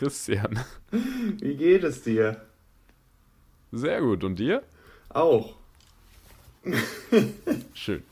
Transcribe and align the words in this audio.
Christian. 0.00 0.58
Wie 1.40 1.56
geht 1.56 1.84
es 1.84 2.02
dir? 2.02 2.40
Sehr 3.70 4.00
gut. 4.00 4.24
Und 4.24 4.38
dir? 4.38 4.62
Auch. 5.10 5.56
Schön. 7.74 8.02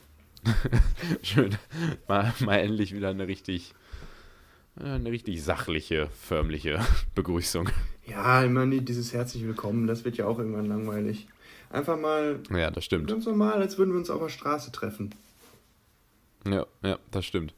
Schön. 1.23 1.57
Mal, 2.07 2.31
mal 2.41 2.57
endlich 2.57 2.93
wieder 2.93 3.09
eine 3.09 3.27
richtig, 3.27 3.73
eine 4.75 5.09
richtig 5.09 5.43
sachliche, 5.43 6.09
förmliche 6.11 6.79
Begrüßung. 7.15 7.69
Ja, 8.05 8.43
immer 8.43 8.67
dieses 8.67 9.11
herzlich 9.11 9.43
willkommen, 9.47 9.87
das 9.87 10.05
wird 10.05 10.15
ja 10.15 10.27
auch 10.27 10.37
irgendwann 10.37 10.67
langweilig. 10.67 11.27
Einfach 11.71 11.97
mal 11.97 12.39
Ja, 12.51 12.69
das 12.69 12.85
stimmt. 12.85 13.09
ganz 13.09 13.25
normal, 13.25 13.63
als 13.63 13.79
würden 13.79 13.93
wir 13.93 13.97
uns 13.99 14.11
auf 14.11 14.21
der 14.21 14.29
Straße 14.29 14.71
treffen. 14.71 15.15
Ja, 16.47 16.67
ja, 16.83 16.99
das 17.09 17.25
stimmt. 17.25 17.55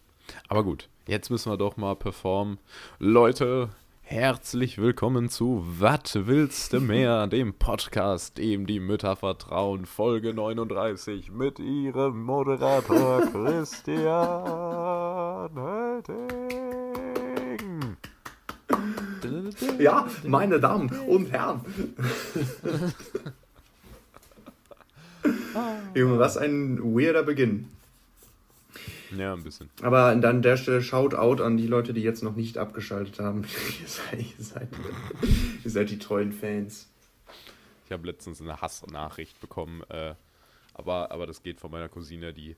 Aber 0.47 0.63
gut, 0.63 0.87
jetzt 1.05 1.31
müssen 1.31 1.51
wir 1.51 1.57
doch 1.57 1.75
mal 1.75 1.97
performen. 1.97 2.59
Leute, 2.97 3.69
herzlich 4.11 4.77
willkommen 4.77 5.29
zu 5.29 5.65
Was 5.79 6.15
willst 6.15 6.73
du 6.73 6.81
mehr, 6.81 7.27
dem 7.31 7.53
Podcast, 7.53 8.37
dem 8.37 8.67
die 8.67 8.81
Mütter 8.81 9.15
vertrauen, 9.15 9.85
Folge 9.85 10.33
39 10.33 11.31
mit 11.31 11.59
ihrem 11.59 12.21
Moderator 12.21 13.21
Christian 13.31 14.03
Hölting. 15.55 16.17
Ja, 19.79 20.05
meine 20.27 20.59
Damen 20.59 20.89
und 21.07 21.31
Herren. 21.31 21.61
Junge, 25.95 26.19
was 26.19 26.35
ein 26.35 26.83
weirder 26.83 27.23
Beginn. 27.23 27.69
Ja, 29.17 29.33
ein 29.33 29.43
bisschen. 29.43 29.69
Aber 29.81 30.05
an 30.05 30.41
der 30.41 30.57
Stelle 30.57 30.81
Shoutout 30.81 31.43
an 31.43 31.57
die 31.57 31.67
Leute, 31.67 31.93
die 31.93 32.01
jetzt 32.01 32.23
noch 32.23 32.35
nicht 32.35 32.57
abgeschaltet 32.57 33.19
haben. 33.19 33.43
ihr, 33.81 33.87
seid, 33.87 34.19
ihr, 34.19 34.43
seid, 34.45 34.67
ihr 35.63 35.69
seid 35.71 35.89
die 35.89 35.99
treuen 35.99 36.31
Fans. 36.31 36.89
Ich 37.85 37.91
habe 37.91 38.07
letztens 38.07 38.41
eine 38.41 38.61
Hassnachricht 38.61 39.39
bekommen, 39.41 39.83
äh, 39.89 40.15
aber, 40.73 41.11
aber 41.11 41.27
das 41.27 41.43
geht 41.43 41.59
von 41.59 41.71
meiner 41.71 41.89
Cousine, 41.89 42.33
die, 42.33 42.55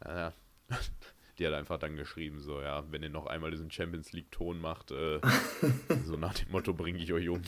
äh, 0.00 0.30
die 1.38 1.46
hat 1.46 1.54
einfach 1.54 1.78
dann 1.78 1.96
geschrieben, 1.96 2.40
so, 2.40 2.60
ja, 2.60 2.84
wenn 2.90 3.02
ihr 3.02 3.10
noch 3.10 3.26
einmal 3.26 3.50
diesen 3.50 3.70
Champions 3.70 4.12
League-Ton 4.12 4.60
macht, 4.60 4.92
äh, 4.92 5.18
so 6.04 6.16
nach 6.16 6.34
dem 6.34 6.52
Motto 6.52 6.72
bringe 6.72 6.98
ich 7.00 7.12
euch 7.12 7.28
um. 7.28 7.42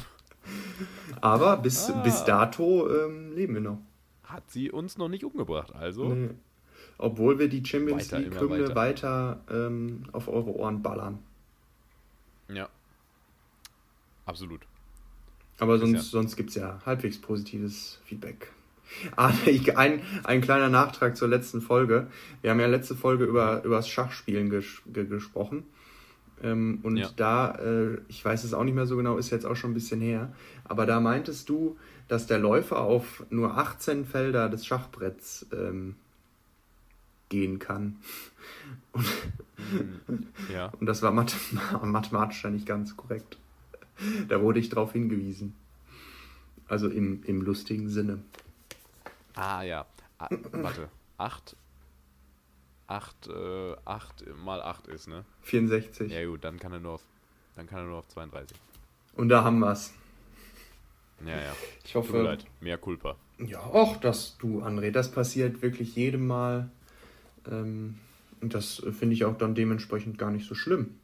Aber 1.20 1.56
bis, 1.58 1.88
Ah. 1.90 2.00
bis 2.02 2.24
dato 2.24 2.88
ähm, 2.90 3.32
leben 3.34 3.54
wir 3.54 3.60
noch. 3.60 3.78
Hat 4.24 4.50
sie 4.50 4.70
uns 4.70 4.98
noch 4.98 5.08
nicht 5.08 5.24
umgebracht, 5.24 5.72
also 5.74 6.08
Nee. 6.14 6.30
Obwohl 6.98 7.38
wir 7.38 7.48
die 7.48 7.64
Champions 7.64 8.12
Weiter, 8.12 8.18
League-Hymne 8.22 8.74
weiter, 8.74 9.40
ähm, 9.50 10.02
auf 10.12 10.28
eure 10.28 10.50
Ohren 10.54 10.82
ballern. 10.82 11.18
ja. 12.48 12.68
Absolut. 14.26 14.60
Aber 15.58 15.78
sonst, 15.78 15.94
Christian. 15.94 16.22
sonst 16.22 16.36
gibt 16.36 16.50
es 16.50 16.56
ja 16.56 16.80
halbwegs 16.84 17.18
positives 17.20 18.00
Feedback. 18.04 18.52
Ah, 19.16 19.32
ein, 19.76 20.00
ein 20.24 20.40
kleiner 20.40 20.70
Nachtrag 20.70 21.14
zur 21.14 21.28
letzten 21.28 21.60
Folge. 21.60 22.06
Wir 22.40 22.50
haben 22.50 22.58
ja 22.60 22.66
letzte 22.66 22.94
Folge 22.94 23.26
über, 23.26 23.62
über 23.62 23.76
das 23.76 23.88
Schachspielen 23.88 24.48
ges 24.48 24.80
ge 24.86 25.04
gesprochen. 25.04 25.64
Ähm, 26.42 26.80
und 26.82 26.96
Ja. 26.96 27.10
da, 27.16 27.54
äh, 27.56 27.98
ich 28.08 28.24
weiß 28.24 28.44
es 28.44 28.54
auch 28.54 28.64
nicht 28.64 28.74
mehr 28.74 28.86
so 28.86 28.96
genau, 28.96 29.18
ist 29.18 29.28
jetzt 29.28 29.44
auch 29.44 29.56
schon 29.56 29.72
ein 29.72 29.74
bisschen 29.74 30.00
her, 30.00 30.32
aber 30.64 30.86
da 30.86 31.00
meintest 31.00 31.50
du, 31.50 31.76
dass 32.08 32.26
der 32.26 32.38
Läufer 32.38 32.80
auf 32.80 33.24
nur 33.28 33.58
18 33.58 34.06
Felder 34.06 34.48
des 34.48 34.64
Schachbretts 34.64 35.46
ähm, 35.52 35.96
gehen 37.28 37.58
kann. 37.58 37.96
Und, 40.06 40.26
Ja. 40.52 40.66
und 40.80 40.86
das 40.86 41.02
war 41.02 41.10
mathe 41.10 41.36
mathematisch 41.82 42.42
ja 42.44 42.50
nicht 42.50 42.64
ganz 42.64 42.96
korrekt. 42.96 43.36
Da 44.28 44.40
wurde 44.40 44.60
ich 44.60 44.68
darauf 44.70 44.92
hingewiesen. 44.92 45.54
Also 46.68 46.88
im, 46.88 47.22
im 47.24 47.42
lustigen 47.42 47.88
Sinne. 47.90 48.22
Ah, 49.34 49.62
ja. 49.62 49.84
Ah, 50.18 50.28
warte. 50.52 50.88
8. 51.18 51.56
8, 52.86 53.26
äh, 53.28 53.76
8 53.84 54.24
mal 54.42 54.62
8 54.62 54.86
ist, 54.86 55.08
ne? 55.08 55.24
64. 55.42 56.10
Ja 56.10 56.24
gut, 56.26 56.44
dann 56.44 56.58
kann 56.58 56.72
er 56.72 56.78
nur 56.80 56.92
auf, 56.92 57.02
dann 57.56 57.66
kann 57.66 57.80
er 57.80 57.84
nur 57.86 57.98
auf 57.98 58.08
32. 58.08 58.56
Und 59.16 59.28
da 59.28 59.44
haben 59.44 59.58
wir 59.58 59.72
es. 59.72 59.92
Ja, 61.26 61.36
ja. 61.36 61.52
Ich 61.84 61.92
Tut 61.92 62.04
mir 62.04 62.08
hoffe. 62.08 62.22
leid. 62.22 62.46
Mehr 62.60 62.78
Culpa. 62.78 63.16
Ja, 63.38 63.60
auch 63.60 63.96
das, 63.96 64.38
du, 64.38 64.62
André, 64.62 64.92
das 64.92 65.10
passiert 65.10 65.60
wirklich 65.62 65.96
jedem 65.96 66.26
Mal. 66.26 66.70
Ähm, 67.50 67.96
und 68.40 68.54
das 68.54 68.82
finde 68.92 69.14
ich 69.14 69.24
auch 69.24 69.36
dann 69.36 69.54
dementsprechend 69.54 70.18
gar 70.18 70.30
nicht 70.30 70.46
so 70.46 70.54
schlimm. 70.54 70.94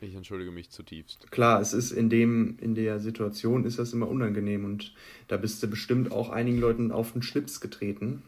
Ich 0.00 0.14
entschuldige 0.14 0.50
mich 0.50 0.70
zutiefst. 0.70 1.30
Klar, 1.30 1.60
es 1.60 1.72
ist 1.72 1.90
in 1.90 2.10
dem, 2.10 2.58
in 2.60 2.74
der 2.74 3.00
Situation 3.00 3.64
ist 3.64 3.78
das 3.78 3.92
immer 3.92 4.08
unangenehm 4.08 4.64
und 4.64 4.94
da 5.28 5.36
bist 5.36 5.62
du 5.62 5.68
bestimmt 5.68 6.12
auch 6.12 6.30
einigen 6.30 6.58
Leuten 6.58 6.92
auf 6.92 7.12
den 7.12 7.22
Schlips 7.22 7.60
getreten. 7.60 8.22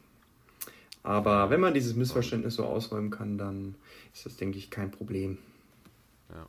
Aber 1.02 1.50
wenn 1.50 1.60
man 1.60 1.74
dieses 1.74 1.94
Missverständnis 1.94 2.54
so 2.54 2.64
ausräumen 2.64 3.10
kann, 3.10 3.38
dann 3.38 3.74
ist 4.12 4.26
das, 4.26 4.36
denke 4.36 4.58
ich, 4.58 4.70
kein 4.70 4.90
Problem. 4.90 5.38
Ja, 6.30 6.48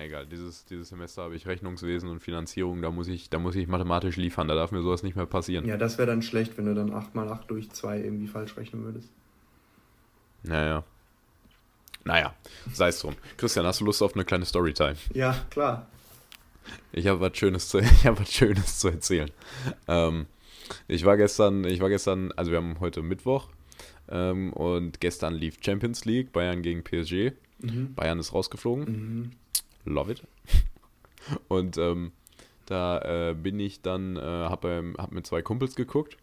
egal, 0.00 0.26
dieses, 0.26 0.64
dieses 0.64 0.88
Semester 0.88 1.22
habe 1.22 1.36
ich 1.36 1.46
Rechnungswesen 1.46 2.08
und 2.08 2.20
Finanzierung, 2.20 2.82
da 2.82 2.90
muss 2.90 3.08
ich, 3.08 3.30
da 3.30 3.38
muss 3.38 3.54
ich 3.54 3.68
mathematisch 3.68 4.16
liefern, 4.16 4.48
da 4.48 4.54
darf 4.54 4.72
mir 4.72 4.82
sowas 4.82 5.02
nicht 5.02 5.16
mehr 5.16 5.26
passieren. 5.26 5.66
Ja, 5.66 5.76
das 5.76 5.98
wäre 5.98 6.06
dann 6.06 6.22
schlecht, 6.22 6.58
wenn 6.58 6.66
du 6.66 6.74
dann 6.74 6.92
8 6.92 7.14
mal 7.14 7.28
8 7.28 7.50
durch 7.50 7.70
2 7.70 8.00
irgendwie 8.00 8.26
falsch 8.26 8.56
rechnen 8.56 8.84
würdest. 8.84 9.08
Naja. 10.42 10.84
Naja, 12.04 12.34
sei 12.72 12.88
es 12.88 13.00
drum. 13.00 13.14
Christian, 13.36 13.64
hast 13.64 13.80
du 13.80 13.84
Lust 13.84 14.02
auf 14.02 14.14
eine 14.14 14.24
kleine 14.24 14.44
Storytime? 14.44 14.96
Ja, 15.14 15.36
klar. 15.50 15.86
Ich 16.92 17.06
habe 17.06 17.20
was 17.20 17.36
Schönes 17.36 17.68
zu, 17.68 17.78
ich 17.80 18.06
habe 18.06 18.20
was 18.20 18.32
Schönes 18.32 18.78
zu 18.78 18.88
erzählen. 18.88 19.30
Ähm, 19.86 20.26
ich 20.88 21.04
war 21.04 21.16
gestern, 21.16 21.64
ich 21.64 21.80
war 21.80 21.88
gestern, 21.88 22.32
also 22.32 22.50
wir 22.50 22.58
haben 22.58 22.80
heute 22.80 23.02
Mittwoch 23.02 23.48
ähm, 24.08 24.52
und 24.52 25.00
gestern 25.00 25.34
lief 25.34 25.58
Champions 25.60 26.04
League, 26.04 26.32
Bayern 26.32 26.62
gegen 26.62 26.82
PSG. 26.82 27.32
Mhm. 27.60 27.94
Bayern 27.94 28.18
ist 28.18 28.32
rausgeflogen. 28.32 28.84
Mhm. 28.84 29.30
Love 29.84 30.12
it. 30.12 30.22
Und 31.48 31.78
ähm, 31.78 32.12
da 32.66 33.30
äh, 33.30 33.34
bin 33.34 33.60
ich 33.60 33.80
dann, 33.82 34.16
äh, 34.16 34.20
hab, 34.20 34.64
ähm, 34.64 34.96
hab 34.98 35.12
mit 35.12 35.26
zwei 35.26 35.42
Kumpels 35.42 35.76
geguckt. 35.76 36.16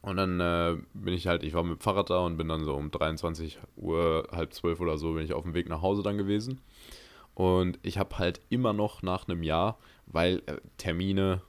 Und 0.00 0.16
dann 0.16 0.40
äh, 0.40 0.76
bin 0.94 1.12
ich 1.12 1.26
halt, 1.26 1.42
ich 1.42 1.54
war 1.54 1.62
mit 1.64 1.78
dem 1.78 1.80
Fahrrad 1.80 2.10
da 2.10 2.20
und 2.20 2.36
bin 2.36 2.48
dann 2.48 2.64
so 2.64 2.74
um 2.74 2.90
23 2.90 3.58
Uhr, 3.76 4.28
halb 4.30 4.54
zwölf 4.54 4.80
oder 4.80 4.96
so, 4.96 5.14
bin 5.14 5.24
ich 5.24 5.32
auf 5.32 5.42
dem 5.42 5.54
Weg 5.54 5.68
nach 5.68 5.82
Hause 5.82 6.02
dann 6.02 6.18
gewesen. 6.18 6.60
Und 7.34 7.78
ich 7.82 7.98
habe 7.98 8.18
halt 8.18 8.40
immer 8.48 8.72
noch 8.72 9.02
nach 9.02 9.28
einem 9.28 9.42
Jahr, 9.42 9.78
weil 10.06 10.42
äh, 10.46 10.56
Termine, 10.76 11.42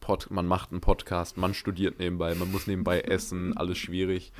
Pod, 0.00 0.30
man 0.30 0.46
macht 0.46 0.72
einen 0.72 0.80
Podcast, 0.80 1.36
man 1.36 1.54
studiert 1.54 1.98
nebenbei, 1.98 2.34
man 2.34 2.50
muss 2.50 2.66
nebenbei 2.66 3.00
essen, 3.02 3.56
alles 3.56 3.78
schwierig. 3.78 4.32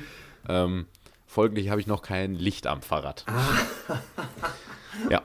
Ähm, 0.47 0.85
folglich 1.25 1.69
habe 1.69 1.79
ich 1.81 1.87
noch 1.87 2.01
kein 2.01 2.35
Licht 2.35 2.67
am 2.67 2.81
Fahrrad. 2.81 3.25
Ja. 5.11 5.21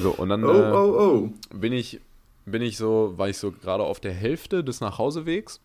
So, 0.00 0.10
und 0.12 0.28
dann 0.28 0.44
Oh, 0.44 0.52
äh, 0.52 0.70
oh, 0.72 0.98
oh. 0.98 1.56
bin 1.56 1.72
ich, 1.72 2.00
bin 2.46 2.62
ich 2.62 2.76
so, 2.76 3.14
war 3.16 3.28
ich 3.28 3.38
so 3.38 3.50
gerade 3.50 3.82
auf 3.82 3.98
der 3.98 4.12
Hälfte 4.12 4.62
des 4.62 4.80
Nachhausewegs, 4.80 5.60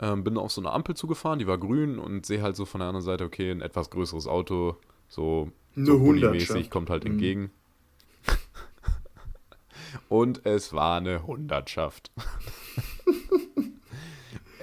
ähm, 0.00 0.24
bin 0.24 0.36
auf 0.38 0.52
so 0.52 0.60
eine 0.60 0.72
Ampel 0.72 0.96
zugefahren, 0.96 1.38
die 1.38 1.46
war 1.46 1.58
grün 1.58 1.98
und 1.98 2.26
sehe 2.26 2.42
halt 2.42 2.56
so 2.56 2.64
von 2.64 2.80
der 2.80 2.88
anderen 2.88 3.04
Seite, 3.04 3.24
okay, 3.24 3.50
ein 3.50 3.60
etwas 3.60 3.90
größeres 3.90 4.26
Auto, 4.26 4.76
so, 5.08 5.50
so 5.74 6.00
Hundertschaft. 6.00 6.04
bulli-mäßig, 6.04 6.70
kommt 6.70 6.90
halt 6.90 7.04
Mhm. 7.04 7.10
entgegen. 7.12 7.50
und 10.08 10.44
es 10.46 10.72
war 10.72 10.96
eine 10.98 11.26
Hundertschaft. 11.26 12.10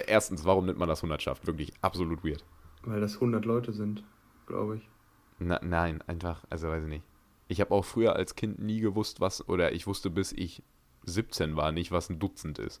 Erstens, 0.06 0.44
warum 0.44 0.66
nennt 0.66 0.78
man 0.78 0.88
das 0.88 1.02
Hundertschaft? 1.02 1.46
Wirklich 1.46 1.72
absolut 1.80 2.24
weird. 2.24 2.44
Weil 2.84 3.00
das 3.00 3.14
100 3.14 3.44
Leute 3.44 3.72
sind, 3.72 4.02
glaube 4.46 4.76
ich. 4.76 4.88
Na, 5.38 5.60
nein, 5.62 6.02
einfach, 6.06 6.44
also 6.50 6.68
weiß 6.68 6.82
ich 6.84 6.88
nicht. 6.88 7.04
Ich 7.48 7.60
habe 7.60 7.72
auch 7.72 7.84
früher 7.84 8.16
als 8.16 8.34
Kind 8.34 8.58
nie 8.58 8.80
gewusst, 8.80 9.20
was, 9.20 9.46
oder 9.48 9.72
ich 9.72 9.86
wusste 9.86 10.10
bis 10.10 10.32
ich 10.32 10.62
17 11.04 11.56
war 11.56 11.72
nicht, 11.72 11.92
was 11.92 12.10
ein 12.10 12.18
Dutzend 12.18 12.58
ist. 12.58 12.80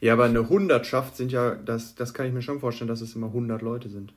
Ja, 0.00 0.12
aber 0.14 0.24
eine 0.24 0.48
Hundertschaft 0.48 1.16
sind 1.16 1.32
ja, 1.32 1.54
das, 1.54 1.94
das 1.94 2.12
kann 2.14 2.26
ich 2.26 2.32
mir 2.32 2.42
schon 2.42 2.60
vorstellen, 2.60 2.88
dass 2.88 3.00
es 3.00 3.14
immer 3.14 3.28
100 3.28 3.62
Leute 3.62 3.88
sind. 3.88 4.12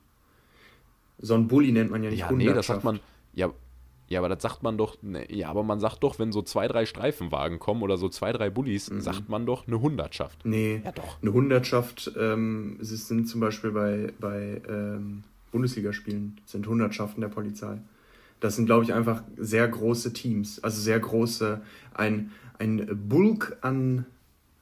So 1.18 1.34
ein 1.34 1.48
Bulli 1.48 1.72
nennt 1.72 1.90
man 1.90 2.02
ja 2.02 2.10
nicht 2.10 2.20
Ja, 2.20 2.30
nee, 2.32 2.44
das 2.44 2.46
Hundertschaft. 2.68 2.82
sagt 2.82 2.84
man, 2.84 3.00
ja, 3.34 3.50
ja, 4.08 4.20
aber 4.20 4.28
das 4.28 4.42
sagt 4.42 4.62
man 4.62 4.76
doch, 4.78 4.96
ne, 5.02 5.30
ja, 5.34 5.48
aber 5.48 5.62
man 5.62 5.80
sagt 5.80 6.02
doch, 6.04 6.18
wenn 6.18 6.30
so 6.30 6.42
zwei, 6.42 6.68
drei 6.68 6.86
Streifenwagen 6.86 7.58
kommen 7.58 7.82
oder 7.82 7.96
so 7.96 8.08
zwei, 8.08 8.32
drei 8.32 8.50
Bullis, 8.50 8.90
Mhm. 8.90 9.00
sagt 9.00 9.28
man 9.28 9.46
doch 9.46 9.66
eine 9.66 9.80
Hundertschaft. 9.80 10.44
Nee, 10.44 10.82
Ja, 10.84 10.92
doch. 10.92 11.20
eine 11.22 11.32
Hundertschaft, 11.32 12.12
ähm, 12.18 12.76
es 12.80 12.92
ist- 12.92 13.08
sind 13.08 13.26
zum 13.28 13.40
Beispiel 13.40 13.70
bei, 13.72 14.12
bei 14.20 14.60
ähm, 14.68 15.24
Bundesligaspielen, 15.52 16.38
sind 16.44 16.66
Hundertschaften 16.66 17.20
der 17.22 17.28
Polizei. 17.28 17.78
Das 18.40 18.56
sind, 18.56 18.66
glaube 18.66 18.84
ich, 18.84 18.92
einfach 18.92 19.22
sehr 19.38 19.66
große 19.66 20.12
Teams. 20.12 20.62
Also 20.62 20.80
sehr 20.80 21.00
große, 21.00 21.62
ein, 21.94 22.30
ein 22.58 22.86
Bulk 23.08 23.56
an 23.62 24.04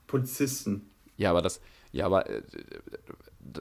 Polizisten. 0.06 0.82
Ja, 1.16 1.30
aber 1.30 1.42
das, 1.42 1.60
ja, 1.92 2.06
aber 2.06 2.28
äh, 2.28 2.42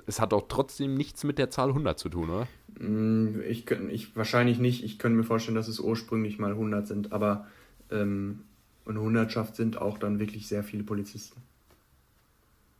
es 0.07 0.19
hat 0.19 0.31
doch 0.31 0.47
trotzdem 0.47 0.95
nichts 0.95 1.23
mit 1.23 1.37
der 1.37 1.49
Zahl 1.49 1.69
100 1.69 1.99
zu 1.99 2.09
tun, 2.09 2.29
oder? 2.29 2.47
Mm, 2.79 3.41
ich, 3.47 3.69
ich 3.69 4.15
wahrscheinlich 4.15 4.59
nicht. 4.59 4.83
Ich 4.83 4.99
könnte 4.99 5.17
mir 5.17 5.23
vorstellen, 5.23 5.55
dass 5.55 5.67
es 5.67 5.79
ursprünglich 5.79 6.39
mal 6.39 6.51
100 6.51 6.87
sind, 6.87 7.11
aber 7.11 7.47
ähm, 7.91 8.43
eine 8.85 9.01
Hundertschaft 9.01 9.55
sind 9.55 9.77
auch 9.77 9.97
dann 9.97 10.19
wirklich 10.19 10.47
sehr 10.47 10.63
viele 10.63 10.83
Polizisten. 10.83 11.41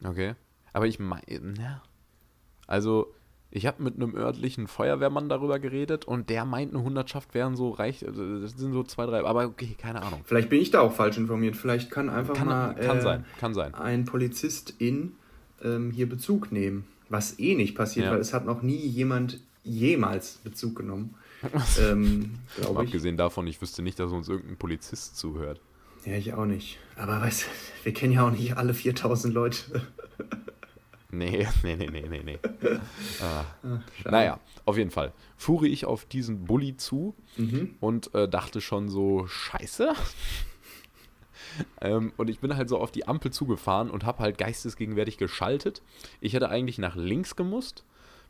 Okay. 0.04 0.36
Aber 0.74 0.88
ich 0.88 1.00
meine, 1.00 1.54
ja. 1.60 1.84
Also, 2.68 3.14
ich 3.56 3.68
habe 3.68 3.84
mit 3.84 3.96
einem 3.96 4.16
örtlichen 4.16 4.68
Feuerwehrmann 4.68 5.30
darüber 5.30 5.60
geredet 5.60 6.06
und 6.06 6.32
der 6.32 6.44
meint, 6.44 6.74
eine 6.74 6.84
Hundertschaft 6.84 7.36
wären 7.36 7.56
so 7.56 7.70
reich, 7.70 8.04
also, 8.06 8.40
das 8.40 8.58
sind 8.58 8.74
so 8.74 8.84
zwei, 8.84 9.06
drei, 9.06 9.24
aber 9.24 9.46
okay, 9.46 9.76
keine 9.78 10.02
Ahnung. 10.02 10.22
Vielleicht 10.26 10.50
bin 10.50 10.60
ich 10.60 10.72
da 10.72 10.82
auch 10.82 10.92
falsch 10.92 11.18
informiert. 11.18 11.56
Vielleicht 11.56 11.92
kann 11.92 12.10
einfach 12.10 12.34
kann, 12.34 12.48
mal 12.48 12.74
kann 12.74 12.98
äh, 12.98 13.02
sein, 13.02 13.26
kann 13.40 13.54
sein. 13.54 13.76
ein 13.76 14.06
Polizist 14.06 14.74
in 14.80 15.12
ähm, 15.64 15.92
hier 15.92 16.10
Bezug 16.10 16.52
nehmen. 16.52 16.86
Was 17.10 17.38
eh 17.38 17.54
nicht 17.54 17.76
passiert, 17.76 18.08
ja. 18.08 18.12
weil 18.12 18.20
es 18.20 18.34
hat 18.34 18.44
noch 18.48 18.64
nie 18.64 18.76
jemand 18.76 19.40
jemals 19.64 20.40
Bezug 20.44 20.76
genommen. 20.76 21.14
ähm, 21.80 22.32
Abgesehen 22.74 23.18
davon, 23.18 23.46
ich 23.46 23.62
wüsste 23.62 23.84
nicht, 23.84 24.00
dass 24.00 24.12
uns 24.12 24.30
irgendein 24.30 24.58
Polizist 24.58 25.16
zuhört. 25.16 25.62
Ja, 26.06 26.16
ich 26.16 26.34
auch 26.34 26.46
nicht. 26.46 26.80
Aber 26.96 27.22
weißt 27.22 27.46
wir 27.84 27.94
kennen 27.94 28.14
ja 28.14 28.26
auch 28.26 28.32
nicht 28.32 28.58
alle 28.58 28.74
4000 28.74 29.32
Leute. 29.32 29.84
Nee, 31.24 31.48
nee, 31.64 31.76
nee, 31.76 31.90
nee, 31.92 32.08
nee, 32.10 32.24
nee. 32.24 32.40
ah. 33.22 33.46
Ach, 33.64 34.12
naja, 34.12 34.40
auf 34.66 34.78
jeden 34.78 34.90
Fall. 34.90 35.14
Fuhre 35.38 35.68
ich 35.68 35.86
auf 35.86 36.06
diesen 36.06 36.46
Bulli 36.46 36.76
zu 36.76 37.14
mhm. 37.38 37.76
und 37.80 38.14
äh, 38.16 38.28
dachte 38.28 38.62
schon 38.62 38.90
so, 38.90 39.28
scheiße. 39.28 39.94
ähm, 41.82 42.14
und 42.18 42.32
ich 42.32 42.40
bin 42.40 42.56
halt 42.56 42.68
so 42.68 42.80
auf 42.80 42.90
die 42.90 43.08
Ampel 43.08 43.32
zugefahren 43.32 43.92
und 43.92 44.06
habe 44.06 44.24
halt 44.24 44.40
geistesgegenwärtig 44.40 45.20
geschaltet. 45.20 45.84
Ich 46.20 46.34
hätte 46.34 46.50
eigentlich 46.50 46.80
nach 46.80 46.96
links 46.96 47.36
gemusst, 47.36 47.86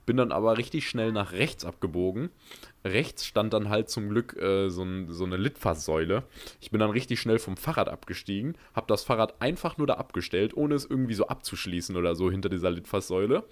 bin 0.06 0.18
dann 0.18 0.34
aber 0.34 0.58
richtig 0.58 0.90
schnell 0.90 1.14
nach 1.14 1.32
rechts 1.32 1.64
abgebogen. 1.64 2.32
Rechts 2.86 3.26
stand 3.26 3.54
dann 3.54 3.70
halt 3.70 3.90
zum 3.90 4.10
Glück 4.10 4.36
äh, 4.38 4.70
so, 4.70 4.84
ein, 4.84 5.12
so, 5.12 5.24
eine 5.24 5.38
Litfaßsäule. 5.38 6.24
Ich 6.60 6.72
bin 6.72 6.80
dann 6.80 6.90
richtig 6.90 7.20
schnell 7.20 7.40
vom 7.40 7.56
Fahrrad 7.56 7.88
abgestiegen, 7.88 8.56
habe 8.74 8.88
das 8.88 9.04
Fahrrad 9.04 9.42
einfach 9.42 9.78
nur 9.78 9.88
da 9.88 9.96
abgestellt, 9.96 10.56
ohne 10.56 10.76
es 10.76 10.86
irgendwie 10.86 11.14
so 11.14 11.28
abzuschließen 11.28 11.96
oder 11.96 12.16
so 12.16 12.30
hinter 12.30 12.50
dieser 12.50 12.72
Litfaßsäule. 12.72 13.44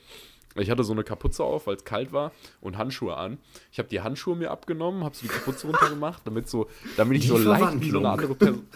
Ich 0.55 0.69
hatte 0.69 0.83
so 0.83 0.91
eine 0.91 1.03
Kapuze 1.03 1.43
auf, 1.43 1.67
weil 1.67 1.75
es 1.75 1.85
kalt 1.85 2.11
war 2.11 2.33
und 2.59 2.77
Handschuhe 2.77 3.15
an. 3.15 3.37
Ich 3.71 3.79
habe 3.79 3.87
die 3.87 4.01
Handschuhe 4.01 4.35
mir 4.35 4.51
abgenommen, 4.51 5.03
habe 5.03 5.15
so 5.15 5.21
die 5.23 5.29
Kapuze 5.29 5.67
runtergemacht, 5.67 6.21
damit 6.25 6.49
so, 6.49 6.67
damit 6.97 7.17
ich 7.17 7.23
die 7.23 7.29
so 7.29 7.37
leicht 7.37 7.79
wie 7.79 7.89
so 7.89 7.99
eine 7.99 8.09
andere 8.09 8.35
Person. 8.35 8.67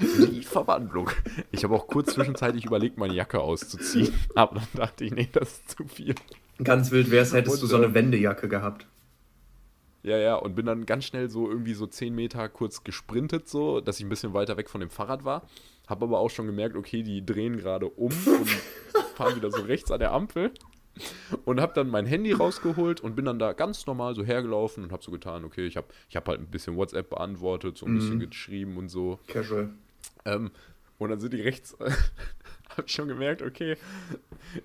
Die 0.00 0.42
Verwandlung. 0.42 1.10
Ich 1.52 1.64
habe 1.64 1.74
auch 1.74 1.86
kurz 1.86 2.14
zwischenzeitlich 2.14 2.64
überlegt, 2.64 2.98
meine 2.98 3.14
Jacke 3.14 3.40
auszuziehen. 3.40 4.12
Aber 4.34 4.56
dann 4.56 4.68
dachte 4.74 5.04
ich, 5.04 5.12
nee, 5.12 5.28
das 5.32 5.52
ist 5.52 5.70
zu 5.76 5.84
viel. 5.84 6.14
Ganz 6.62 6.90
wild 6.90 7.10
wär's, 7.10 7.32
hättest 7.32 7.56
und, 7.56 7.62
du 7.62 7.66
so 7.66 7.76
eine 7.76 7.94
Wendejacke 7.94 8.48
gehabt. 8.48 8.86
Ja, 10.06 10.18
ja, 10.18 10.36
und 10.36 10.54
bin 10.54 10.66
dann 10.66 10.86
ganz 10.86 11.04
schnell 11.04 11.28
so 11.28 11.50
irgendwie 11.50 11.74
so 11.74 11.84
10 11.84 12.14
Meter 12.14 12.48
kurz 12.48 12.84
gesprintet, 12.84 13.48
so, 13.48 13.80
dass 13.80 13.98
ich 13.98 14.06
ein 14.06 14.08
bisschen 14.08 14.34
weiter 14.34 14.56
weg 14.56 14.70
von 14.70 14.80
dem 14.80 14.88
Fahrrad 14.88 15.24
war. 15.24 15.42
Hab 15.88 16.00
aber 16.00 16.20
auch 16.20 16.30
schon 16.30 16.46
gemerkt, 16.46 16.76
okay, 16.76 17.02
die 17.02 17.26
drehen 17.26 17.56
gerade 17.56 17.88
um 17.88 18.12
und 18.12 18.48
fahren 19.16 19.34
wieder 19.34 19.50
so 19.50 19.62
rechts 19.62 19.90
an 19.90 19.98
der 19.98 20.12
Ampel. 20.12 20.52
Und 21.44 21.60
hab 21.60 21.74
dann 21.74 21.90
mein 21.90 22.06
Handy 22.06 22.32
rausgeholt 22.32 23.00
und 23.00 23.16
bin 23.16 23.24
dann 23.24 23.40
da 23.40 23.52
ganz 23.52 23.84
normal 23.86 24.14
so 24.14 24.22
hergelaufen 24.22 24.84
und 24.84 24.92
hab 24.92 25.02
so 25.02 25.10
getan, 25.10 25.44
okay, 25.44 25.66
ich 25.66 25.76
hab, 25.76 25.92
ich 26.08 26.14
hab 26.14 26.28
halt 26.28 26.38
ein 26.38 26.46
bisschen 26.46 26.76
WhatsApp 26.76 27.10
beantwortet, 27.10 27.76
so 27.76 27.86
ein 27.86 27.94
mhm. 27.94 27.96
bisschen 27.96 28.30
geschrieben 28.30 28.76
und 28.76 28.88
so. 28.88 29.18
Casual. 29.26 29.70
Ähm, 30.24 30.52
und 30.98 31.10
dann 31.10 31.18
sind 31.18 31.32
die 31.32 31.42
rechts, 31.42 31.76
habe 31.80 32.84
ich 32.86 32.92
schon 32.92 33.08
gemerkt, 33.08 33.42
okay, 33.42 33.76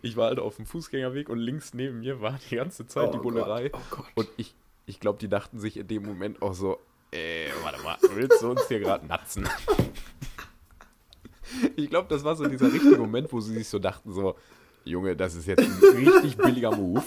ich 0.03 0.15
war 0.15 0.27
halt 0.27 0.37
auf 0.37 0.57
dem 0.57 0.67
Fußgängerweg 0.67 1.29
und 1.29 1.39
links 1.39 1.73
neben 1.73 2.01
mir 2.01 2.21
war 2.21 2.39
die 2.51 2.57
ganze 2.57 2.85
Zeit 2.85 3.09
oh 3.09 3.11
die 3.11 3.17
Bullerei. 3.17 3.71
Oh 3.73 4.03
und 4.13 4.29
ich, 4.37 4.53
ich 4.85 4.99
glaube, 4.99 5.19
die 5.19 5.29
dachten 5.29 5.59
sich 5.59 5.77
in 5.77 5.87
dem 5.87 6.03
Moment 6.03 6.41
auch 6.41 6.53
so, 6.53 6.79
ey, 7.11 7.49
warte 7.63 7.81
mal, 7.81 7.97
willst 8.13 8.41
du 8.41 8.51
uns 8.51 8.67
hier 8.67 8.79
gerade 8.79 9.05
natzen? 9.05 9.47
ich 11.75 11.89
glaube, 11.89 12.07
das 12.09 12.23
war 12.23 12.35
so 12.35 12.47
dieser 12.47 12.71
richtige 12.71 12.97
Moment, 12.97 13.31
wo 13.31 13.39
sie 13.39 13.53
sich 13.53 13.67
so 13.67 13.79
dachten, 13.79 14.13
so, 14.13 14.35
Junge, 14.83 15.15
das 15.15 15.35
ist 15.35 15.45
jetzt 15.47 15.63
ein 15.63 15.95
richtig 15.95 16.37
billiger 16.37 16.75
Move. 16.75 17.03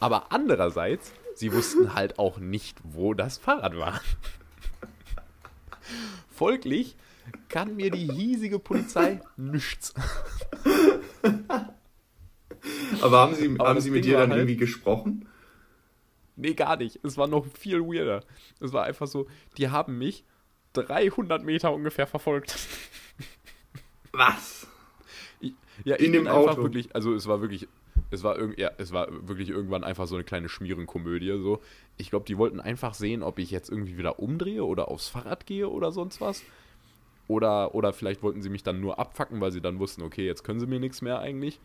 Aber 0.00 0.32
andererseits, 0.32 1.12
sie 1.34 1.52
wussten 1.52 1.94
halt 1.94 2.18
auch 2.18 2.38
nicht, 2.38 2.78
wo 2.82 3.14
das 3.14 3.38
Fahrrad 3.38 3.76
war. 3.76 4.00
Folglich 6.28 6.96
kann 7.48 7.76
mir 7.76 7.90
die 7.90 8.10
hiesige 8.10 8.58
Polizei 8.58 9.20
nichts. 9.36 9.94
Aber 13.00 13.18
haben 13.18 13.34
sie, 13.34 13.54
Aber 13.58 13.68
haben 13.68 13.80
sie 13.80 13.90
mit 13.90 14.04
dir 14.04 14.18
dann 14.18 14.30
halt, 14.30 14.40
irgendwie 14.40 14.56
gesprochen? 14.56 15.28
Nee, 16.36 16.54
gar 16.54 16.76
nicht. 16.76 16.98
Es 17.02 17.16
war 17.16 17.26
noch 17.26 17.46
viel 17.46 17.80
weirder. 17.80 18.24
Es 18.60 18.72
war 18.72 18.84
einfach 18.84 19.06
so, 19.06 19.26
die 19.58 19.68
haben 19.68 19.98
mich 19.98 20.24
300 20.72 21.44
Meter 21.44 21.72
ungefähr 21.72 22.06
verfolgt. 22.06 22.56
Was? 24.12 24.66
ja, 25.84 25.96
In 25.96 26.12
dem 26.12 26.26
Auto? 26.26 26.62
wirklich, 26.62 26.94
also 26.94 27.14
es 27.14 27.26
war 27.26 27.40
wirklich, 27.40 27.68
es 28.10 28.22
war, 28.22 28.38
irg 28.38 28.58
ja, 28.58 28.70
es 28.78 28.92
war 28.92 29.08
wirklich 29.26 29.48
irgendwann 29.48 29.84
einfach 29.84 30.06
so 30.06 30.14
eine 30.14 30.24
kleine 30.24 30.48
Schmierenkomödie. 30.48 31.38
So. 31.42 31.60
Ich 31.96 32.10
glaube, 32.10 32.26
die 32.26 32.38
wollten 32.38 32.60
einfach 32.60 32.94
sehen, 32.94 33.22
ob 33.22 33.38
ich 33.38 33.50
jetzt 33.50 33.70
irgendwie 33.70 33.98
wieder 33.98 34.18
umdrehe 34.18 34.64
oder 34.64 34.88
aufs 34.88 35.08
Fahrrad 35.08 35.46
gehe 35.46 35.68
oder 35.68 35.92
sonst 35.92 36.20
was. 36.20 36.42
Oder, 37.28 37.74
oder 37.74 37.92
vielleicht 37.92 38.22
wollten 38.22 38.42
sie 38.42 38.50
mich 38.50 38.62
dann 38.62 38.80
nur 38.80 38.98
abfacken, 38.98 39.40
weil 39.40 39.52
sie 39.52 39.60
dann 39.60 39.78
wussten, 39.78 40.02
okay, 40.02 40.26
jetzt 40.26 40.44
können 40.44 40.60
sie 40.60 40.66
mir 40.66 40.80
nichts 40.80 41.02
mehr 41.02 41.20
eigentlich. 41.20 41.60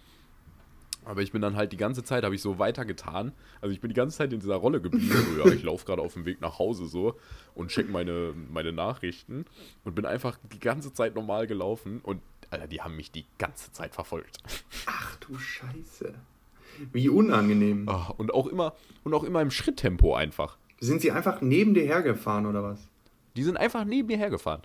Aber 1.07 1.21
ich 1.21 1.31
bin 1.31 1.41
dann 1.41 1.55
halt 1.55 1.71
die 1.71 1.77
ganze 1.77 2.03
Zeit, 2.03 2.25
habe 2.25 2.35
ich 2.35 2.41
so 2.41 2.59
weitergetan. 2.59 3.31
Also 3.61 3.73
ich 3.73 3.79
bin 3.79 3.87
die 3.87 3.95
ganze 3.95 4.17
Zeit 4.17 4.33
in 4.33 4.41
dieser 4.41 4.57
Rolle 4.57 4.81
geblieben. 4.81 5.07
So, 5.37 5.47
ja, 5.47 5.53
ich 5.53 5.63
laufe 5.63 5.85
gerade 5.85 6.01
auf 6.01 6.13
dem 6.13 6.25
Weg 6.25 6.41
nach 6.41 6.59
Hause 6.59 6.85
so 6.85 7.15
und 7.55 7.69
check 7.69 7.89
meine, 7.89 8.33
meine 8.51 8.73
Nachrichten 8.73 9.45
und 9.85 9.95
bin 9.95 10.05
einfach 10.05 10.37
die 10.51 10.59
ganze 10.59 10.91
Zeit 10.93 11.15
normal 11.15 11.47
gelaufen. 11.47 12.01
Und 12.03 12.21
Alter, 12.49 12.67
die 12.67 12.81
haben 12.81 12.95
mich 12.97 13.11
die 13.11 13.25
ganze 13.37 13.71
Zeit 13.71 13.95
verfolgt. 13.95 14.39
Ach 14.85 15.15
du 15.17 15.37
Scheiße. 15.37 16.13
Wie 16.91 17.07
unangenehm. 17.07 17.87
Oh, 17.89 18.13
und 18.17 18.33
auch 18.33 18.47
immer, 18.47 18.73
und 19.03 19.13
auch 19.13 19.23
immer 19.23 19.41
im 19.41 19.51
Schritttempo 19.51 20.13
einfach. 20.13 20.57
Sind 20.79 21.01
sie 21.01 21.11
einfach 21.11 21.41
neben 21.41 21.73
dir 21.73 21.85
hergefahren 21.85 22.45
oder 22.45 22.63
was? 22.63 22.87
Die 23.37 23.43
sind 23.43 23.55
einfach 23.55 23.85
neben 23.85 24.07
mir 24.07 24.17
hergefahren. 24.17 24.61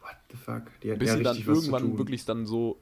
What 0.00 0.16
the 0.30 0.36
fuck? 0.36 0.62
Die 0.82 0.92
Bis 0.94 1.10
ja 1.10 1.16
sie 1.16 1.22
dann 1.22 1.36
irgendwann 1.36 1.96
wirklich 1.96 2.24
dann 2.24 2.44
so, 2.46 2.78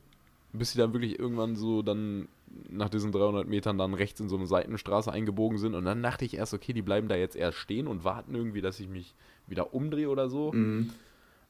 bis 0.59 0.73
sie 0.73 0.79
dann 0.79 0.93
wirklich 0.93 1.19
irgendwann 1.19 1.57
so 1.57 1.83
dann 1.83 2.29
nach 2.71 2.89
diesen 2.89 3.11
300 3.11 3.49
Metern 3.49 3.77
dann 3.79 3.95
rechts 3.95 4.21
in 4.21 4.29
so 4.29 4.37
eine 4.37 4.47
Seitenstraße 4.47 5.11
eingebogen 5.13 5.59
sind 5.59 5.75
und 5.75 5.85
dann 5.85 6.03
dachte 6.03 6.25
ich 6.25 6.35
erst, 6.37 6.55
okay, 6.55 6.73
die 6.73 6.83
bleiben 6.83 7.09
da 7.09 7.17
jetzt 7.17 7.35
erst 7.37 7.59
stehen 7.59 7.89
und 7.89 8.05
warten 8.05 8.35
irgendwie, 8.35 8.61
dass 8.61 8.79
ich 8.79 8.89
mich 8.89 9.15
wieder 9.47 9.75
umdrehe 9.75 10.09
oder 10.09 10.29
so. 10.29 10.53
Mhm. 10.53 10.91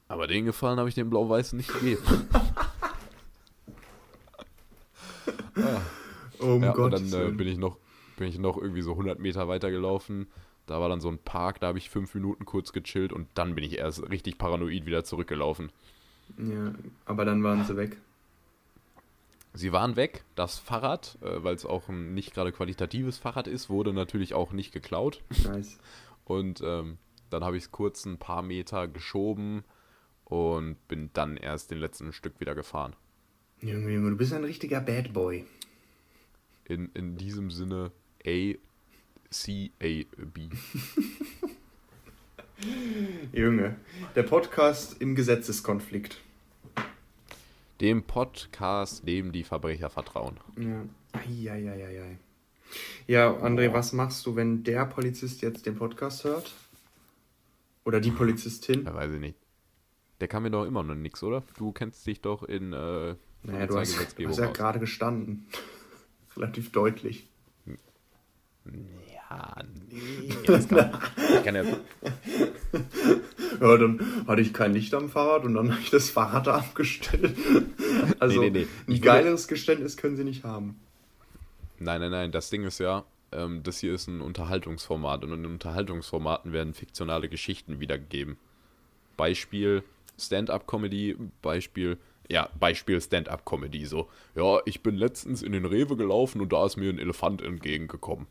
Aber 0.08 0.26
den 0.26 0.46
Gefallen 0.46 0.78
habe 0.78 0.88
ich 0.88 0.94
dem 0.94 1.10
Blau-Weißen 1.10 1.56
nicht 1.56 1.72
gegeben. 1.72 2.02
ah. 5.56 5.80
Oh 6.40 6.58
ja, 6.60 6.72
Gott. 6.72 6.94
Und 6.94 7.12
dann 7.12 7.28
äh, 7.28 7.30
bin 7.30 7.48
ich 7.48 7.58
noch 7.58 7.78
bin 8.16 8.28
ich 8.28 8.38
noch 8.38 8.56
irgendwie 8.56 8.82
so 8.82 8.92
100 8.92 9.18
Meter 9.18 9.48
weiter 9.48 9.70
gelaufen. 9.70 10.28
Da 10.66 10.80
war 10.80 10.88
dann 10.88 11.00
so 11.00 11.08
ein 11.08 11.18
Park, 11.18 11.60
da 11.60 11.68
habe 11.68 11.78
ich 11.78 11.90
fünf 11.90 12.14
Minuten 12.14 12.44
kurz 12.44 12.72
gechillt 12.72 13.12
und 13.12 13.28
dann 13.34 13.54
bin 13.54 13.64
ich 13.64 13.78
erst 13.78 14.08
richtig 14.10 14.38
paranoid 14.38 14.86
wieder 14.86 15.04
zurückgelaufen. 15.04 15.70
Ja, 16.38 16.72
aber 17.04 17.24
dann 17.24 17.42
waren 17.42 17.64
sie 17.64 17.76
weg. 17.76 17.98
Sie 19.56 19.72
waren 19.72 19.94
weg. 19.94 20.24
Das 20.34 20.58
Fahrrad, 20.58 21.16
äh, 21.22 21.42
weil 21.44 21.54
es 21.54 21.64
auch 21.64 21.88
ein 21.88 22.12
nicht 22.12 22.34
gerade 22.34 22.50
qualitatives 22.50 23.18
Fahrrad 23.18 23.46
ist, 23.46 23.70
wurde 23.70 23.92
natürlich 23.92 24.34
auch 24.34 24.52
nicht 24.52 24.72
geklaut. 24.72 25.22
Nice. 25.44 25.78
Und 26.24 26.60
ähm, 26.64 26.98
dann 27.30 27.44
habe 27.44 27.56
ich 27.56 27.64
es 27.64 27.70
kurz 27.70 28.04
ein 28.04 28.18
paar 28.18 28.42
Meter 28.42 28.88
geschoben 28.88 29.62
und 30.24 30.76
bin 30.88 31.10
dann 31.12 31.36
erst 31.36 31.70
den 31.70 31.78
letzten 31.78 32.12
Stück 32.12 32.40
wieder 32.40 32.56
gefahren. 32.56 32.96
Junge, 33.60 33.92
Junge, 33.92 34.10
du 34.10 34.16
bist 34.16 34.32
ein 34.32 34.44
richtiger 34.44 34.80
Bad 34.80 35.12
Boy. 35.12 35.44
In, 36.64 36.90
in 36.94 37.16
diesem 37.16 37.50
Sinne 37.50 37.92
A, 38.26 38.54
C, 39.30 39.70
A, 39.80 40.04
B. 40.24 40.48
Junge, 43.32 43.76
der 44.16 44.22
Podcast 44.24 45.00
im 45.00 45.14
Gesetzeskonflikt 45.14 46.23
dem 47.84 48.02
Podcast, 48.02 49.06
dem 49.06 49.30
die 49.30 49.44
Verbrecher 49.44 49.90
vertrauen. 49.90 50.38
Ja. 50.58 50.86
Eieieiei. 51.12 52.16
Ja, 53.06 53.30
André, 53.30 53.74
was 53.74 53.92
machst 53.92 54.24
du, 54.24 54.36
wenn 54.36 54.64
der 54.64 54.86
Polizist 54.86 55.42
jetzt 55.42 55.66
den 55.66 55.76
Podcast 55.76 56.24
hört? 56.24 56.54
Oder 57.84 58.00
die 58.00 58.10
Polizistin? 58.10 58.86
Ja, 58.86 58.94
weiß 58.94 59.12
ich 59.12 59.20
nicht. 59.20 59.36
Der 60.18 60.28
kann 60.28 60.44
mir 60.44 60.50
doch 60.50 60.64
immer 60.64 60.82
noch 60.82 60.94
nichts, 60.94 61.22
oder? 61.22 61.42
Du 61.58 61.72
kennst 61.72 62.06
dich 62.06 62.22
doch 62.22 62.42
in 62.42 62.72
äh, 62.72 63.16
naja, 63.42 63.66
du 63.66 63.78
hast, 63.78 64.18
du 64.18 64.28
hast 64.28 64.38
ja 64.38 64.50
gerade 64.50 64.78
gestanden. 64.78 65.46
Relativ 66.38 66.72
deutlich. 66.72 67.28
Ja, 69.34 69.56
nee. 69.90 70.32
Das 70.46 70.68
kann, 70.68 70.90
ich 71.16 71.44
kann 71.44 71.54
ja. 71.54 71.62
ja, 73.60 73.76
dann 73.76 74.24
hatte 74.26 74.42
ich 74.42 74.52
kein 74.52 74.72
Licht 74.72 74.94
am 74.94 75.08
Fahrrad 75.08 75.44
und 75.44 75.54
dann 75.54 75.72
habe 75.72 75.80
ich 75.80 75.90
das 75.90 76.10
Fahrrad 76.10 76.48
abgestellt. 76.48 77.36
Also 78.18 78.40
nee, 78.40 78.50
nee, 78.50 78.66
nee. 78.86 78.94
ein 78.94 79.00
geileres 79.00 79.48
Geständnis 79.48 79.96
können 79.96 80.16
sie 80.16 80.24
nicht 80.24 80.44
haben. 80.44 80.80
Nein, 81.78 82.00
nein, 82.00 82.10
nein. 82.10 82.32
Das 82.32 82.50
Ding 82.50 82.64
ist 82.64 82.78
ja, 82.78 83.04
ähm, 83.32 83.62
das 83.62 83.80
hier 83.80 83.94
ist 83.94 84.06
ein 84.06 84.20
Unterhaltungsformat 84.20 85.24
und 85.24 85.32
in 85.32 85.46
Unterhaltungsformaten 85.46 86.52
werden 86.52 86.74
fiktionale 86.74 87.28
Geschichten 87.28 87.80
wiedergegeben. 87.80 88.36
Beispiel 89.16 89.82
Stand-up-Comedy, 90.18 91.16
Beispiel, 91.42 91.98
ja, 92.30 92.48
Beispiel 92.58 93.00
Stand-up-Comedy. 93.00 93.86
So, 93.86 94.08
ja, 94.36 94.60
ich 94.64 94.82
bin 94.82 94.94
letztens 94.94 95.42
in 95.42 95.52
den 95.52 95.64
Rewe 95.64 95.96
gelaufen 95.96 96.40
und 96.40 96.52
da 96.52 96.66
ist 96.66 96.76
mir 96.76 96.90
ein 96.90 96.98
Elefant 96.98 97.42
entgegengekommen. 97.42 98.26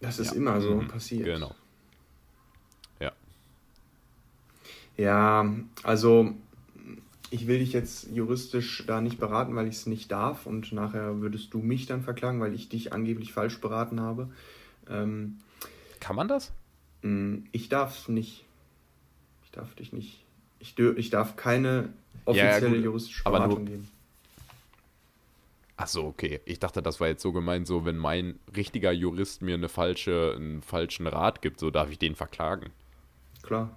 Das 0.00 0.18
ist 0.18 0.30
Ja. 0.30 0.36
immer 0.36 0.60
so 0.60 0.76
Mhm. 0.76 0.88
passiert. 0.88 1.24
Genau. 1.26 1.54
Ja. 3.00 3.12
Ja, 4.96 5.54
also 5.82 6.34
ich 7.30 7.46
will 7.46 7.58
dich 7.60 7.72
jetzt 7.72 8.08
juristisch 8.12 8.84
da 8.86 9.00
nicht 9.00 9.18
beraten, 9.18 9.54
weil 9.54 9.68
ich 9.68 9.76
es 9.76 9.86
nicht 9.86 10.10
darf 10.10 10.46
und 10.46 10.72
nachher 10.72 11.20
würdest 11.20 11.54
du 11.54 11.58
mich 11.58 11.86
dann 11.86 12.02
verklagen, 12.02 12.40
weil 12.40 12.54
ich 12.54 12.68
dich 12.68 12.92
angeblich 12.92 13.32
falsch 13.32 13.60
beraten 13.60 14.00
habe. 14.00 14.30
Ähm, 14.88 15.38
Kann 16.00 16.16
man 16.16 16.28
das? 16.28 16.52
mh, 17.02 17.42
ich 17.52 17.68
darf 17.68 18.08
nicht. 18.08 18.44
Ich 19.44 19.50
darf 19.52 19.74
dich 19.74 19.92
nicht. 19.92 20.24
Ich, 20.58 20.78
ich 20.78 21.10
darf 21.10 21.36
keine 21.36 21.90
offizielle 22.24 22.76
gut, 22.76 22.84
juristische 22.84 23.24
aber 23.26 23.38
nur- 23.40 23.48
Beratung 23.48 23.66
geben. 23.66 23.88
Ach 25.82 25.86
so, 25.86 26.04
okay. 26.04 26.42
Ich 26.44 26.58
dachte, 26.58 26.82
das 26.82 27.00
war 27.00 27.08
jetzt 27.08 27.22
so 27.22 27.32
gemeint, 27.32 27.66
so 27.66 27.86
wenn 27.86 27.96
mein 27.96 28.38
richtiger 28.54 28.92
Jurist 28.92 29.40
mir 29.40 29.54
eine 29.54 29.70
falsche, 29.70 30.34
einen 30.36 30.60
falschen 30.60 31.06
Rat 31.06 31.40
gibt, 31.40 31.58
so 31.58 31.70
darf 31.70 31.90
ich 31.90 31.98
den 31.98 32.16
verklagen. 32.16 32.70
Klar. 33.42 33.70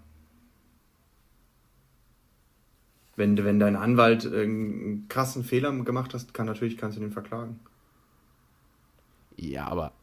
Wenn, 3.16 3.42
wenn 3.42 3.58
dein 3.58 3.78
Anwalt 3.78 4.26
einen 4.26 5.08
krassen 5.08 5.46
Fehler 5.46 5.72
gemacht 5.72 6.14
hast, 6.14 6.34
kann 6.34 6.46
natürlich 6.46 6.78
kannst 6.78 6.98
du 6.98 7.02
den 7.02 7.14
verklagen. 7.14 7.62
Ja, 9.38 9.68
aber. 9.68 9.94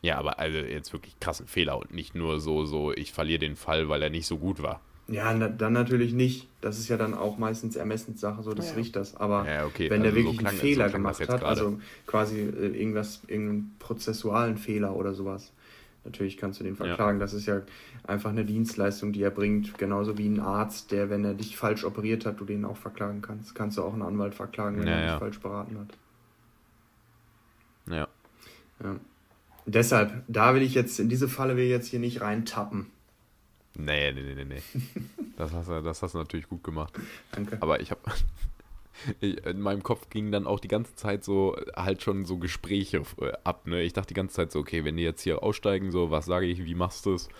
Ja, 0.00 0.16
aber 0.16 0.38
also 0.38 0.56
jetzt 0.56 0.94
wirklich 0.94 1.20
krassen 1.20 1.48
Fehler 1.48 1.76
und 1.76 1.92
nicht 1.92 2.14
nur 2.14 2.40
so, 2.40 2.64
so, 2.64 2.94
ich 2.94 3.12
verliere 3.12 3.40
den 3.40 3.56
Fall, 3.56 3.90
weil 3.90 4.02
er 4.02 4.08
nicht 4.08 4.26
so 4.26 4.38
gut 4.38 4.62
war. 4.62 4.80
Ja, 5.10 5.34
na, 5.34 5.48
dann 5.48 5.72
natürlich 5.72 6.12
nicht. 6.12 6.46
Das 6.60 6.78
ist 6.78 6.88
ja 6.88 6.96
dann 6.96 7.14
auch 7.14 7.36
meistens 7.36 7.74
Ermessenssache 7.74 8.42
so 8.44 8.52
des 8.54 8.68
Ja. 8.70 8.74
Richters. 8.76 9.16
Aber 9.16 9.44
Ja, 9.48 9.66
okay, 9.66 9.90
wenn 9.90 10.02
der 10.02 10.12
also 10.12 10.20
so 10.20 10.24
wirklich 10.24 10.38
klang- 10.38 10.50
einen 10.50 10.58
so 10.58 10.62
Fehler 10.66 10.84
das 10.84 10.92
gemacht 10.92 11.28
hat, 11.28 11.42
also 11.42 11.80
quasi 12.06 12.38
äh, 12.40 12.68
irgendwas, 12.78 13.22
irgendeinen 13.26 13.74
prozessualen 13.80 14.56
Fehler 14.56 14.94
oder 14.94 15.12
sowas, 15.12 15.52
natürlich 16.04 16.36
kannst 16.36 16.60
du 16.60 16.64
den 16.64 16.76
verklagen. 16.76 17.18
Das 17.18 17.32
ist 17.34 17.46
ja 17.46 17.62
einfach 18.04 18.30
eine 18.30 18.44
Dienstleistung, 18.44 19.12
die 19.12 19.22
er 19.22 19.30
bringt. 19.32 19.78
Genauso 19.78 20.16
wie 20.16 20.28
ein 20.28 20.38
Arzt, 20.38 20.92
der, 20.92 21.10
wenn 21.10 21.24
er 21.24 21.34
dich 21.34 21.56
falsch 21.56 21.82
operiert 21.84 22.24
hat, 22.24 22.38
du 22.38 22.44
den 22.44 22.64
auch 22.64 22.76
verklagen 22.76 23.20
kannst. 23.20 23.54
Kannst 23.56 23.78
du 23.78 23.82
auch 23.82 23.92
einen 23.94 24.02
Anwalt 24.02 24.34
verklagen, 24.36 24.78
wenn 24.78 24.86
Ja, 24.86 24.92
er 24.92 25.00
dich 25.00 25.10
ja. 25.10 25.18
falsch 25.18 25.40
beraten 25.40 25.76
hat. 25.78 25.88
Ja. 27.92 28.08
Ja. 28.84 28.96
Deshalb, 29.66 30.22
da 30.28 30.54
will 30.54 30.62
ich 30.62 30.74
jetzt, 30.74 31.00
in 31.00 31.08
diese 31.08 31.28
Falle 31.28 31.56
will 31.56 31.64
ich 31.64 31.70
jetzt 31.70 31.88
hier 31.88 31.98
nicht 32.00 32.20
reintappen. 32.20 32.86
Nee, 33.76 34.12
nee, 34.12 34.22
nee, 34.22 34.34
nee, 34.34 34.44
nee. 34.44 34.62
Das 35.36 35.52
hast 35.52 35.68
du, 35.68 35.80
das 35.80 36.02
hast 36.02 36.14
du 36.14 36.18
natürlich 36.18 36.48
gut 36.48 36.62
gemacht. 36.62 36.92
Danke. 37.32 37.58
Aber 37.60 37.80
ich 37.80 37.90
habe. 37.90 38.00
In 39.20 39.60
meinem 39.62 39.82
Kopf 39.82 40.10
gingen 40.10 40.30
dann 40.30 40.46
auch 40.46 40.60
die 40.60 40.68
ganze 40.68 40.94
Zeit 40.94 41.24
so 41.24 41.56
halt 41.74 42.02
schon 42.02 42.26
so 42.26 42.36
Gespräche 42.36 43.02
äh, 43.20 43.32
ab. 43.44 43.66
Ne? 43.66 43.80
Ich 43.82 43.94
dachte 43.94 44.08
die 44.08 44.14
ganze 44.14 44.34
Zeit 44.34 44.52
so, 44.52 44.58
okay, 44.58 44.84
wenn 44.84 44.98
die 44.98 45.02
jetzt 45.02 45.22
hier 45.22 45.42
aussteigen, 45.42 45.90
so, 45.90 46.10
was 46.10 46.26
sage 46.26 46.44
ich, 46.44 46.66
wie 46.66 46.74
machst 46.74 47.06
du 47.06 47.14
es? 47.14 47.30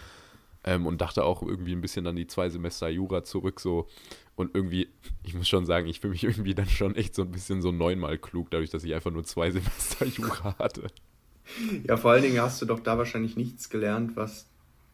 Ähm, 0.64 0.86
und 0.86 1.02
dachte 1.02 1.24
auch 1.24 1.42
irgendwie 1.42 1.72
ein 1.72 1.82
bisschen 1.82 2.06
an 2.06 2.16
die 2.16 2.26
zwei 2.26 2.48
Semester 2.48 2.88
Jura 2.88 3.24
zurück, 3.24 3.60
so. 3.60 3.88
Und 4.36 4.54
irgendwie, 4.54 4.88
ich 5.22 5.34
muss 5.34 5.48
schon 5.48 5.66
sagen, 5.66 5.86
ich 5.86 6.00
fühle 6.00 6.12
mich 6.12 6.24
irgendwie 6.24 6.54
dann 6.54 6.68
schon 6.68 6.94
echt 6.94 7.14
so 7.14 7.22
ein 7.22 7.30
bisschen 7.30 7.60
so 7.60 7.72
neunmal 7.72 8.16
klug, 8.16 8.50
dadurch, 8.50 8.70
dass 8.70 8.84
ich 8.84 8.94
einfach 8.94 9.10
nur 9.10 9.24
zwei 9.24 9.50
Semester 9.50 10.06
Jura 10.06 10.56
hatte. 10.58 10.86
Ja, 11.86 11.96
vor 11.96 12.12
allen 12.12 12.22
Dingen 12.22 12.40
hast 12.40 12.62
du 12.62 12.66
doch 12.66 12.80
da 12.80 12.96
wahrscheinlich 12.96 13.36
nichts 13.36 13.68
gelernt, 13.68 14.16
was 14.16 14.49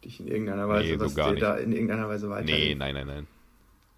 dich 0.06 0.20
in 0.20 0.28
irgendeiner 0.28 0.68
Weise, 0.68 0.92
Nee, 0.92 0.98
so 0.98 1.04
was 1.04 1.14
dir 1.14 1.30
nicht. 1.32 1.42
da 1.42 1.56
in 1.56 1.72
irgendeiner 1.72 2.08
Weise 2.08 2.30
weiterhilft. 2.30 2.68
Nee, 2.68 2.74
nein, 2.74 2.94
nein, 2.94 3.06
nein. 3.06 3.26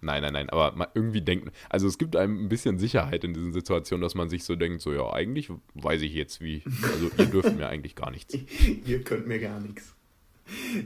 Nein, 0.01 0.21
nein, 0.21 0.33
nein. 0.33 0.49
Aber 0.49 0.75
man 0.77 0.87
irgendwie 0.93 1.21
denkt, 1.21 1.51
also 1.69 1.87
es 1.87 1.97
gibt 1.97 2.15
einem 2.15 2.45
ein 2.45 2.49
bisschen 2.49 2.77
Sicherheit 2.77 3.23
in 3.23 3.33
diesen 3.33 3.51
Situationen, 3.51 4.01
dass 4.01 4.15
man 4.15 4.29
sich 4.29 4.43
so 4.45 4.55
denkt, 4.55 4.81
so 4.81 4.93
ja, 4.93 5.11
eigentlich 5.11 5.49
weiß 5.73 6.01
ich 6.01 6.13
jetzt 6.13 6.41
wie. 6.41 6.63
Also 6.83 7.11
ihr 7.17 7.25
dürft 7.25 7.55
mir 7.57 7.67
eigentlich 7.67 7.95
gar 7.95 8.09
nichts. 8.11 8.37
Ihr 8.85 9.03
könnt 9.03 9.27
mir 9.27 9.39
gar 9.39 9.59
nichts. 9.59 9.93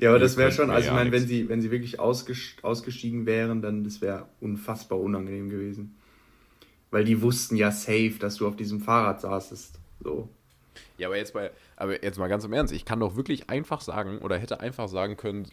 Ja, 0.02 0.10
aber 0.10 0.20
das 0.20 0.36
wäre 0.36 0.52
schon, 0.52 0.70
also 0.72 0.90
ich 0.90 0.94
meine, 0.94 1.12
wenn 1.12 1.26
sie, 1.26 1.48
wenn 1.48 1.62
sie 1.62 1.72
wirklich 1.72 2.00
ausges 2.00 2.56
ausgestiegen 2.64 3.26
wären, 3.26 3.62
dann 3.62 3.84
das 3.84 4.02
wäre 4.02 4.28
unfassbar 4.42 5.00
unangenehm 5.00 5.50
gewesen. 5.50 5.96
Weil 6.92 7.06
die 7.06 7.22
wussten 7.22 7.56
ja 7.56 7.72
safe, 7.72 8.16
dass 8.20 8.36
du 8.38 8.48
auf 8.48 8.56
diesem 8.56 8.82
Fahrrad 8.82 9.22
saßest. 9.22 9.80
So. 10.04 10.28
Ja, 10.98 11.08
aber 11.08 11.18
jetzt 11.18 11.34
mal, 11.34 11.52
aber 11.76 12.04
jetzt 12.04 12.20
mal 12.20 12.28
ganz 12.28 12.44
im 12.46 12.54
Ernst, 12.54 12.74
ich 12.74 12.86
kann 12.86 13.00
doch 13.00 13.16
wirklich 13.16 13.50
einfach 13.50 13.82
sagen 13.82 14.20
oder 14.20 14.38
hätte 14.38 14.60
einfach 14.60 14.88
sagen 14.88 15.18
können, 15.18 15.48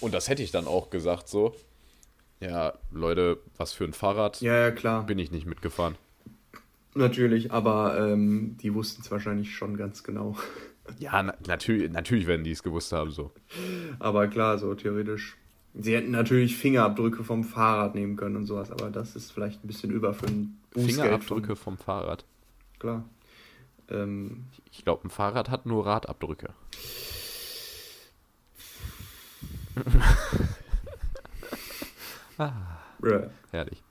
und 0.00 0.14
das 0.14 0.28
hätte 0.28 0.42
ich 0.42 0.50
dann 0.50 0.66
auch 0.66 0.90
gesagt, 0.90 1.28
so, 1.28 1.54
ja, 2.40 2.74
Leute, 2.92 3.38
was 3.56 3.72
für 3.72 3.84
ein 3.84 3.92
Fahrrad 3.92 4.40
Ja, 4.40 4.56
ja, 4.56 4.70
klar. 4.70 5.04
bin 5.04 5.18
ich 5.18 5.30
nicht 5.32 5.46
mitgefahren. 5.46 5.96
Natürlich, 6.94 7.52
aber 7.52 7.98
ähm, 7.98 8.56
die 8.62 8.74
wussten 8.74 9.02
es 9.02 9.10
wahrscheinlich 9.10 9.54
schon 9.54 9.76
ganz 9.76 10.02
genau. 10.02 10.36
Ja, 10.98 11.22
na, 11.22 11.34
natürlich, 11.46 11.92
natürlich 11.92 12.26
werden 12.26 12.44
die 12.44 12.50
es 12.50 12.62
gewusst 12.62 12.92
haben, 12.92 13.10
so. 13.10 13.30
Aber 13.98 14.26
klar, 14.26 14.56
so 14.56 14.74
theoretisch. 14.74 15.36
Sie 15.74 15.94
hätten 15.94 16.12
natürlich 16.12 16.56
Fingerabdrücke 16.56 17.24
vom 17.24 17.44
Fahrrad 17.44 17.94
nehmen 17.94 18.16
können 18.16 18.36
und 18.36 18.46
sowas, 18.46 18.70
aber 18.70 18.88
das 18.88 19.14
ist 19.14 19.30
vielleicht 19.30 19.62
ein 19.62 19.66
bisschen 19.66 19.90
über 19.90 20.14
für 20.14 20.28
ein 20.28 20.58
Bußgeld. 20.70 20.94
Fingerabdrücke 20.96 21.56
vom 21.56 21.76
Fahrrad. 21.76 22.24
Klar. 22.78 23.04
Ähm, 23.90 24.46
Ich 24.70 24.84
glaube, 24.84 25.06
ein 25.06 25.10
Fahrrad 25.10 25.50
hat 25.50 25.66
nur 25.66 25.86
Radabdrücke. 25.86 26.50
bruh. 33.00 33.28
Herrlich. 33.50 33.82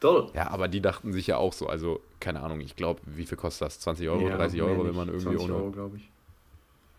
Toll. 0.00 0.30
Ja, 0.34 0.50
aber 0.50 0.68
die 0.68 0.80
dachten 0.80 1.12
sich 1.12 1.26
ja 1.26 1.38
auch 1.38 1.52
so, 1.52 1.68
also, 1.68 2.00
keine 2.20 2.42
Ahnung, 2.42 2.60
ich 2.60 2.76
glaube, 2.76 3.00
wie 3.06 3.24
viel 3.24 3.38
kostet 3.38 3.66
das? 3.66 3.80
20 3.80 4.08
Euro, 4.08 4.28
30 4.28 4.60
Euro, 4.62 4.84
wenn 4.84 4.94
man 4.94 5.08
irgendwie 5.08 5.36
20 5.36 5.44
ohne. 5.44 5.54
Euro, 5.54 5.70
glaube 5.70 5.96
ich. 5.96 6.10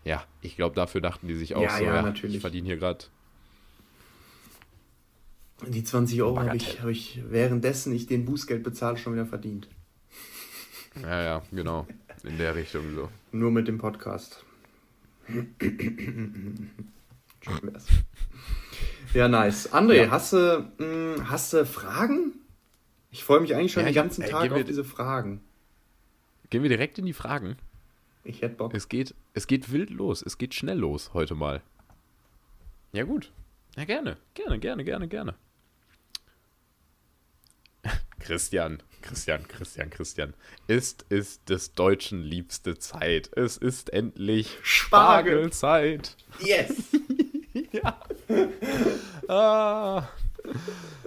Ja, 0.03 0.23
ich 0.41 0.55
glaube, 0.55 0.75
dafür 0.75 1.01
dachten 1.01 1.27
die 1.27 1.35
sich 1.35 1.55
auch 1.55 1.61
Ja, 1.61 1.77
so, 1.77 1.83
ja, 1.83 1.95
ja, 1.95 2.01
natürlich. 2.01 2.35
ich 2.37 2.41
verdiene 2.41 2.65
hier 2.65 2.77
gerade. 2.77 3.05
Die 5.67 5.83
20 5.83 6.21
Euro 6.21 6.39
habe 6.39 6.55
ich, 6.55 6.81
hab 6.81 6.89
ich, 6.89 7.21
währenddessen 7.27 7.93
ich 7.93 8.07
den 8.07 8.25
Bußgeld 8.25 8.63
bezahle, 8.63 8.97
schon 8.97 9.13
wieder 9.13 9.25
verdient. 9.25 9.67
Ja, 11.01 11.21
ja, 11.21 11.41
genau. 11.51 11.85
In 12.23 12.37
der 12.37 12.55
Richtung 12.55 12.83
so. 12.95 13.09
Nur 13.31 13.51
mit 13.51 13.67
dem 13.67 13.77
Podcast. 13.77 14.43
Ja, 19.13 19.27
nice. 19.27 19.71
André, 19.73 20.03
Ja. 20.05 20.11
hast, 20.11 20.33
du, 20.33 20.71
mh, 20.77 21.29
hast 21.29 21.53
du 21.53 21.65
Fragen? 21.65 22.33
Ich 23.11 23.23
freue 23.23 23.39
mich 23.39 23.55
eigentlich 23.55 23.71
schon 23.71 23.81
Ja, 23.81 23.87
den 23.87 23.91
ich 23.91 23.97
hab- 23.97 24.05
ganzen 24.05 24.21
ey, 24.23 24.29
Tag 24.31 24.51
auf 24.51 24.63
diese 24.63 24.83
Fragen. 24.83 25.41
Gehen 26.49 26.61
wir 26.63 26.69
direkt 26.69 26.97
in 26.99 27.05
die 27.05 27.13
Fragen. 27.13 27.57
Ich 28.23 28.41
hätte 28.41 28.55
Bock. 28.55 28.73
Es 28.73 28.89
geht, 28.89 29.15
es 29.33 29.47
geht 29.47 29.71
wild 29.71 29.89
los. 29.89 30.21
Es 30.21 30.37
geht 30.37 30.53
schnell 30.53 30.77
los 30.77 31.13
heute 31.13 31.35
mal. 31.35 31.61
Ja, 32.91 33.03
gut. 33.03 33.31
Ja, 33.75 33.85
gerne. 33.85 34.17
Gerne, 34.33 34.59
gerne, 34.59 34.83
gerne, 34.83 35.07
gerne. 35.07 35.35
Christian, 38.27 38.83
Christian, 39.01 39.47
Christian, 39.47 39.89
Christian. 39.89 40.33
Ist 40.67 41.05
ist 41.07 41.47
des 41.49 41.73
Deutschen 41.75 42.21
liebste 42.23 42.77
Zeit. 42.77 43.29
Es 43.37 43.55
ist 43.55 43.89
endlich 43.93 44.57
Spargel. 44.63 45.49
Spargelzeit. 45.53 46.17
Yes! 46.39 46.73
ja. 47.71 47.97
Ah. 49.29 50.09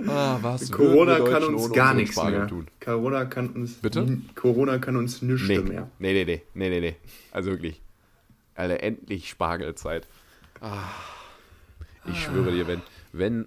Ah, 0.06 0.38
was 0.40 0.70
Corona 0.72 1.20
kann 1.20 1.44
uns 1.44 1.62
ohne 1.64 1.74
gar 1.74 1.92
nichts 1.92 2.16
mehr. 2.16 2.46
tun? 2.46 2.68
Corona 2.82 3.26
kann 3.26 3.50
uns. 3.50 3.74
Bitte? 3.74 4.18
Corona 4.34 4.78
kann 4.78 4.96
uns 4.96 5.20
nichts 5.20 5.46
Nee. 5.46 5.58
mehr. 5.58 5.90
nee, 5.98 6.12
nee, 6.12 6.24
nee, 6.24 6.42
nee, 6.54 6.70
nee, 6.70 6.80
nee. 6.80 6.96
Also 7.32 7.50
wirklich. 7.50 7.82
Alter, 8.54 8.82
endlich 8.82 9.28
Spargelzeit. 9.28 10.06
Ah. 10.62 10.88
Ich 12.06 12.22
schwöre 12.22 12.50
dir, 12.52 12.66
wenn, 12.66 12.80
wenn, 13.12 13.46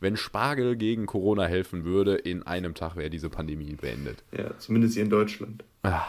wenn 0.00 0.16
Spargel 0.16 0.76
gegen 0.76 1.06
Corona 1.06 1.44
helfen 1.44 1.84
würde, 1.84 2.14
in 2.16 2.42
einem 2.42 2.74
Tag 2.74 2.96
wäre 2.96 3.10
diese 3.10 3.30
Pandemie 3.30 3.74
beendet. 3.74 4.22
Ja, 4.36 4.56
zumindest 4.58 4.94
hier 4.94 5.02
in 5.04 5.10
Deutschland. 5.10 5.64
Ah. 5.82 6.04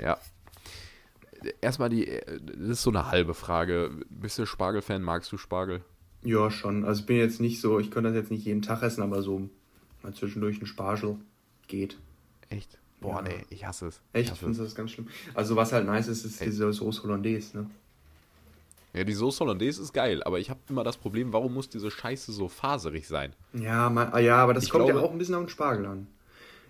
Ja. 0.00 0.18
Erstmal 1.60 1.88
die, 1.88 2.04
das 2.58 2.68
ist 2.68 2.82
so 2.82 2.90
eine 2.90 3.10
halbe 3.10 3.34
Frage. 3.34 3.90
Bist 4.10 4.38
du 4.38 4.46
Spargel-Fan? 4.46 5.02
Magst 5.02 5.30
du 5.30 5.38
Spargel? 5.38 5.82
Ja, 6.22 6.50
schon. 6.50 6.84
Also 6.84 7.00
ich 7.00 7.06
bin 7.06 7.16
jetzt 7.16 7.40
nicht 7.40 7.60
so, 7.60 7.78
ich 7.78 7.90
könnte 7.92 8.10
das 8.10 8.16
jetzt 8.16 8.30
nicht 8.32 8.44
jeden 8.44 8.62
Tag 8.62 8.82
essen, 8.82 9.02
aber 9.02 9.22
so 9.22 9.48
mal 10.02 10.12
zwischendurch 10.12 10.60
ein 10.60 10.66
Spargel 10.66 11.16
geht. 11.68 11.96
Echt? 12.48 12.78
Boah, 13.00 13.16
Ja. 13.16 13.22
nee, 13.22 13.44
ich 13.50 13.64
hasse 13.64 13.86
es. 13.86 14.00
Echt? 14.12 14.32
Ich 14.32 14.42
es. 14.42 14.56
du 14.56 14.64
das 14.64 14.74
ganz 14.74 14.90
schlimm? 14.90 15.06
Also 15.34 15.54
was 15.54 15.72
halt 15.72 15.86
nice 15.86 16.08
ist, 16.08 16.24
ist 16.24 16.40
Echt? 16.40 16.50
diese 16.50 16.72
Sauce 16.72 17.04
Hollandaise, 17.04 17.56
ne? 17.56 17.70
Ja, 18.98 19.04
die 19.04 19.14
Sauce 19.14 19.38
Hollandaise 19.38 19.80
ist 19.80 19.92
geil, 19.92 20.24
aber 20.24 20.40
ich 20.40 20.50
habe 20.50 20.58
immer 20.68 20.82
das 20.82 20.96
Problem, 20.96 21.32
warum 21.32 21.54
muss 21.54 21.68
diese 21.68 21.88
Scheiße 21.88 22.32
so 22.32 22.48
faserig 22.48 23.06
sein? 23.06 23.32
Ja, 23.54 23.88
ma- 23.90 24.08
ah, 24.10 24.18
ja, 24.18 24.38
aber 24.42 24.54
das 24.54 24.64
Ich 24.64 24.70
kommt 24.70 24.86
ja 24.86 24.90
glaube- 24.92 25.06
auch 25.06 25.12
ein 25.12 25.18
bisschen 25.18 25.36
auf 25.36 25.44
den 25.44 25.48
Spargel 25.50 25.86
an. 25.86 26.08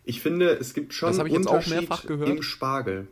Ich 0.04 0.20
finde, 0.20 0.50
es 0.50 0.74
gibt 0.74 0.92
schon 0.92 1.16
Das 1.16 1.26
ich 1.26 1.32
jetzt 1.32 1.48
auch 1.48 1.52
Unterschied 1.54 1.88
mehrfach 1.88 2.04
gehört. 2.06 2.28
im 2.28 2.42
Spargel. 2.42 3.08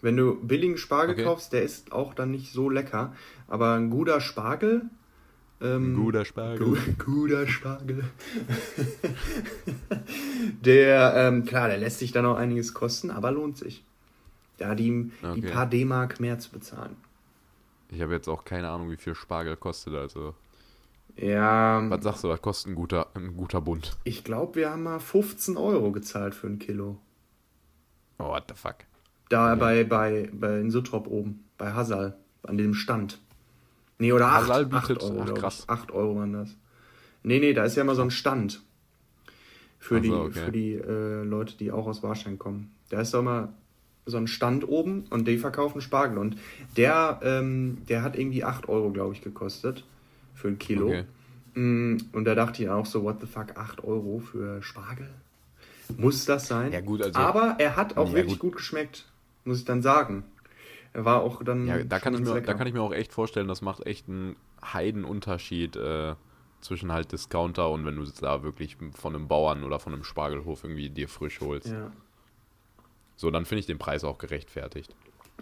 Wenn 0.00 0.16
du 0.16 0.36
billigen 0.42 0.78
Spargel 0.78 1.14
Okay. 1.14 1.24
kaufst, 1.24 1.52
der 1.52 1.62
ist 1.62 1.92
auch 1.92 2.14
dann 2.14 2.30
nicht 2.30 2.52
so 2.52 2.70
lecker. 2.70 3.14
Aber 3.48 3.74
ein 3.74 3.90
guter 3.90 4.20
Spargel. 4.22 4.82
Ähm, 5.60 5.94
Guter 5.94 6.24
Spargel. 6.24 6.66
Gu 6.66 6.76
guter 7.04 7.46
Spargel. 7.46 8.02
der, 10.64 11.14
ähm, 11.16 11.44
klar, 11.44 11.68
der 11.68 11.78
lässt 11.78 11.98
sich 11.98 12.12
dann 12.12 12.26
auch 12.26 12.36
einiges 12.36 12.74
kosten, 12.74 13.10
aber 13.10 13.30
lohnt 13.30 13.58
sich. 13.58 13.84
Da 14.58 14.74
die, 14.74 14.90
die 14.90 15.10
Okay. 15.26 15.50
paar 15.52 15.66
D-Mark 15.66 16.20
mehr 16.20 16.38
zu 16.38 16.50
bezahlen. 16.50 16.96
Ich 17.92 18.00
habe 18.00 18.12
jetzt 18.14 18.28
auch 18.28 18.44
keine 18.44 18.70
Ahnung, 18.70 18.90
wie 18.90 18.96
viel 18.96 19.14
Spargel 19.14 19.56
kostet. 19.56 19.94
Also, 19.94 20.34
Ja, 21.16 21.88
was 21.90 22.02
sagst 22.02 22.24
du, 22.24 22.28
was 22.28 22.40
kostet 22.40 22.72
ein 22.72 22.74
guter, 22.74 23.08
ein 23.14 23.36
guter 23.36 23.60
Bund? 23.60 23.96
ich 24.04 24.24
glaube, 24.24 24.54
wir 24.56 24.70
haben 24.70 24.82
mal 24.84 24.98
15 24.98 25.56
Euro 25.56 25.92
gezahlt 25.92 26.34
für 26.34 26.46
ein 26.46 26.58
Kilo. 26.58 26.98
Oh, 28.18 28.28
what 28.28 28.44
the 28.48 28.54
fuck? 28.54 28.76
Da 29.28 29.54
bei, 29.56 29.84
bei, 29.84 30.30
bei 30.32 30.58
in 30.60 30.70
Suttrop 30.70 31.06
oben, 31.06 31.44
bei 31.58 31.72
Hasal, 31.72 32.16
an 32.42 32.56
dem 32.58 32.74
Stand. 32.74 33.20
Nee, 33.98 34.12
oder 34.12 34.26
8, 34.28 34.42
Hasal 34.42 34.64
8 34.64 34.70
bietet- 34.88 35.02
Euro, 35.02 35.22
ach, 35.28 35.34
krass. 35.34 35.64
8 35.68 35.90
Euro 35.92 36.16
waren 36.16 36.32
das. 36.32 36.56
Nee, 37.22 37.38
nee, 37.40 37.52
da 37.52 37.64
ist 37.64 37.76
ja 37.76 37.82
immer 37.82 37.94
so 37.94 38.02
ein 38.02 38.10
Stand. 38.10 38.62
Für 39.78 39.98
Ach 39.98 40.02
die, 40.02 40.10
okay. 40.10 40.32
für 40.44 40.52
die 40.52 40.72
äh, 40.74 41.22
Leute, 41.24 41.56
die 41.56 41.72
auch 41.72 41.86
aus 41.86 42.02
Warstein 42.02 42.38
kommen. 42.38 42.72
Da 42.88 43.00
ist 43.00 43.12
doch 43.14 43.20
immer 43.20 43.52
so 44.06 44.16
ein 44.16 44.26
Stand 44.26 44.66
oben 44.68 45.04
und 45.10 45.28
die 45.28 45.38
verkaufen 45.38 45.80
Spargel. 45.80 46.18
Und 46.18 46.36
der, 46.76 47.20
ähm, 47.22 47.78
der 47.88 48.02
hat 48.02 48.18
irgendwie 48.18 48.44
8 48.44 48.68
Euro, 48.68 48.90
glaube 48.90 49.14
ich, 49.14 49.22
gekostet. 49.22 49.84
Für 50.34 50.48
ein 50.48 50.58
Kilo. 50.58 50.88
Okay. 50.88 51.04
Mm, 51.54 51.98
Und 52.12 52.24
da 52.24 52.34
dachte 52.34 52.62
ich 52.62 52.68
auch 52.68 52.86
so, 52.86 53.04
what 53.04 53.20
the 53.20 53.26
fuck, 53.26 53.56
8 53.56 53.84
Euro 53.84 54.18
für 54.20 54.62
Spargel? 54.62 55.08
Muss 55.96 56.24
das 56.24 56.48
sein? 56.48 56.72
Ja, 56.72 56.80
gut, 56.80 57.02
also- 57.02 57.18
Aber 57.18 57.56
er 57.58 57.76
hat 57.76 57.96
auch 57.96 58.08
Ja, 58.08 58.14
wirklich 58.14 58.38
gut. 58.38 58.52
gut. 58.52 58.56
geschmeckt, 58.56 59.04
muss 59.44 59.58
ich 59.58 59.64
dann 59.64 59.82
sagen. 59.82 60.24
Er 60.94 61.04
war 61.04 61.20
auch 61.22 61.42
dann. 61.44 61.66
Ja, 61.66 61.82
da 61.84 61.98
kann, 61.98 62.14
ich 62.14 62.20
mir, 62.20 62.40
da 62.40 62.54
kann 62.54 62.66
ich 62.66 62.72
mir 62.74 62.80
auch 62.82 62.92
echt 62.92 63.12
vorstellen, 63.12 63.48
das 63.48 63.62
macht 63.62 63.86
echt 63.86 64.08
einen 64.08 64.36
Heidenunterschied 64.62 65.76
äh, 65.76 66.14
zwischen 66.60 66.92
halt 66.92 67.12
Discounter 67.12 67.70
und 67.70 67.84
wenn 67.86 67.96
du 67.96 68.02
es 68.02 68.14
da 68.14 68.42
wirklich 68.42 68.76
von 68.94 69.14
einem 69.14 69.26
Bauern 69.28 69.64
oder 69.64 69.78
von 69.78 69.92
einem 69.94 70.04
Spargelhof 70.04 70.64
irgendwie 70.64 70.90
dir 70.90 71.08
frisch 71.08 71.40
holst. 71.40 71.68
Ja. 71.68 71.90
So, 73.22 73.30
dann 73.30 73.44
finde 73.46 73.60
ich 73.60 73.66
den 73.66 73.78
Preis 73.78 74.02
auch 74.02 74.18
gerechtfertigt. 74.18 74.92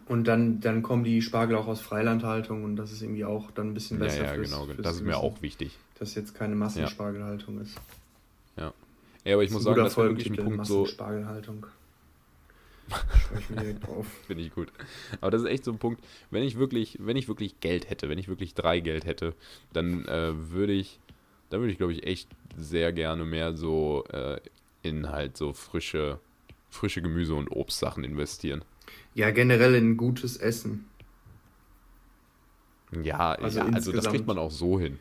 Und 0.07 0.25
dann, 0.29 0.61
dann 0.61 0.83
kommen 0.83 1.03
die 1.03 1.23
Spargel 1.23 1.57
auch 1.57 1.67
aus 1.67 1.81
Freilandhaltung 1.81 2.63
und 2.63 2.77
das 2.77 2.93
ist 2.93 3.01
irgendwie 3.01 3.25
auch 3.25 3.51
dann 3.53 3.69
ein 3.69 3.75
bisschen 3.75 3.99
Ja, 3.99 4.05
besser. 4.05 4.25
ja, 4.25 4.35
fürs- 4.35 4.51
genau. 4.51 4.67
fürs 4.67 4.77
Das 4.83 4.97
ist 4.97 5.03
mir 5.03 5.17
auch 5.17 5.41
wichtig. 5.41 5.79
Dass 5.99 6.15
jetzt 6.15 6.35
keine 6.35 6.57
Massenspargelhaltung 6.57 7.59
ist. 7.63 7.75
Ja. 8.59 8.75
Ja, 9.25 9.33
aber 9.35 9.45
ich 9.45 9.51
muss 9.51 9.63
sagen, 9.63 9.83
das 9.83 9.97
war 9.97 10.09
wirklich 10.09 10.29
ein 10.29 10.37
Punkt 10.37 10.67
so, 10.67 10.81
Massenspargelhaltung. 10.83 11.67
Schreibe 12.91 13.41
ich 13.41 13.49
mir 13.51 13.57
direkt 13.63 13.89
auf. 13.89 14.07
Finde 14.27 14.43
ich 14.43 14.55
gut. 14.55 14.71
Aber 15.23 15.31
das 15.31 15.41
ist 15.41 15.49
echt 15.49 15.65
so 15.65 15.73
ein 15.73 15.79
Punkt, 15.79 16.05
wenn 16.31 16.43
ich 16.43 16.59
wirklich, 16.59 16.99
wenn 17.01 17.17
ich 17.17 17.29
wirklich 17.29 17.61
Geld 17.61 17.89
hätte, 17.89 18.11
wenn 18.11 18.19
ich 18.19 18.29
wirklich 18.29 18.53
drei 18.53 18.81
Geld 18.81 19.07
hätte, 19.07 19.33
dann 19.73 20.05
äh, 20.07 20.33
würde 20.53 20.75
ich, 20.75 21.01
dann 21.49 21.61
würde 21.61 21.73
ich, 21.73 21.79
glaube 21.79 21.95
ich, 21.95 22.05
echt 22.07 22.29
sehr 22.59 22.93
gerne 22.93 23.25
mehr 23.25 23.57
so 23.57 24.05
äh, 24.13 24.39
in 24.83 25.09
halt 25.09 25.39
so 25.39 25.55
frische, 25.55 26.19
frische 26.71 27.03
Gemüse- 27.03 27.35
und 27.35 27.49
Obstsachen 27.49 28.05
investieren. 28.05 28.65
Ja, 29.15 29.31
generell 29.31 29.75
in 29.75 29.97
gutes 29.97 30.37
Essen. 30.37 30.85
Ja, 33.03 33.33
Also 33.33 33.61
ja, 33.61 33.67
also 33.67 33.93
das 33.93 34.09
kriegt 34.09 34.27
man 34.27 34.39
auch 34.39 34.51
so 34.51 34.79
hin. 34.81 34.99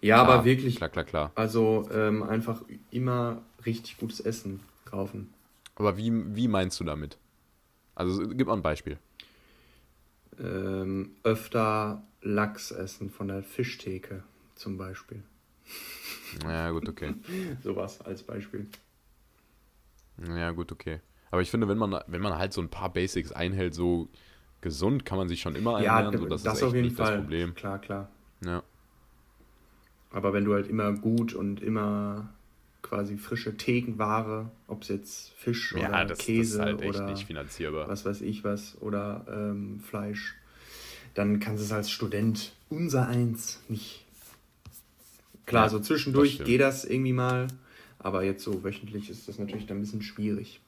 Ja, 0.00 0.16
Klar, 0.16 0.28
aber 0.38 0.44
wirklich. 0.44 0.76
Klar, 0.76 0.88
klar, 0.90 1.04
klar. 1.04 1.32
Also 1.34 1.88
ähm, 1.92 2.22
einfach 2.22 2.62
immer 2.90 3.42
richtig 3.64 3.98
gutes 3.98 4.20
Essen 4.20 4.60
kaufen. 4.84 5.28
Aber 5.76 5.96
wie, 5.96 6.10
wie 6.34 6.48
meinst 6.48 6.80
du 6.80 6.84
damit? 6.84 7.18
Also 7.94 8.28
gib 8.28 8.46
mal 8.46 8.54
ein 8.54 8.62
Beispiel. 8.62 8.98
Ähm, 10.40 11.10
öfter 11.24 12.02
Lachs 12.22 12.70
essen 12.70 13.10
von 13.10 13.28
der 13.28 13.42
Fischtheke 13.42 14.22
zum 14.54 14.76
Beispiel. 14.78 15.22
Ja, 16.44 16.70
gut, 16.70 16.88
okay. 16.88 17.14
Sowas 17.62 18.00
als 18.00 18.22
Beispiel. 18.22 18.66
Ja, 20.36 20.50
gut, 20.50 20.72
okay. 20.72 21.00
Aber 21.30 21.42
ich 21.42 21.50
finde, 21.50 21.68
wenn 21.68 21.78
man, 21.78 22.00
wenn 22.06 22.22
man 22.22 22.36
halt 22.38 22.52
so 22.52 22.60
ein 22.60 22.68
paar 22.68 22.92
Basics 22.92 23.32
einhält, 23.32 23.74
so 23.74 24.08
gesund 24.60 25.04
kann 25.04 25.18
man 25.18 25.28
sich 25.28 25.40
schon 25.40 25.54
immer 25.54 25.80
Ja, 25.82 26.02
ernähren. 26.02 26.18
so, 26.18 26.26
das, 26.26 26.42
das 26.42 26.54
ist 26.54 26.62
auf 26.62 26.66
echt 26.68 26.74
jeden 26.76 26.88
nicht 26.88 26.96
Fall. 26.96 27.12
das 27.12 27.20
Problem. 27.22 27.54
Klar, 27.54 27.78
klar. 27.80 28.08
Ja. 28.44 28.62
Aber 30.10 30.32
wenn 30.32 30.44
du 30.44 30.54
halt 30.54 30.68
immer 30.68 30.92
gut 30.92 31.34
und 31.34 31.62
immer 31.62 32.30
quasi 32.82 33.16
frische 33.18 33.56
Thekenware, 33.56 34.50
ob 34.66 34.82
es 34.82 34.88
jetzt 34.88 35.30
Fisch 35.36 35.74
Ja, 35.74 35.88
oder 35.88 36.04
das, 36.06 36.18
das 36.18 36.26
Käse 36.26 36.54
ist 36.54 36.60
halt 36.64 36.80
echt 36.82 36.94
oder 36.98 37.10
nicht 37.10 37.26
finanzierbar. 37.26 37.88
was 37.88 38.04
weiß 38.04 38.20
ich 38.22 38.44
was 38.44 38.76
oder 38.80 39.26
ähm, 39.30 39.80
Fleisch, 39.80 40.34
dann 41.14 41.40
kannst 41.40 41.60
du 41.62 41.66
es 41.66 41.72
als 41.72 41.90
Student 41.90 42.52
unser 42.70 43.06
eins 43.08 43.60
nicht. 43.68 44.04
Klar, 45.46 45.64
Ja, 45.64 45.68
so 45.70 45.78
das 45.78 45.86
zwischendurch 45.88 46.44
geht 46.44 46.60
das 46.60 46.84
irgendwie 46.84 47.12
mal, 47.12 47.48
aber 47.98 48.22
jetzt 48.22 48.44
so 48.44 48.62
wöchentlich 48.64 49.10
ist 49.10 49.28
das 49.28 49.38
natürlich 49.38 49.66
dann 49.66 49.78
ein 49.78 49.80
bisschen 49.80 50.02
schwierig. 50.02 50.60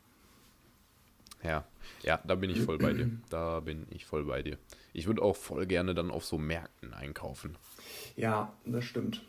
Ja. 1.42 1.64
ja, 2.02 2.20
da 2.26 2.34
bin 2.34 2.50
ich 2.50 2.60
voll 2.60 2.78
bei 2.78 2.92
dir. 2.92 3.10
Da 3.30 3.60
bin 3.60 3.86
ich 3.90 4.04
voll 4.04 4.24
bei 4.24 4.42
dir. 4.42 4.58
Ich 4.92 5.06
würde 5.06 5.22
auch 5.22 5.36
voll 5.36 5.66
gerne 5.66 5.94
dann 5.94 6.10
auf 6.10 6.24
so 6.24 6.36
Märkten 6.38 6.92
einkaufen. 6.92 7.56
Ja, 8.16 8.52
das 8.66 8.84
stimmt. 8.84 9.22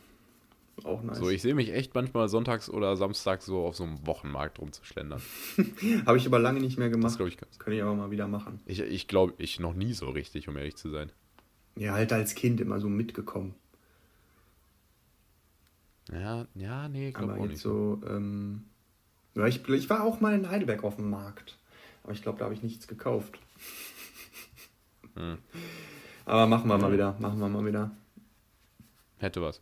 Auch 0.83 1.03
nice. 1.03 1.17
So, 1.17 1.29
ich 1.29 1.41
sehe 1.41 1.53
mich 1.53 1.71
echt 1.73 1.93
manchmal 1.93 2.27
sonntags 2.27 2.69
oder 2.69 2.97
samstags 2.97 3.45
so 3.45 3.65
auf 3.65 3.75
so 3.75 3.83
einem 3.83 4.05
Wochenmarkt 4.05 4.59
rumzuschlendern. 4.59 5.21
Habe 6.05 6.17
ich 6.17 6.25
aber 6.25 6.39
lange 6.39 6.59
nicht 6.59 6.77
mehr 6.77 6.89
Das 6.89 6.97
gemacht. 6.97 7.15
glaube 7.17 7.29
ich 7.29 7.37
ganz. 7.37 7.59
Kann 7.59 7.73
ich 7.73 7.81
aber 7.81 7.93
mal 7.93 8.11
wieder 8.11 8.27
machen. 8.27 8.59
Ich, 8.65 8.79
ich 8.79 9.07
glaube, 9.07 9.33
ich 9.37 9.59
noch 9.59 9.73
nie 9.73 9.93
so 9.93 10.09
richtig, 10.09 10.47
um 10.47 10.57
ehrlich 10.57 10.75
zu 10.75 10.89
sein. 10.89 11.11
Ja, 11.75 11.93
halt 11.93 12.11
als 12.11 12.35
Kind 12.35 12.59
immer 12.59 12.79
so 12.79 12.89
mitgekommen. 12.89 13.53
Ja, 16.11 16.47
ja, 16.55 16.89
nee, 16.89 17.11
glaube 17.11 17.33
auch 17.35 17.45
nicht. 17.45 17.61
So. 17.61 17.99
so, 18.01 18.07
ähm, 18.07 18.63
ja, 19.35 19.47
ich, 19.47 19.67
ich 19.69 19.89
war 19.89 20.03
auch 20.03 20.19
mal 20.19 20.33
in 20.33 20.49
Heidelberg 20.49 20.83
auf 20.83 20.95
dem 20.97 21.09
Markt. 21.09 21.57
Aber 22.03 22.13
ich 22.13 22.21
glaube, 22.21 22.39
da 22.39 22.45
habe 22.45 22.53
ich 22.53 22.63
nichts 22.63 22.87
gekauft. 22.87 23.39
Hm. 25.13 25.39
Aber 26.23 26.47
machen 26.47 26.69
wir 26.69 26.77
mal 26.77 26.93
wieder, 26.93 27.17
machen 27.19 27.37
wir 27.41 27.49
mal 27.49 27.65
wieder. 27.65 27.91
Hätte 29.17 29.41
was. 29.41 29.59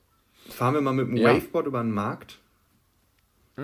Fahren 0.47 0.75
wir 0.75 0.81
mal 0.81 0.93
mit 0.93 1.07
dem 1.07 1.17
Ja. 1.17 1.33
Waveboard 1.33 1.65
über 1.65 1.81
den 1.81 1.89
Markt. 1.91 2.37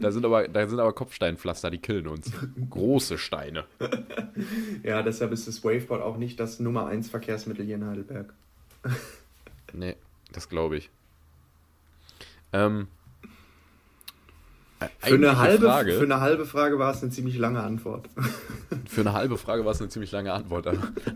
Da 0.00 0.10
sind 0.10 0.24
aber, 0.24 0.48
da 0.48 0.66
sind 0.66 0.80
aber 0.80 0.92
Kopfsteinpflaster, 0.92 1.70
die 1.70 1.78
killen 1.78 2.06
uns. 2.06 2.32
Große 2.70 3.18
Steine. 3.18 3.64
Ja, 4.82 5.02
deshalb 5.02 5.32
ist 5.32 5.46
das 5.48 5.64
Waveboard 5.64 6.02
auch 6.02 6.16
nicht 6.16 6.40
das 6.40 6.60
Nummer 6.60 6.86
1 6.86 7.10
Verkehrsmittel 7.10 7.64
hier 7.64 7.74
in 7.76 7.84
Heidelberg. 7.84 8.32
Nee, 9.72 9.96
das 10.32 10.48
glaube 10.48 10.78
ich. 10.78 10.90
Ähm, 12.52 12.82
äh, 12.82 12.95
Für 14.98 15.14
eine, 15.14 15.38
halbe, 15.38 15.66
Frage, 15.66 15.92
für 15.92 16.04
eine 16.04 16.20
halbe 16.20 16.44
Frage 16.44 16.78
war 16.78 16.92
es 16.92 17.02
eine 17.02 17.10
ziemlich 17.10 17.38
lange 17.38 17.62
Antwort. 17.62 18.10
für 18.86 19.00
eine 19.00 19.14
halbe 19.14 19.38
Frage 19.38 19.64
war 19.64 19.72
es 19.72 19.80
eine 19.80 19.88
ziemlich 19.88 20.12
lange 20.12 20.32
Antwort. 20.32 20.68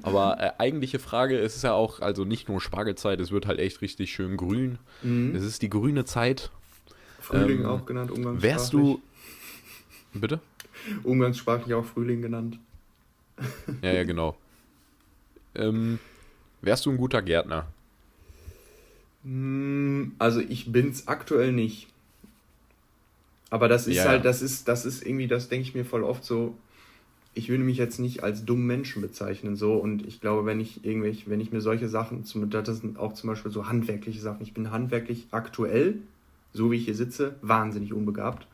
Aber, 0.03 0.41
äh, 0.41 0.53
eigentliche 0.59 0.99
Frage, 0.99 1.39
es 1.39 1.57
ist 1.57 1.65
ja 1.65 1.73
auch, 1.75 2.01
also 2.01 2.25
nicht 2.25 2.49
nur 2.49 2.61
Spargelzeit, 2.61 3.21
es 3.21 3.33
wird 3.33 3.47
halt 3.47 3.59
echt 3.59 3.83
richtig 3.83 4.13
schön 4.13 4.39
grün. 4.39 4.79
Mhm. 5.03 5.35
Es 5.37 5.45
ist 5.45 5.61
die 5.61 5.69
grüne 5.69 6.07
Zeit. 6.07 6.51
Frühling 7.21 7.61
Ähm, 7.61 7.67
auch 7.67 7.85
genannt, 7.85 8.11
umgangssprachlich. 8.11 8.43
Wärst 8.43 8.73
du. 8.73 9.03
Bitte? 10.15 10.41
Umgangssprachlich 11.03 11.75
auch 11.75 11.85
Frühling 11.85 12.23
genannt. 12.23 12.59
Ja, 13.83 13.93
ja, 13.93 14.05
genau. 14.05 14.37
Ähm, 15.55 15.99
wärst 16.63 16.87
du 16.87 16.91
ein 16.91 16.97
guter 16.97 17.21
Gärtner? 17.21 17.67
Mm, 19.23 20.13
Also 20.19 20.41
ich 20.41 20.73
bin's 20.73 21.09
aktuell 21.09 21.53
nicht. 21.53 21.89
Aber 23.51 23.69
das 23.69 23.87
ist 23.87 23.97
Ja, 23.97 24.05
halt, 24.05 24.25
das 24.25 24.43
ist, 24.43 24.69
das 24.69 24.85
ist 24.87 25.05
irgendwie, 25.05 25.27
das 25.27 25.49
denke 25.49 25.67
ich 25.69 25.75
mir 25.75 25.85
voll 25.85 26.05
oft 26.05 26.25
so. 26.25 26.57
Ich 27.35 27.49
würde 27.49 27.63
mich 27.63 27.77
jetzt 27.79 27.99
nicht 28.01 28.23
als 28.25 28.45
dummen 28.45 28.67
Menschen 28.67 29.03
bezeichnen, 29.03 29.55
so. 29.57 29.75
Und 29.75 30.07
ich 30.07 30.21
glaube, 30.21 30.47
wenn 30.47 30.61
ich 30.61 30.85
irgendwelche, 30.85 31.29
wenn 31.31 31.41
ich 31.41 31.53
mir 31.53 31.61
solche 31.61 31.89
Sachen, 31.89 32.25
zum, 32.25 32.49
das 32.51 32.67
sind 32.81 32.99
auch 32.99 33.13
zum 33.15 33.29
Beispiel 33.31 33.51
so 33.53 33.69
handwerkliche 33.69 34.21
Sachen. 34.21 34.43
Ich 34.43 34.53
bin 34.55 34.71
handwerklich 34.71 35.27
aktuell, 35.31 35.95
so 36.53 36.71
wie 36.71 36.77
ich 36.77 36.85
hier 36.87 36.95
sitze, 36.95 37.37
wahnsinnig 37.43 37.93
unbegabt. 37.93 38.47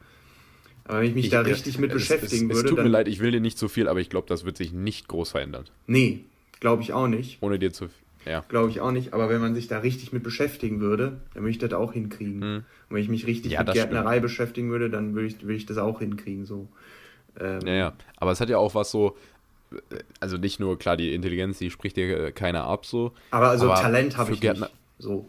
Aber 0.84 1.00
wenn 1.00 1.08
ich 1.08 1.14
mich 1.14 1.30
da 1.30 1.42
Ich- 1.42 1.48
richtig 1.48 1.78
mit 1.78 1.90
es, 1.90 1.96
beschäftigen 1.96 2.50
es, 2.50 2.56
es 2.58 2.62
würde, 2.62 2.68
tut 2.70 2.78
dann. 2.78 2.84
mir 2.86 2.90
leid, 2.92 3.08
ich 3.08 3.20
will 3.20 3.30
dir 3.32 3.40
nicht 3.40 3.58
zu 3.58 3.68
viel, 3.68 3.88
aber 3.88 4.00
ich 4.00 4.08
glaube, 4.10 4.28
das 4.28 4.44
wird 4.44 4.56
sich 4.56 4.72
nicht 4.72 5.08
groß 5.08 5.30
verändern. 5.30 5.64
Nee, 5.86 6.20
glaube 6.60 6.82
ich 6.82 6.92
auch 6.92 7.08
nicht. 7.08 7.38
Ohne 7.42 7.58
dir 7.58 7.72
zu. 7.72 7.88
Ja. 8.26 8.44
Glaube 8.48 8.70
ich 8.70 8.80
auch 8.80 8.90
nicht. 8.90 9.14
Aber 9.14 9.28
wenn 9.28 9.40
man 9.40 9.54
sich 9.54 9.68
da 9.68 9.78
richtig 9.78 10.12
mit 10.12 10.22
beschäftigen 10.22 10.80
würde, 10.80 11.20
dann 11.34 11.42
würde 11.44 11.50
ich 11.50 11.58
das 11.58 11.72
auch 11.72 11.92
hinkriegen. 11.92 12.42
Hm. 12.42 12.56
Und 12.56 12.64
wenn 12.96 13.02
ich 13.02 13.08
mich 13.08 13.26
richtig 13.26 13.52
Ja, 13.52 13.62
mit 13.62 13.72
Gärtnerei 13.72 14.18
beschäftigen 14.20 14.70
würde, 14.70 14.90
dann 14.90 15.14
würde 15.14 15.28
ich, 15.28 15.40
würde 15.42 15.54
ich 15.54 15.66
das 15.66 15.78
auch 15.78 16.00
hinkriegen. 16.00 16.44
So. 16.44 16.68
Ähm, 17.38 17.60
Ja, 17.66 17.72
ja. 17.74 17.92
Aber 18.16 18.32
es 18.32 18.40
hat 18.40 18.48
ja 18.48 18.58
auch 18.58 18.74
was 18.74 18.90
so. 18.90 19.16
Also 20.20 20.36
nicht 20.38 20.60
nur, 20.60 20.78
klar, 20.78 20.96
die 20.96 21.12
Intelligenz, 21.14 21.58
die 21.58 21.70
spricht 21.70 21.96
dir 21.96 22.32
keiner 22.32 22.64
ab 22.64 22.86
so. 22.86 23.12
Aber 23.30 23.48
also 23.50 23.70
Aber 23.70 23.80
Talent 23.80 24.16
habe 24.16 24.32
ich 24.32 24.40
Gärtner- 24.40 24.66
nicht. 24.66 24.76
So. 24.98 25.28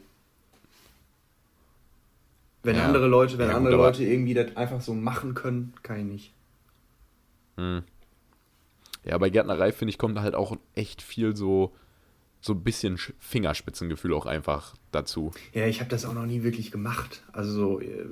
Wenn 2.64 2.76
Ja. 2.76 2.86
andere 2.86 3.08
Leute, 3.08 3.38
wenn 3.38 3.48
Ja, 3.48 3.54
gut, 3.54 3.58
andere 3.58 3.74
aber- 3.76 3.84
Leute 3.86 4.04
irgendwie 4.04 4.34
das 4.34 4.56
einfach 4.58 4.82
so 4.82 4.94
machen 4.94 5.34
können, 5.34 5.74
kann 5.84 6.00
ich 6.00 6.06
nicht. 6.06 6.34
Hm. 7.58 7.84
Ja, 9.06 9.18
bei 9.18 9.30
Gärtnerei, 9.30 9.72
finde 9.72 9.92
ich, 9.92 9.98
kommt 9.98 10.20
halt 10.20 10.36
auch 10.36 10.58
echt 10.76 11.02
viel 11.02 11.36
so, 11.36 11.74
so 12.42 12.54
ein 12.54 12.64
bisschen 12.64 12.98
Fingerspitzengefühl 13.20 14.14
auch 14.14 14.26
einfach 14.26 14.76
dazu. 14.92 15.32
Ja, 15.54 15.66
ich 15.68 15.80
habe 15.80 15.90
das 15.90 16.06
auch 16.06 16.14
noch 16.14 16.26
nie 16.26 16.44
wirklich 16.44 16.72
gemacht. 16.72 17.24
Also 17.34 17.52
so. 17.52 17.82
Äh 17.82 18.06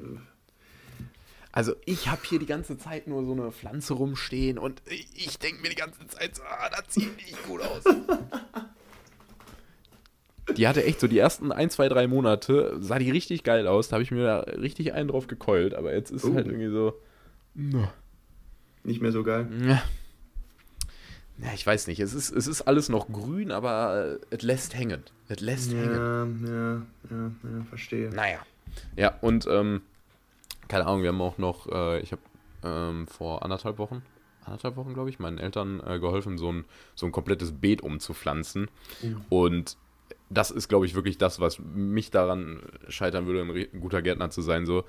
also 1.52 1.74
ich 1.86 2.10
habe 2.10 2.22
hier 2.26 2.38
die 2.38 2.46
ganze 2.46 2.78
Zeit 2.78 3.08
nur 3.08 3.24
so 3.24 3.32
eine 3.32 3.50
Pflanze 3.52 3.94
rumstehen 3.94 4.58
und 4.58 4.82
ich 4.90 5.40
denke 5.40 5.62
mir 5.62 5.70
die 5.70 5.76
ganze 5.76 6.06
Zeit 6.08 6.36
so, 6.36 6.44
ah, 6.44 6.70
das 6.70 6.94
sieht 6.94 7.16
nicht 7.16 7.42
gut 7.48 7.62
aus. 7.62 7.84
die 10.58 10.68
hatte 10.68 10.84
echt 10.84 11.00
so 11.00 11.08
die 11.08 11.18
ersten 11.18 11.54
ein, 11.54 11.70
zwei, 11.70 11.88
drei 11.88 12.08
Monate, 12.08 12.76
sah 12.82 13.00
die 13.00 13.10
richtig 13.10 13.44
geil 13.44 13.68
aus. 13.68 13.88
Da 13.88 13.94
habe 13.94 14.04
ich 14.04 14.12
mir 14.12 14.26
da 14.26 14.40
richtig 14.40 14.92
einen 14.92 15.08
drauf 15.08 15.28
gekeult, 15.28 15.76
aber 15.76 15.94
jetzt 15.94 16.12
ist 16.12 16.26
uh. 16.26 16.36
halt 16.36 16.48
irgendwie 16.48 16.70
so. 16.70 16.94
No. 17.54 17.88
Nicht 18.84 19.02
mehr 19.02 19.14
so 19.14 19.24
geil. 19.24 19.48
Ja. 19.66 19.82
Ja, 21.38 21.54
ich 21.54 21.66
weiß 21.66 21.88
nicht. 21.88 22.00
Es 22.00 22.14
ist, 22.14 22.32
es 22.32 22.48
ist 22.48 22.62
alles 22.62 22.90
noch 22.90 23.10
grün, 23.10 23.52
aber 23.52 24.20
es 24.30 24.42
lässt 24.42 24.76
hängen. 24.76 25.04
Es 25.28 25.42
lässt 25.42 25.72
ja, 25.72 25.80
hängen. 25.80 26.88
Ja, 27.10 27.16
ja, 27.16 27.32
ja, 27.44 27.64
verstehe. 27.66 28.10
Naja. 28.10 28.40
Ja, 28.96 29.18
und 29.22 29.46
ähm, 29.48 29.82
keine 30.68 30.86
Ahnung, 30.86 31.02
wir 31.02 31.10
haben 31.10 31.22
auch 31.22 31.38
noch, 31.38 31.68
äh, 31.68 32.00
ich 32.00 32.12
habe 32.12 32.22
ähm, 32.64 33.08
vor 33.08 33.44
anderthalb 33.44 33.78
Wochen, 33.78 34.02
anderthalb 34.46 34.76
Wochen, 34.78 34.94
glaube 34.94 35.10
ich, 35.10 35.20
meinen 35.20 35.38
Eltern 35.38 35.82
äh, 35.86 36.00
geholfen, 36.00 36.38
so 36.38 36.52
ein, 36.52 36.66
so 36.96 37.06
ein 37.06 37.12
komplettes 37.12 37.52
Beet 37.52 37.82
umzupflanzen. 37.82 38.70
Mhm. 39.02 39.26
Und 39.30 39.78
das 40.30 40.52
ist, 40.52 40.68
glaube 40.68 40.86
ich, 40.86 40.96
wirklich 40.96 41.18
das, 41.18 41.40
was 41.40 41.60
mich 41.60 42.12
daran 42.12 42.62
scheitern 42.88 43.26
würde, 43.28 43.42
ein, 43.42 43.80
guter 43.80 44.02
Gärtner 44.02 44.30
zu 44.30 44.42
sein. 44.42 44.66
So, 44.66 44.86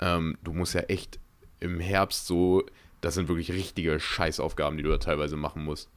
ähm, 0.00 0.38
du 0.42 0.52
musst 0.52 0.74
ja 0.74 0.82
echt 0.82 1.18
im 1.58 1.80
Herbst 1.80 2.26
so, 2.26 2.64
das 3.00 3.14
sind 3.14 3.28
wirklich 3.28 3.52
richtige 3.52 3.98
Scheißaufgaben, 3.98 4.76
die 4.76 4.82
du 4.82 4.90
da 4.90 4.98
teilweise 4.98 5.36
machen 5.36 5.64
musst. 5.64 5.88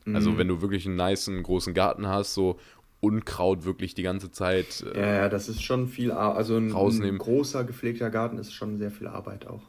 Also, 0.00 0.10
mhm. 0.10 0.16
Also, 0.16 0.38
wenn 0.38 0.48
du 0.48 0.62
wirklich 0.62 0.86
einen 0.86 0.96
nice, 0.96 1.30
großen 1.42 1.74
Garten 1.74 2.06
hast, 2.06 2.34
so 2.34 2.58
Unkraut 3.00 3.64
wirklich 3.64 3.94
die 3.94 4.02
ganze 4.02 4.30
Zeit. 4.30 4.84
Äh, 4.94 5.00
ja, 5.00 5.14
ja, 5.14 5.28
das 5.28 5.48
ist 5.48 5.62
schon 5.62 5.86
viel 5.88 6.12
Arbeit. 6.12 6.38
Also 6.38 6.56
ein, 6.56 6.74
ein, 6.74 7.18
großer 7.18 7.64
gepflegter 7.64 8.10
Garten 8.10 8.38
ist 8.38 8.52
schon 8.52 8.78
sehr 8.78 8.90
viel 8.90 9.06
Arbeit 9.06 9.46
auch. 9.46 9.62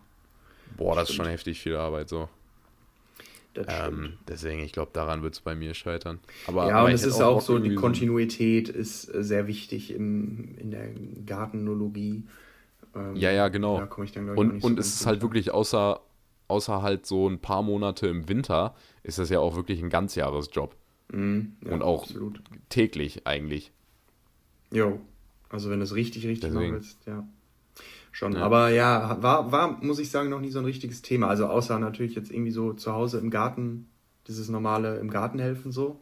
Boah, 0.78 0.96
das, 0.96 1.04
das 1.04 1.10
ist 1.10 1.16
schon 1.16 1.28
heftig 1.28 1.60
viel 1.60 1.76
Arbeit 1.76 2.10
so. 2.10 2.30
Ähm, 3.68 4.14
deswegen, 4.28 4.60
ich 4.60 4.72
glaube, 4.72 4.92
daran 4.94 5.24
wird 5.24 5.34
es 5.34 5.40
bei 5.40 5.56
mir 5.56 5.74
scheitern. 5.74 6.20
Aber, 6.46 6.68
ja, 6.68 6.76
aber 6.78 6.88
und 6.88 6.94
es 6.94 7.04
ist 7.04 7.22
auch 7.22 7.42
so, 7.42 7.58
die 7.58 7.76
Kontinuität 7.76 8.70
ist 8.70 9.14
äh, 9.14 9.24
sehr 9.24 9.48
wichtig 9.48 9.94
im, 9.94 10.56
in 10.58 10.72
der 10.72 10.90
Gartenologie. 11.26 12.24
Ähm, 12.96 13.16
ja, 13.16 13.32
ja, 13.32 13.48
genau. 13.48 13.82
Ich 14.04 14.12
dann, 14.12 14.30
und 14.30 14.64
und 14.64 14.76
so 14.76 14.80
es 14.80 14.96
ist 14.96 15.06
halt 15.06 15.22
wirklich 15.22 15.52
außer, 15.52 16.00
außer 16.48 16.82
halt 16.82 17.06
so 17.06 17.28
ein 17.28 17.40
paar 17.40 17.62
Monate 17.62 18.08
im 18.08 18.30
Winter, 18.30 18.76
ist 19.04 19.20
das 19.20 19.30
ja 19.30 19.40
auch 19.40 19.56
wirklich 19.56 19.82
ein 19.82 19.90
Ganzjahresjob. 19.90 20.76
Mhm, 21.12 21.58
ja, 21.66 21.74
und 21.74 21.84
auch 21.84 22.04
absolut. 22.04 22.42
täglich 22.70 23.26
eigentlich. 23.26 23.72
Jo, 24.72 25.00
also 25.50 25.70
wenn 25.70 25.80
du 25.80 25.86
es 25.86 25.96
richtig, 25.96 26.26
richtig 26.26 26.50
Deswegen. 26.50 26.72
machen 26.72 26.74
willst, 26.74 27.06
ja. 27.06 27.28
Schon. 28.12 28.34
Ja. 28.34 28.42
Aber 28.42 28.70
ja, 28.70 29.22
war, 29.22 29.52
war, 29.52 29.84
muss 29.84 30.00
ich 30.00 30.10
sagen, 30.10 30.30
noch 30.30 30.42
nie 30.42 30.50
so 30.50 30.60
ein 30.60 30.66
richtiges 30.66 31.04
Thema. 31.04 31.28
Also 31.28 31.46
außer 31.46 31.78
natürlich 31.78 32.16
jetzt 32.16 32.32
irgendwie 32.32 32.52
so 32.52 32.74
zu 32.74 32.92
Hause 32.92 33.20
im 33.20 33.30
Garten, 33.30 33.88
dieses 34.28 34.50
normale 34.50 34.98
im 34.98 35.10
Garten 35.10 35.40
helfen 35.40 35.72
so. 35.72 36.00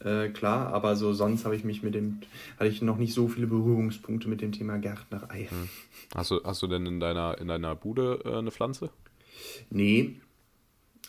Äh, 0.00 0.30
klar, 0.30 0.72
aber 0.72 0.96
so 0.96 1.12
sonst 1.12 1.44
habe 1.44 1.54
ich 1.54 1.62
mich 1.62 1.82
mit 1.82 1.94
dem, 1.94 2.20
hatte 2.58 2.68
ich 2.68 2.80
noch 2.82 2.96
nicht 2.96 3.14
so 3.14 3.28
viele 3.28 3.46
Berührungspunkte 3.46 4.28
mit 4.28 4.40
dem 4.40 4.50
Thema 4.50 4.78
Gärtnerei. 4.78 5.44
Hm. 5.50 5.68
Hast 6.14 6.30
du, 6.30 6.40
hast 6.42 6.62
du 6.62 6.66
denn 6.66 6.86
in 6.86 7.00
deiner, 7.00 7.38
in 7.38 7.48
deiner 7.48 7.76
Bude 7.76 8.20
äh, 8.24 8.38
eine 8.38 8.50
Pflanze? 8.50 8.90
Nee, 9.70 10.20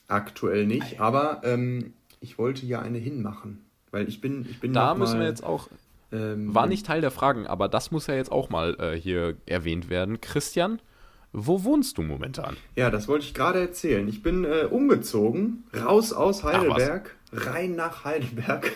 aktuell 0.07 0.65
nicht. 0.65 0.99
Aber 0.99 1.41
ähm, 1.43 1.93
ich 2.19 2.37
wollte 2.37 2.65
ja 2.65 2.81
eine 2.81 2.97
hinmachen. 2.97 3.65
Weil 3.91 4.07
ich 4.07 4.21
bin, 4.21 4.45
ich 4.49 4.59
bin. 4.59 4.73
Da 4.73 4.95
müssen 4.95 5.17
mal, 5.17 5.21
wir 5.21 5.27
jetzt 5.27 5.43
auch. 5.43 5.67
Ähm, 6.13 6.53
war 6.53 6.67
nicht 6.67 6.85
Teil 6.85 7.01
der 7.01 7.11
Fragen, 7.11 7.47
aber 7.47 7.69
das 7.69 7.91
muss 7.91 8.07
ja 8.07 8.15
jetzt 8.15 8.31
auch 8.31 8.49
mal 8.49 8.75
äh, 8.79 8.99
hier 8.99 9.37
erwähnt 9.45 9.89
werden. 9.89 10.19
Christian, 10.19 10.81
wo 11.33 11.63
wohnst 11.63 11.97
du 11.97 12.01
momentan? 12.01 12.57
Ja, 12.75 12.89
das 12.89 13.07
wollte 13.07 13.25
ich 13.25 13.33
gerade 13.33 13.59
erzählen. 13.59 14.07
Ich 14.07 14.21
bin 14.21 14.43
äh, 14.43 14.65
umgezogen, 14.69 15.63
raus 15.73 16.11
aus 16.11 16.43
Heidelberg, 16.43 17.15
rein 17.31 17.75
nach 17.75 18.03
Heidelberg. 18.03 18.71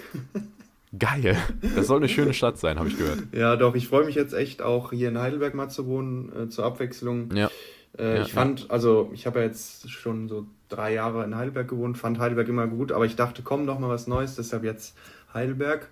Geil. 0.98 1.38
Das 1.76 1.88
soll 1.88 1.98
eine 1.98 2.08
schöne 2.08 2.34
Stadt 2.34 2.58
sein, 2.58 2.80
habe 2.80 2.88
ich 2.88 2.98
gehört. 2.98 3.20
Ja, 3.34 3.58
doch, 3.58 3.76
ich 3.76 3.90
freue 3.90 4.06
mich 4.06 4.16
jetzt 4.16 4.34
echt 4.34 4.62
auch 4.62 4.92
hier 4.92 5.10
in 5.10 5.18
Heidelberg 5.18 5.54
mal 5.54 5.68
zu 5.68 5.88
wohnen, 5.88 6.32
äh, 6.34 6.50
zur 6.50 6.64
Abwechslung. 6.64 7.36
Ja. 7.36 7.52
Äh, 7.98 8.18
ja 8.18 8.22
ich 8.24 8.34
fand, 8.34 8.70
also 8.72 9.10
ich 9.14 9.26
habe 9.26 9.40
ja 9.40 9.46
jetzt 9.46 9.90
schon 9.90 10.28
so 10.28 10.46
drei 10.70 10.94
Jahre 10.94 11.24
in 11.24 11.36
Heidelberg 11.36 11.68
gewohnt, 11.68 11.98
fand 11.98 12.20
Heidelberg 12.20 12.48
immer 12.48 12.68
gut, 12.68 12.92
aber 12.92 13.06
ich 13.06 13.16
dachte, 13.16 13.42
komm, 13.44 13.66
noch 13.66 13.80
mal 13.80 13.90
was 13.90 14.08
Neues, 14.08 14.36
deshalb 14.36 14.64
jetzt 14.64 14.96
Heidelberg. 15.34 15.90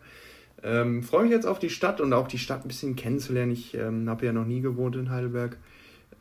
Ähm, 0.63 1.03
Freue 1.03 1.23
mich 1.23 1.31
jetzt 1.31 1.45
auf 1.45 1.59
die 1.59 1.69
Stadt 1.69 1.99
und 1.99 2.13
auch 2.13 2.27
die 2.27 2.37
Stadt 2.37 2.63
ein 2.63 2.69
bisschen 2.69 2.95
kennenzulernen. 2.95 3.51
Ich 3.51 3.73
ähm, 3.73 4.09
habe 4.09 4.25
ja 4.25 4.33
noch 4.33 4.45
nie 4.45 4.61
gewohnt 4.61 4.95
in 4.95 5.09
Heidelberg, 5.09 5.57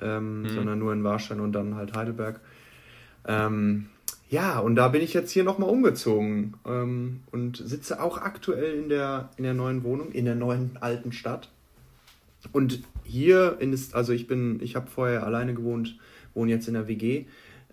ähm, 0.01 0.42
mhm. 0.42 0.49
sondern 0.49 0.79
nur 0.79 0.92
in 0.92 1.05
Warstein 1.05 1.40
und 1.40 1.53
dann 1.53 1.77
halt 1.77 1.97
Heidelberg. 1.97 2.40
Ähm, 3.27 3.87
ja, 4.29 4.59
und 4.59 4.77
da 4.77 4.88
bin 4.88 5.03
ich 5.03 5.12
jetzt 5.12 5.31
hier 5.31 5.45
nochmal 5.45 5.68
umgezogen 5.68 6.55
ähm, 6.66 7.21
und 7.31 7.59
sitze 7.59 8.03
auch 8.03 8.18
aktuell 8.18 8.79
in 8.79 8.88
der, 8.88 9.29
in 9.37 9.45
der 9.45 9.55
neuen 9.55 9.85
Wohnung, 9.85 10.11
in 10.11 10.25
der 10.25 10.35
neuen 10.35 10.79
alten 10.81 11.12
Stadt. 11.12 11.51
Und 12.51 12.83
hier, 13.05 13.59
in 13.61 13.71
das, 13.71 13.95
also 13.95 14.13
ich 14.13 14.27
bin, 14.27 14.61
ich 14.63 14.75
habe 14.75 14.91
vorher 14.91 15.25
alleine 15.25 15.55
gewohnt, 15.55 15.99
wohne 16.35 16.51
jetzt 16.51 16.67
in 16.67 16.75
der 16.75 16.89
WG 16.89 17.27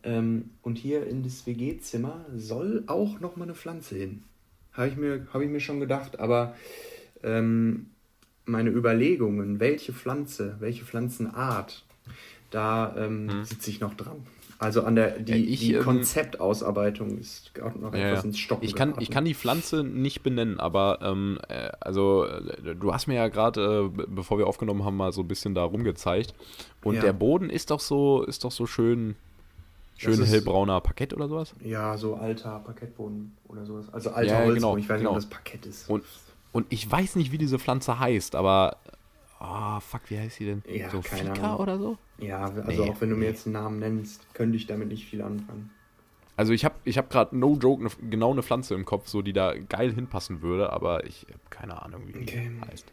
ähm, 0.03 0.51
und 0.61 0.77
hier 0.77 1.07
in 1.07 1.23
das 1.23 1.45
WG-Zimmer 1.45 2.25
soll 2.35 2.83
auch 2.87 3.19
noch 3.19 3.35
mal 3.35 3.45
eine 3.45 3.55
Pflanze 3.55 3.95
hin. 3.95 4.23
Habe 4.73 4.87
ich, 4.89 4.97
mir, 4.97 5.27
hab 5.33 5.41
ich 5.41 5.49
mir 5.49 5.59
schon 5.59 5.79
gedacht, 5.79 6.19
aber 6.19 6.55
ähm, 7.23 7.87
meine 8.45 8.69
Überlegungen, 8.69 9.59
welche 9.59 9.93
Pflanze, 9.93 10.55
welche 10.59 10.85
Pflanzenart, 10.85 11.83
da 12.51 12.95
ähm, 12.97 13.29
hm. 13.29 13.45
sitze 13.45 13.69
ich 13.69 13.79
noch 13.79 13.93
dran. 13.93 14.25
Also 14.59 14.83
an 14.83 14.95
der 14.95 15.19
die, 15.19 15.31
ja, 15.31 15.37
ich, 15.37 15.59
die 15.61 15.73
ähm, 15.73 15.83
Konzeptausarbeitung 15.83 17.17
ist 17.17 17.55
gerade 17.55 17.79
noch 17.79 17.93
ja, 17.93 18.09
etwas 18.09 18.25
ins 18.25 18.37
Stocken 18.37 18.65
ich 18.65 18.75
kann, 18.75 18.93
ich 18.99 19.09
kann 19.09 19.23
die 19.23 19.33
Pflanze 19.33 19.85
nicht 19.85 20.21
benennen, 20.21 20.59
aber 20.59 20.99
ähm, 21.01 21.39
äh, 21.47 21.69
also 21.79 22.25
äh, 22.25 22.75
du 22.75 22.93
hast 22.93 23.07
mir 23.07 23.15
ja 23.15 23.29
gerade, 23.29 23.89
äh, 23.97 24.03
bevor 24.07 24.37
wir 24.37 24.47
aufgenommen 24.47 24.83
haben, 24.83 24.97
mal 24.97 25.13
so 25.13 25.21
ein 25.21 25.29
bisschen 25.29 25.55
da 25.55 25.63
rumgezeigt. 25.63 26.33
Und 26.83 26.95
ja. 26.95 27.01
der 27.01 27.13
Boden 27.13 27.49
ist 27.49 27.71
doch 27.71 27.79
so, 27.79 28.23
ist 28.23 28.43
doch 28.43 28.51
so 28.51 28.65
schön 28.65 29.15
Schön 29.99 30.23
hellbrauner 30.23 30.79
Parkett 30.79 31.13
oder 31.13 31.27
sowas? 31.27 31.53
Ja, 31.61 31.97
so 31.97 32.15
alter 32.15 32.59
Parkettboden 32.59 33.35
oder 33.49 33.65
sowas. 33.65 33.85
Also 33.91 34.11
alter 34.11 34.31
ja, 34.31 34.37
Holzboden, 34.45 34.55
genau, 34.55 34.77
ich 34.77 34.87
weiß 34.87 34.99
genau. 34.99 35.09
nicht, 35.11 35.25
ob 35.25 35.29
das 35.29 35.29
Parkett 35.29 35.65
ist. 35.65 35.89
Und, 35.89 36.05
und 36.53 36.65
ich 36.69 36.89
weiß 36.89 37.17
nicht, 37.17 37.33
wie 37.33 37.37
diese 37.37 37.59
Pflanze 37.59 37.99
heißt, 37.99 38.35
aber. 38.35 38.77
Oh, 39.39 39.79
fuck, 39.79 40.01
wie 40.09 40.19
heißt 40.19 40.37
sie 40.37 40.45
denn? 40.45 40.63
Ja, 40.67 40.89
so 40.89 41.01
keine 41.01 41.33
Fika 41.33 41.47
Ahnung. 41.47 41.59
oder 41.59 41.77
so? 41.77 41.97
Ja, 42.17 42.41
also 42.41 42.61
nee, 42.83 42.89
auch 42.89 42.99
wenn 42.99 43.09
du 43.09 43.15
mir 43.15 43.25
jetzt 43.25 43.45
einen 43.45 43.53
Namen 43.53 43.79
nennst, 43.79 44.33
könnte 44.33 44.57
ich 44.57 44.67
damit 44.67 44.89
nicht 44.89 45.05
viel 45.05 45.21
anfangen. 45.21 45.69
Also 46.35 46.53
ich 46.53 46.65
habe 46.65 46.75
ich 46.83 46.97
hab 46.97 47.09
gerade, 47.09 47.37
no 47.37 47.57
joke, 47.57 47.83
ne, 47.83 47.89
genau 48.09 48.31
eine 48.31 48.43
Pflanze 48.43 48.73
im 48.73 48.85
Kopf, 48.85 49.07
so 49.07 49.21
die 49.21 49.33
da 49.33 49.57
geil 49.57 49.93
hinpassen 49.93 50.41
würde, 50.41 50.71
aber 50.71 51.05
ich 51.05 51.25
habe 51.29 51.39
keine 51.49 51.81
Ahnung, 51.81 52.03
wie 52.07 52.15
okay. 52.15 52.49
die 52.49 52.71
heißt. 52.71 52.85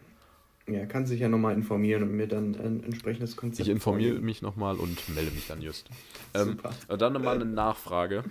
Ja, 0.68 0.84
kann 0.86 1.06
sich 1.06 1.20
ja 1.20 1.28
nochmal 1.28 1.54
informieren 1.54 2.02
und 2.02 2.12
mir 2.16 2.26
dann 2.26 2.56
ein 2.56 2.82
entsprechendes 2.82 3.36
Konzept. 3.36 3.68
Ich 3.68 3.72
informiere 3.72 4.10
vorgeben. 4.10 4.26
mich 4.26 4.42
nochmal 4.42 4.76
und 4.76 5.08
melde 5.14 5.30
mich 5.30 5.46
dann 5.46 5.62
just. 5.62 5.88
Ähm, 6.34 6.58
Super. 6.60 6.96
dann 6.96 7.12
nochmal 7.14 7.36
eine 7.36 7.46
Nachfrage. 7.46 8.24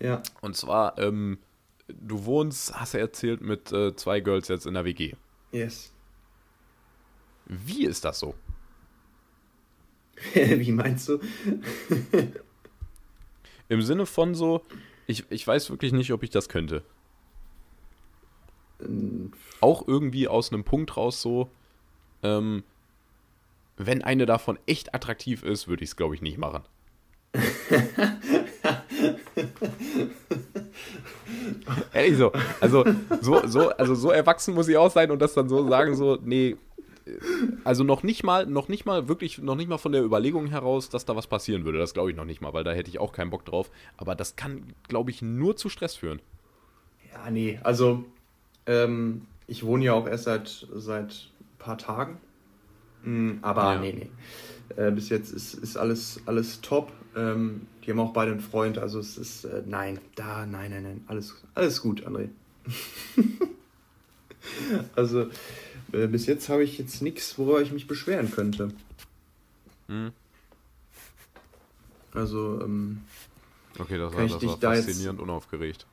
Ja. 0.00 0.22
Und 0.42 0.56
zwar, 0.56 0.98
ähm, 0.98 1.38
du 1.88 2.24
wohnst, 2.26 2.78
hast 2.78 2.94
du 2.94 2.98
erzählt, 2.98 3.40
mit 3.40 3.72
äh, 3.72 3.94
zwei 3.96 4.20
Girls 4.20 4.48
jetzt 4.48 4.66
in 4.66 4.74
der 4.74 4.84
WG. 4.84 5.14
Yes. 5.52 5.91
Wie 7.46 7.86
ist 7.86 8.04
das 8.04 8.18
so? 8.18 8.34
Wie 10.34 10.72
meinst 10.72 11.08
du? 11.08 11.20
Im 13.68 13.82
Sinne 13.82 14.06
von 14.06 14.34
so, 14.34 14.62
ich, 15.06 15.24
ich 15.30 15.46
weiß 15.46 15.70
wirklich 15.70 15.92
nicht, 15.92 16.12
ob 16.12 16.22
ich 16.22 16.30
das 16.30 16.48
könnte 16.48 16.82
auch 19.60 19.86
irgendwie 19.86 20.28
aus 20.28 20.52
einem 20.52 20.64
Punkt 20.64 20.96
raus 20.96 21.20
so, 21.22 21.50
ähm, 22.22 22.62
wenn 23.76 24.02
eine 24.02 24.26
davon 24.26 24.58
echt 24.66 24.94
attraktiv 24.94 25.42
ist, 25.42 25.66
würde 25.68 25.82
ich 25.84 25.90
es, 25.90 25.96
glaube 25.96 26.14
ich, 26.14 26.22
nicht 26.22 26.38
machen. 26.38 26.62
Ehrlich 31.94 32.16
so. 32.18 32.32
Also 32.60 32.84
so, 33.20 33.46
so, 33.46 33.70
also 33.70 33.94
so 33.94 34.10
erwachsen 34.10 34.54
muss 34.54 34.68
ich 34.68 34.76
auch 34.76 34.90
sein 34.90 35.10
und 35.10 35.20
das 35.20 35.32
dann 35.34 35.48
so 35.48 35.66
sagen, 35.68 35.94
so, 35.94 36.18
nee, 36.22 36.56
also 37.64 37.84
noch 37.84 38.02
nicht 38.02 38.22
mal, 38.22 38.46
noch 38.46 38.68
nicht 38.68 38.86
mal, 38.86 39.08
wirklich, 39.08 39.38
noch 39.38 39.56
nicht 39.56 39.68
mal 39.68 39.78
von 39.78 39.92
der 39.92 40.02
Überlegung 40.02 40.46
heraus, 40.46 40.88
dass 40.88 41.04
da 41.04 41.16
was 41.16 41.26
passieren 41.26 41.64
würde. 41.64 41.78
Das 41.78 41.94
glaube 41.94 42.10
ich 42.10 42.16
noch 42.16 42.24
nicht 42.24 42.40
mal, 42.40 42.52
weil 42.52 42.64
da 42.64 42.72
hätte 42.72 42.90
ich 42.90 42.98
auch 42.98 43.12
keinen 43.12 43.30
Bock 43.30 43.44
drauf. 43.44 43.70
Aber 43.96 44.14
das 44.14 44.36
kann, 44.36 44.74
glaube 44.88 45.10
ich, 45.10 45.22
nur 45.22 45.56
zu 45.56 45.68
Stress 45.68 45.96
führen. 45.96 46.20
Ja, 47.12 47.30
nee, 47.30 47.60
also 47.62 48.04
ähm, 48.66 49.26
ich 49.46 49.64
wohne 49.64 49.84
ja 49.84 49.92
auch 49.92 50.06
erst 50.06 50.24
seit, 50.24 50.66
seit 50.74 51.28
ein 51.40 51.58
paar 51.58 51.78
Tagen. 51.78 52.18
Mhm, 53.02 53.38
aber 53.42 53.74
ja. 53.74 53.80
nee, 53.80 53.92
nee. 53.92 54.10
Äh, 54.76 54.90
bis 54.90 55.08
jetzt 55.08 55.32
ist, 55.32 55.54
ist 55.54 55.76
alles, 55.76 56.20
alles 56.26 56.60
top. 56.60 56.92
Ähm, 57.14 57.66
die 57.84 57.90
haben 57.90 58.00
auch 58.00 58.12
beide 58.12 58.32
einen 58.32 58.40
Freund, 58.40 58.78
also 58.78 58.98
es 58.98 59.18
ist, 59.18 59.44
äh, 59.44 59.62
nein, 59.66 59.98
da, 60.14 60.46
nein, 60.46 60.70
nein, 60.70 60.82
nein, 60.82 61.04
alles, 61.08 61.42
alles 61.54 61.82
gut, 61.82 62.06
André. 62.06 62.28
also, 64.96 65.26
äh, 65.92 66.06
bis 66.06 66.26
jetzt 66.26 66.48
habe 66.48 66.64
ich 66.64 66.78
jetzt 66.78 67.02
nichts, 67.02 67.38
worüber 67.38 67.60
ich 67.62 67.72
mich 67.72 67.86
beschweren 67.86 68.30
könnte. 68.30 68.68
Mhm. 69.88 70.12
Also, 72.14 72.60
ähm, 72.62 73.02
Okay, 73.78 73.98
das 73.98 74.14
war, 74.14 74.26
das 74.26 74.42
war 74.42 74.58
faszinierend 74.58 75.18
jetzt, 75.18 75.22
unaufgeregt. 75.22 75.86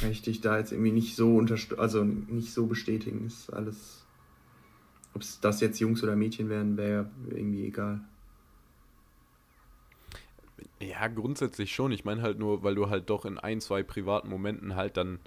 Kann 0.00 0.10
ich 0.10 0.22
dich 0.22 0.40
da 0.40 0.58
jetzt 0.58 0.72
irgendwie 0.72 0.92
nicht 0.92 1.16
so 1.16 1.44
also 1.76 2.04
nicht 2.04 2.52
so 2.52 2.66
bestätigen. 2.66 3.26
Ist 3.26 3.50
alles. 3.52 4.04
Ob 5.14 5.22
es 5.22 5.40
das 5.40 5.60
jetzt 5.60 5.78
Jungs 5.80 6.02
oder 6.02 6.16
Mädchen 6.16 6.48
wären, 6.50 6.76
wäre 6.76 7.10
irgendwie 7.30 7.66
egal. 7.66 8.00
Ja, 10.80 11.06
grundsätzlich 11.08 11.74
schon. 11.74 11.92
Ich 11.92 12.04
meine 12.04 12.20
halt 12.20 12.38
nur, 12.38 12.62
weil 12.62 12.74
du 12.74 12.90
halt 12.90 13.08
doch 13.08 13.24
in 13.24 13.38
ein, 13.38 13.60
zwei 13.60 13.82
privaten 13.82 14.28
Momenten 14.28 14.76
halt 14.76 14.96
dann. 14.96 15.20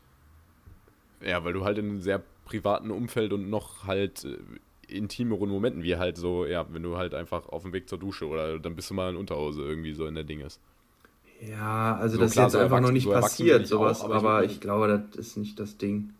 Ja, 1.21 1.43
weil 1.43 1.53
du 1.53 1.65
halt 1.65 1.77
in 1.79 1.85
einem 1.85 2.01
sehr 2.01 2.23
privaten 2.49 2.89
Umfeld 2.89 3.31
und 3.31 3.49
noch 3.49 3.85
halt 3.85 4.25
äh, 4.25 4.37
intimeren 4.87 5.49
Momenten, 5.49 5.83
wie 5.83 5.97
halt 5.97 6.17
so, 6.17 6.45
ja, 6.45 6.65
wenn 6.71 6.81
du 6.81 6.97
halt 6.97 7.13
einfach 7.13 7.47
auf 7.47 7.61
dem 7.61 7.73
Weg 7.73 7.87
zur 7.87 7.99
Dusche 7.99 8.27
oder 8.27 8.57
dann 8.57 8.75
bist 8.75 8.89
du 8.89 8.95
mal 8.95 9.11
in 9.11 9.17
Unterhose 9.17 9.61
irgendwie 9.61 9.93
so 9.93 10.07
in 10.07 10.15
der 10.15 10.23
Ding 10.23 10.41
ist. 10.41 10.59
Ja, 11.41 11.95
also 11.95 12.15
so 12.15 12.23
das 12.23 12.31
klar, 12.33 12.47
ist 12.47 12.53
jetzt 12.53 12.59
so 12.59 12.63
einfach 12.63 12.81
noch 12.81 12.91
nicht 12.91 13.03
so 13.03 13.11
passiert, 13.11 13.67
sowas, 13.67 14.01
auch, 14.01 14.05
aber, 14.05 14.15
aber 14.15 14.43
ich, 14.43 14.53
ich, 14.53 14.61
glaube, 14.61 14.87
das 14.87 15.27
ist 15.27 15.37
nicht 15.37 15.59
das 15.59 15.77
Ding. 15.77 16.13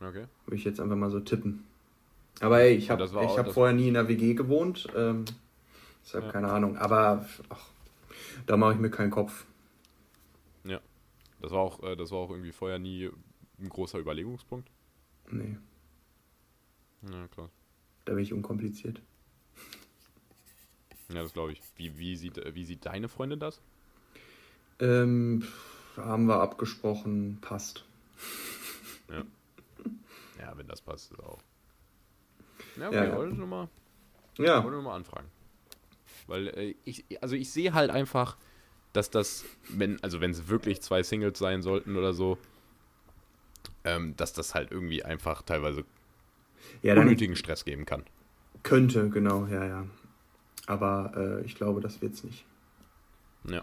Okay. 0.00 0.24
Würde 0.44 0.56
ich 0.56 0.64
jetzt 0.64 0.80
einfach 0.80 0.96
mal 0.96 1.10
so 1.10 1.20
tippen. 1.20 1.64
Aber 2.40 2.60
ey, 2.60 2.74
ich 2.74 2.90
habe 2.90 3.08
hab 3.08 3.52
vorher 3.52 3.74
nie 3.74 3.88
in 3.88 3.94
der 3.94 4.08
WG 4.08 4.34
gewohnt, 4.34 4.88
ähm, 4.96 5.24
deshalb 6.04 6.24
ja. 6.24 6.32
keine 6.32 6.48
Ahnung. 6.48 6.76
Aber 6.76 7.24
ach, 7.48 7.66
da 8.46 8.56
mache 8.56 8.74
ich 8.74 8.78
mir 8.80 8.90
keinen 8.90 9.10
Kopf. 9.10 9.46
Ja, 10.64 10.80
das 11.40 11.52
war 11.52 11.60
auch, 11.60 11.82
äh, 11.84 11.94
das 11.94 12.10
war 12.10 12.18
auch 12.18 12.30
irgendwie 12.30 12.52
vorher 12.52 12.80
nie 12.80 13.10
ein 13.60 13.68
großer 13.68 13.98
Überlegungspunkt. 13.98 14.68
Nee. 15.30 15.56
Ja, 17.10 17.28
klar. 17.28 17.50
Da 18.04 18.14
bin 18.14 18.22
ich 18.22 18.32
unkompliziert. 18.32 19.00
Ja, 21.10 21.22
das 21.22 21.32
glaube 21.32 21.52
ich. 21.52 21.62
Wie, 21.76 21.98
wie, 21.98 22.16
sieht, 22.16 22.36
wie 22.54 22.64
sieht 22.66 22.84
deine 22.84 23.08
Freundin 23.08 23.40
das? 23.40 23.62
Ähm, 24.78 25.42
haben 25.96 26.26
wir 26.26 26.42
abgesprochen, 26.42 27.38
passt. 27.40 27.84
Ja. 29.08 29.24
Ja, 30.38 30.58
wenn 30.58 30.66
das 30.66 30.82
passt, 30.82 31.12
ist 31.12 31.20
auch. 31.20 31.38
Ja, 32.76 32.88
okay, 32.88 32.96
ja, 32.96 33.04
ja. 33.06 33.16
wollte 33.16 33.36
nochmal 33.36 33.68
ja. 34.38 34.64
wollte 34.64 34.82
noch 34.82 34.92
anfragen. 34.94 35.28
Weil 36.26 36.48
äh, 36.48 36.74
ich, 36.84 37.04
also 37.20 37.34
ich 37.34 37.50
sehe 37.50 37.74
halt 37.74 37.90
einfach, 37.90 38.36
dass 38.92 39.10
das, 39.10 39.44
wenn, 39.68 40.02
also 40.02 40.20
wenn 40.20 40.30
es 40.30 40.48
wirklich 40.48 40.80
zwei 40.82 41.02
Singles 41.02 41.38
sein 41.38 41.62
sollten 41.62 41.96
oder 41.96 42.12
so, 42.12 42.38
ähm, 43.84 44.16
dass 44.16 44.32
das 44.32 44.54
halt 44.54 44.70
irgendwie 44.70 45.04
einfach 45.04 45.42
teilweise 45.42 45.84
ja, 46.82 46.94
unnötigen 46.94 47.36
Stress 47.36 47.64
geben 47.64 47.84
kann. 47.84 48.04
Könnte, 48.62 49.08
genau, 49.10 49.46
ja, 49.46 49.64
ja. 49.64 49.86
Aber 50.66 51.12
äh, 51.16 51.44
ich 51.44 51.54
glaube, 51.54 51.80
das 51.80 52.02
wird's 52.02 52.24
nicht. 52.24 52.44
Ja. 53.44 53.62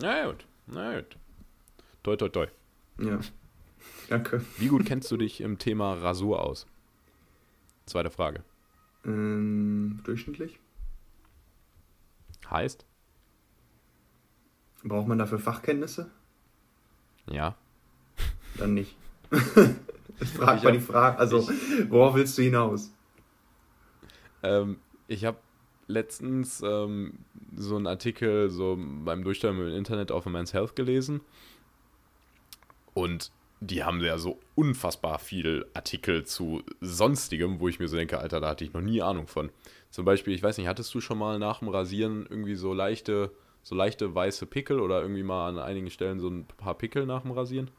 Na 0.00 0.26
gut, 0.26 0.46
na 0.66 1.00
gut. 1.00 1.16
Toi, 2.02 2.16
toi, 2.16 2.28
toi. 2.28 2.46
Ja. 2.98 3.18
Danke. 4.08 4.44
Wie 4.58 4.68
gut 4.68 4.86
kennst 4.86 5.10
du 5.10 5.16
dich 5.16 5.40
im 5.40 5.58
Thema 5.58 5.94
Rasur 5.94 6.42
aus? 6.44 6.66
Zweite 7.86 8.10
Frage. 8.10 8.44
Ähm, 9.04 10.00
durchschnittlich. 10.04 10.58
Heißt? 12.48 12.84
Braucht 14.82 15.08
man 15.08 15.18
dafür 15.18 15.38
Fachkenntnisse? 15.38 16.10
Ja. 17.26 17.56
Dann 18.56 18.74
nicht. 18.74 18.96
Ich 19.30 20.28
frage 20.28 20.64
mal 20.64 20.72
die 20.72 20.80
Frage, 20.80 21.18
also 21.18 21.38
ich, 21.38 21.90
worauf 21.90 22.14
willst 22.14 22.36
du 22.38 22.42
hinaus? 22.42 22.92
Ähm, 24.42 24.78
ich 25.08 25.24
habe 25.24 25.38
letztens 25.86 26.62
ähm, 26.64 27.14
so 27.56 27.76
einen 27.76 27.86
Artikel 27.86 28.50
so 28.50 28.78
beim 28.78 29.24
Durchstellen 29.24 29.58
im 29.58 29.74
Internet 29.74 30.12
auf 30.12 30.26
Men's 30.26 30.54
Health 30.54 30.76
gelesen. 30.76 31.20
Und 32.94 33.30
die 33.60 33.84
haben 33.84 34.00
ja 34.00 34.16
so 34.16 34.38
unfassbar 34.54 35.18
viel 35.18 35.66
Artikel 35.74 36.24
zu 36.24 36.62
sonstigem, 36.80 37.60
wo 37.60 37.68
ich 37.68 37.78
mir 37.78 37.88
so 37.88 37.96
denke, 37.96 38.18
Alter, 38.18 38.40
da 38.40 38.48
hatte 38.48 38.64
ich 38.64 38.72
noch 38.72 38.80
nie 38.80 39.02
Ahnung 39.02 39.26
von. 39.26 39.50
Zum 39.90 40.04
Beispiel, 40.04 40.34
ich 40.34 40.42
weiß 40.42 40.56
nicht, 40.56 40.66
hattest 40.66 40.94
du 40.94 41.00
schon 41.00 41.18
mal 41.18 41.38
nach 41.38 41.58
dem 41.58 41.68
Rasieren 41.68 42.26
irgendwie 42.28 42.54
so 42.54 42.72
leichte, 42.72 43.30
so 43.62 43.74
leichte 43.74 44.14
weiße 44.14 44.46
Pickel 44.46 44.80
oder 44.80 45.02
irgendwie 45.02 45.22
mal 45.22 45.48
an 45.48 45.58
einigen 45.58 45.90
Stellen 45.90 46.20
so 46.20 46.28
ein 46.28 46.46
paar 46.46 46.74
Pickel 46.74 47.04
nach 47.04 47.22
dem 47.22 47.32
Rasieren? 47.32 47.70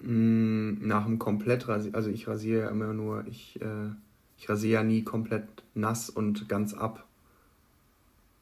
Mm, 0.00 0.86
nach 0.86 1.04
dem 1.04 1.18
Komplettrasieren, 1.18 1.94
also 1.94 2.10
ich 2.10 2.28
rasiere 2.28 2.68
immer 2.70 2.92
nur, 2.92 3.26
ich, 3.26 3.60
äh, 3.60 3.90
ich 4.38 4.48
rasiere 4.48 4.74
ja 4.74 4.84
nie 4.84 5.02
komplett 5.02 5.46
nass 5.74 6.10
und 6.10 6.48
ganz 6.48 6.74
ab. 6.74 7.06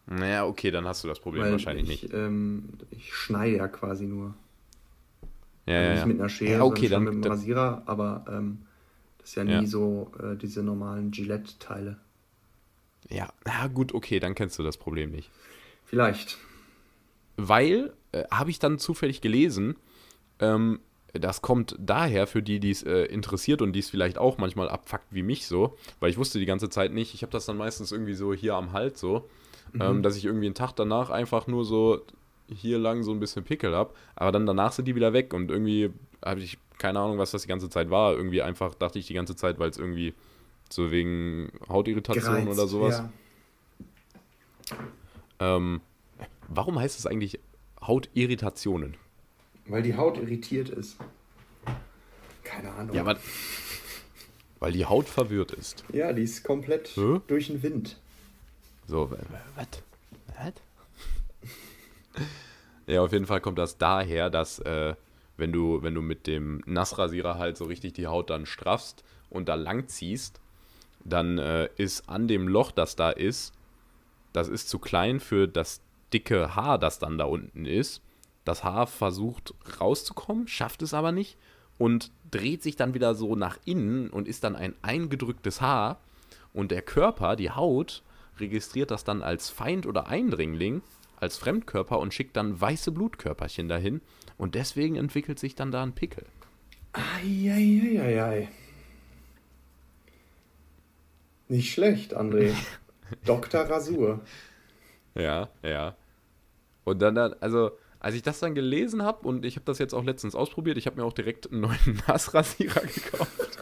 Naja, 0.07 0.45
okay, 0.45 0.71
dann 0.71 0.87
hast 0.87 1.05
du 1.05 1.09
das 1.09 1.21
Problem 1.21 1.45
Weil 1.45 1.53
wahrscheinlich 1.53 1.89
ich, 1.89 2.03
nicht. 2.03 2.15
Ähm, 2.15 2.71
ich 2.91 3.15
schneide 3.15 3.57
ja 3.57 3.69
quasi 3.69 4.07
nur. 4.07 4.35
Ja, 5.67 5.79
also 5.79 5.89
ja, 5.89 5.95
nicht 5.95 6.07
mit 6.07 6.21
einer 6.21 6.29
Schere, 6.29 6.53
ja, 6.59 6.65
okay, 6.65 6.89
sondern 6.89 7.05
dann, 7.05 7.15
mit 7.17 7.25
einem 7.27 7.33
Rasierer, 7.33 7.83
aber 7.87 8.25
ähm, 8.29 8.59
das 9.19 9.31
ist 9.31 9.35
ja 9.37 9.45
nie 9.45 9.53
ja. 9.53 9.67
so 9.67 10.11
äh, 10.21 10.37
diese 10.37 10.63
normalen 10.63 11.13
Gillette-Teile. 11.13 11.99
Ja, 13.09 13.33
na 13.45 13.69
gut, 13.69 13.95
okay, 13.95 14.19
dann 14.19 14.35
kennst 14.35 14.59
du 14.59 14.63
das 14.63 14.77
Problem 14.77 15.13
nicht. 15.13 15.31
Vielleicht. 15.85 16.39
Weil, 17.37 17.93
äh, 18.11 18.25
habe 18.31 18.51
ich 18.51 18.59
dann 18.59 18.79
zufällig 18.79 19.21
gelesen, 19.21 19.77
ähm, 20.41 20.81
das 21.13 21.43
kommt 21.43 21.77
daher 21.79 22.27
für 22.27 22.43
die, 22.43 22.59
die 22.59 22.71
es 22.71 22.83
äh, 22.83 23.05
interessiert 23.05 23.63
und 23.63 23.73
die 23.73 23.81
es 23.81 23.91
vielleicht 23.91 24.19
auch 24.19 24.39
manchmal 24.39 24.69
abfuckt 24.69 25.07
wie 25.11 25.23
mich 25.23 25.47
so, 25.47 25.77
weil 26.01 26.11
ich 26.11 26.19
wusste 26.19 26.39
die 26.39 26.47
ganze 26.47 26.71
Zeit 26.71 26.93
nicht, 26.93 27.15
ich 27.15 27.23
habe 27.23 27.33
das 27.33 27.47
dann 27.47 27.57
meistens 27.57 27.93
irgendwie 27.93 28.15
so 28.15 28.33
hier 28.33 28.55
am 28.55 28.73
Hals 28.73 28.99
so 29.01 29.29
ähm, 29.75 29.79
mhm. 29.79 29.83
ähm, 29.83 30.03
dass 30.03 30.17
ich 30.17 30.25
irgendwie 30.25 30.47
einen 30.47 30.55
Tag 30.55 30.73
danach 30.73 31.11
einfach 31.11 31.47
nur 31.47 31.65
so 31.65 32.01
hier 32.49 32.79
lang 32.79 33.03
so 33.03 33.13
ein 33.13 33.21
bisschen 33.21 33.45
Pickel 33.45 33.75
habe, 33.75 33.95
aber 34.15 34.33
dann 34.33 34.47
danach 34.47 34.73
sind 34.73 34.87
die 34.87 34.95
wieder 34.95 35.13
weg 35.13 35.33
und 35.33 35.51
irgendwie 35.51 35.91
habe 36.25 36.41
ich 36.41 36.59
keine 36.79 36.99
Ahnung, 36.99 37.19
was 37.19 37.31
das 37.31 37.43
die 37.43 37.49
ganze 37.49 37.71
Zeit 37.71 37.91
war. 37.91 38.13
Irgendwie 38.13 38.43
einfach 38.43 38.75
dachte 38.75 38.99
ich 38.99 39.07
die 39.07 39.15
ganze 39.15 39.37
Zeit, 39.37 39.59
weil 39.59 39.71
es 39.71 39.79
irgendwie 39.79 40.15
so 40.69 40.91
wegen 40.91 41.53
Hautirritation 41.69 42.35
Gereizt, 42.35 42.49
oder 42.49 42.67
sowas. 42.67 43.03
Ja. 45.39 45.57
Ähm, 45.57 45.81
warum 46.49 46.79
heißt 46.79 46.99
es 46.99 47.07
eigentlich 47.07 47.39
Hautirritationen? 47.81 48.97
Weil 49.67 49.83
die 49.83 49.97
Haut 49.97 50.19
irritiert 50.19 50.69
ist. 50.71 50.97
Keine 52.43 52.73
Ahnung. 52.73 52.95
Ja, 52.95 53.03
aber 53.03 53.19
weil 54.63 54.73
die 54.73 54.87
Haut 54.87 55.09
verwirrt 55.09 55.51
ist. 55.51 55.83
Ja, 55.93 56.13
die 56.13 56.23
ist 56.23 56.45
komplett 56.45 56.89
Hä? 56.95 57.21
durch 57.27 57.49
den 57.49 57.63
Wind. 57.65 57.99
So, 58.87 59.11
was? 59.11 59.67
Was? 60.37 60.53
ja, 62.87 63.03
auf 63.03 63.13
jeden 63.13 63.27
Fall 63.27 63.41
kommt 63.41 63.59
das 63.59 63.79
daher, 63.79 64.31
dass 64.31 64.61
äh, 64.61 64.95
wenn 65.37 65.51
du, 65.51 65.83
wenn 65.83 65.95
du 65.95 66.03
mit 66.03 66.29
dem 66.29 66.63
Nassrasierer 66.67 67.39
halt 67.39 67.57
so 67.57 67.65
richtig 67.65 67.95
die 67.95 68.07
Haut 68.07 68.31
dann 68.31 68.47
straffst 68.47 69.03
und 69.31 69.49
da 69.49 69.57
lang 69.57 69.89
ziehst, 69.89 70.41
dann 71.05 71.39
äh, 71.39 71.69
ist 71.77 72.09
an 72.09 72.29
dem 72.29 72.47
Loch, 72.47 72.71
das 72.71 72.95
da 72.95 73.11
ist, 73.11 73.55
das 74.33 74.49
ist 74.49 74.69
zu 74.69 74.79
klein 74.79 75.19
für 75.19 75.49
das 75.49 75.81
dicke 76.13 76.55
Haar, 76.55 76.79
das 76.79 76.99
dann 77.01 77.19
da 77.19 77.25
unten 77.25 77.67
ist. 77.67 78.01
Das 78.45 78.65
Haar 78.65 78.87
versucht 78.87 79.55
rauszukommen, 79.81 80.49
schafft 80.49 80.83
es 80.83 80.95
aber 80.95 81.13
nicht 81.13 81.37
und 81.79 82.11
dreht 82.31 82.63
sich 82.63 82.77
dann 82.77 82.95
wieder 82.95 83.15
so 83.15 83.37
nach 83.37 83.59
innen 83.65 84.11
und 84.11 84.29
ist 84.29 84.45
dann 84.45 84.57
ein 84.57 84.75
eingedrücktes 84.83 85.61
Haar. 85.61 86.01
Und 86.53 86.71
der 86.71 86.83
Körper, 86.83 87.37
die 87.37 87.51
Haut, 87.51 88.03
registriert 88.39 88.91
das 88.91 89.05
dann 89.05 89.23
als 89.23 89.51
Feind 89.51 89.87
oder 89.87 90.09
Eindringling, 90.09 90.83
als 91.17 91.37
Fremdkörper 91.39 91.99
und 91.99 92.13
schickt 92.13 92.37
dann 92.37 92.61
weiße 92.61 92.91
Blutkörperchen 92.93 93.69
dahin. 93.69 94.01
Und 94.39 94.55
deswegen 94.55 94.97
entwickelt 94.97 95.39
sich 95.39 95.55
dann 95.55 95.71
da 95.71 95.83
ein 95.83 95.93
Pickel. 95.93 96.27
Eieieiei. 96.93 98.49
Nicht 101.49 101.73
schlecht, 101.73 102.17
André. 102.17 102.55
Dr. 103.25 103.63
Rasur. 103.63 104.21
Ja, 105.15 105.49
ja. 105.63 105.97
Und 106.85 107.01
dann, 107.01 107.15
dann, 107.15 107.35
also, 107.41 107.73
als 108.03 108.17
ich 108.17 108.23
das 108.23 108.41
dann 108.41 108.57
gelesen 108.57 109.03
habe 109.03 109.27
und 109.29 109.45
ich 109.45 109.55
habe 109.55 109.65
das 109.65 109.79
jetzt 109.79 109.95
auch 109.95 110.03
letztens 110.03 110.35
ausprobiert, 110.35 110.77
ich 110.77 110.87
habe 110.87 111.01
mir 111.01 111.07
auch 111.07 111.13
direkt 111.13 111.53
einen 111.53 111.61
neuen 111.61 112.03
Nassrasierer 112.09 112.81
gekauft. 112.81 113.59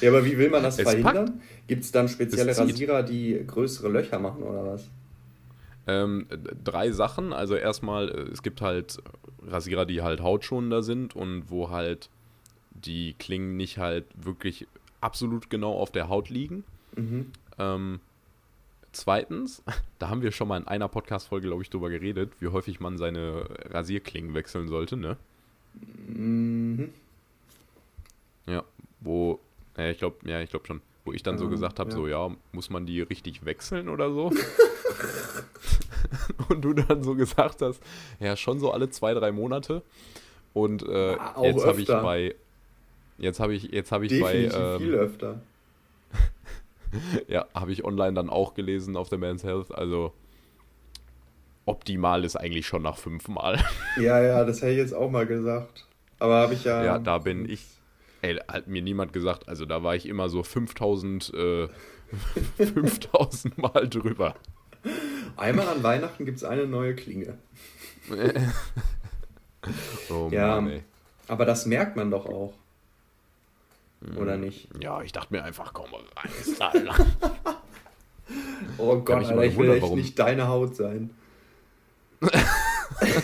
Ja, 0.00 0.10
aber 0.10 0.24
wie 0.24 0.36
will 0.36 0.50
man 0.50 0.64
das 0.64 0.76
es 0.76 0.82
verhindern? 0.82 1.40
Gibt 1.68 1.84
es 1.84 1.92
dann 1.92 2.08
spezielle 2.08 2.56
Rasierer, 2.56 3.04
die 3.04 3.40
größere 3.46 3.88
Löcher 3.88 4.18
machen 4.18 4.42
oder 4.42 4.66
was? 4.66 4.88
Ähm, 5.86 6.26
drei 6.64 6.90
Sachen. 6.90 7.32
Also 7.32 7.54
erstmal, 7.54 8.08
äh, 8.08 8.32
es 8.32 8.42
gibt 8.42 8.62
halt 8.62 8.98
Rasierer, 9.46 9.86
die 9.86 10.02
halt 10.02 10.20
hautschonender 10.20 10.82
sind 10.82 11.14
und 11.14 11.50
wo 11.50 11.70
halt 11.70 12.10
die 12.72 13.14
Klingen 13.14 13.56
nicht 13.56 13.78
halt 13.78 14.06
wirklich 14.16 14.66
absolut 15.00 15.50
genau 15.50 15.74
auf 15.74 15.92
der 15.92 16.08
Haut 16.08 16.30
liegen. 16.30 16.64
Mhm. 16.96 17.26
Ähm, 17.58 18.00
zweitens, 18.92 19.62
da 19.98 20.08
haben 20.08 20.22
wir 20.22 20.32
schon 20.32 20.48
mal 20.48 20.58
in 20.58 20.66
einer 20.66 20.88
Podcast-Folge, 20.88 21.48
glaube 21.48 21.62
ich, 21.62 21.70
drüber 21.70 21.90
geredet, 21.90 22.32
wie 22.40 22.48
häufig 22.48 22.80
man 22.80 22.98
seine 22.98 23.46
Rasierklingen 23.70 24.34
wechseln 24.34 24.68
sollte, 24.68 24.96
ne? 24.96 25.16
Mhm. 26.08 26.92
Ja, 28.46 28.64
wo, 29.00 29.40
ja, 29.76 29.90
ich 29.90 29.98
glaube, 29.98 30.16
ja, 30.28 30.40
ich 30.40 30.50
glaube 30.50 30.66
schon, 30.66 30.80
wo 31.04 31.12
ich 31.12 31.22
dann 31.22 31.38
so 31.38 31.48
gesagt 31.48 31.78
habe, 31.78 31.90
ja. 31.90 31.96
so, 31.96 32.06
ja, 32.06 32.30
muss 32.52 32.70
man 32.70 32.86
die 32.86 33.00
richtig 33.00 33.44
wechseln 33.44 33.88
oder 33.88 34.12
so? 34.12 34.32
Und 36.48 36.62
du 36.62 36.72
dann 36.72 37.02
so 37.02 37.14
gesagt 37.14 37.62
hast, 37.62 37.82
ja, 38.18 38.36
schon 38.36 38.58
so 38.58 38.72
alle 38.72 38.90
zwei, 38.90 39.14
drei 39.14 39.30
Monate. 39.30 39.82
Und 40.52 40.82
äh, 40.82 41.12
ja, 41.12 41.42
jetzt 41.42 41.64
habe 41.64 41.80
ich 41.80 41.86
bei, 41.86 42.34
jetzt 43.18 43.40
habe 43.40 43.54
ich, 43.54 43.64
jetzt 43.64 43.92
habe 43.92 44.06
ich 44.06 44.10
Definitiv 44.10 44.52
bei, 44.52 44.74
ähm, 44.74 44.80
viel 44.80 44.94
öfter. 44.94 45.40
ja, 47.28 47.46
habe 47.54 47.72
ich 47.72 47.84
online 47.84 48.14
dann 48.14 48.30
auch 48.30 48.54
gelesen 48.54 48.96
auf 48.96 49.08
der 49.08 49.18
Men's 49.18 49.44
Health. 49.44 49.74
Also 49.74 50.12
optimal 51.64 52.24
ist 52.24 52.36
eigentlich 52.36 52.66
schon 52.66 52.82
nach 52.82 52.96
fünfmal. 52.96 53.58
Ja, 54.00 54.22
ja, 54.22 54.44
das 54.44 54.62
hätte 54.62 54.72
ich 54.72 54.78
jetzt 54.78 54.94
auch 54.94 55.10
mal 55.10 55.26
gesagt. 55.26 55.86
Aber 56.18 56.36
habe 56.36 56.54
ich 56.54 56.64
ja. 56.64 56.84
Ja, 56.84 56.98
da 56.98 57.18
bin 57.18 57.48
ich. 57.48 57.64
Ey, 58.22 58.36
hat 58.48 58.66
mir 58.66 58.82
niemand 58.82 59.12
gesagt. 59.12 59.48
Also 59.48 59.64
da 59.64 59.82
war 59.82 59.96
ich 59.96 60.06
immer 60.06 60.28
so 60.28 60.42
5000, 60.42 61.32
äh, 61.34 61.68
5000 62.56 63.58
Mal 63.58 63.88
drüber. 63.88 64.34
Einmal 65.36 65.68
an 65.68 65.82
Weihnachten 65.82 66.24
gibt 66.24 66.38
es 66.38 66.44
eine 66.44 66.66
neue 66.66 66.94
Klinge. 66.94 67.38
oh 70.10 70.28
ja, 70.30 70.60
Mann, 70.60 70.70
ey. 70.70 70.82
Aber 71.28 71.44
das 71.44 71.66
merkt 71.66 71.96
man 71.96 72.10
doch 72.10 72.26
auch. 72.26 72.54
Oder 74.16 74.34
hm. 74.34 74.40
nicht? 74.40 74.68
Ja, 74.80 75.02
ich 75.02 75.12
dachte 75.12 75.32
mir 75.32 75.44
einfach, 75.44 75.72
komm 75.72 75.90
rein, 76.16 76.30
Alter. 76.58 77.06
oh 78.78 78.96
Gott, 78.98 79.24
Alter, 79.24 79.44
ich 79.44 79.56
will 79.56 79.70
echt 79.70 79.82
warum... 79.82 79.98
nicht 79.98 80.18
deine 80.18 80.48
Haut 80.48 80.76
sein. 80.76 81.10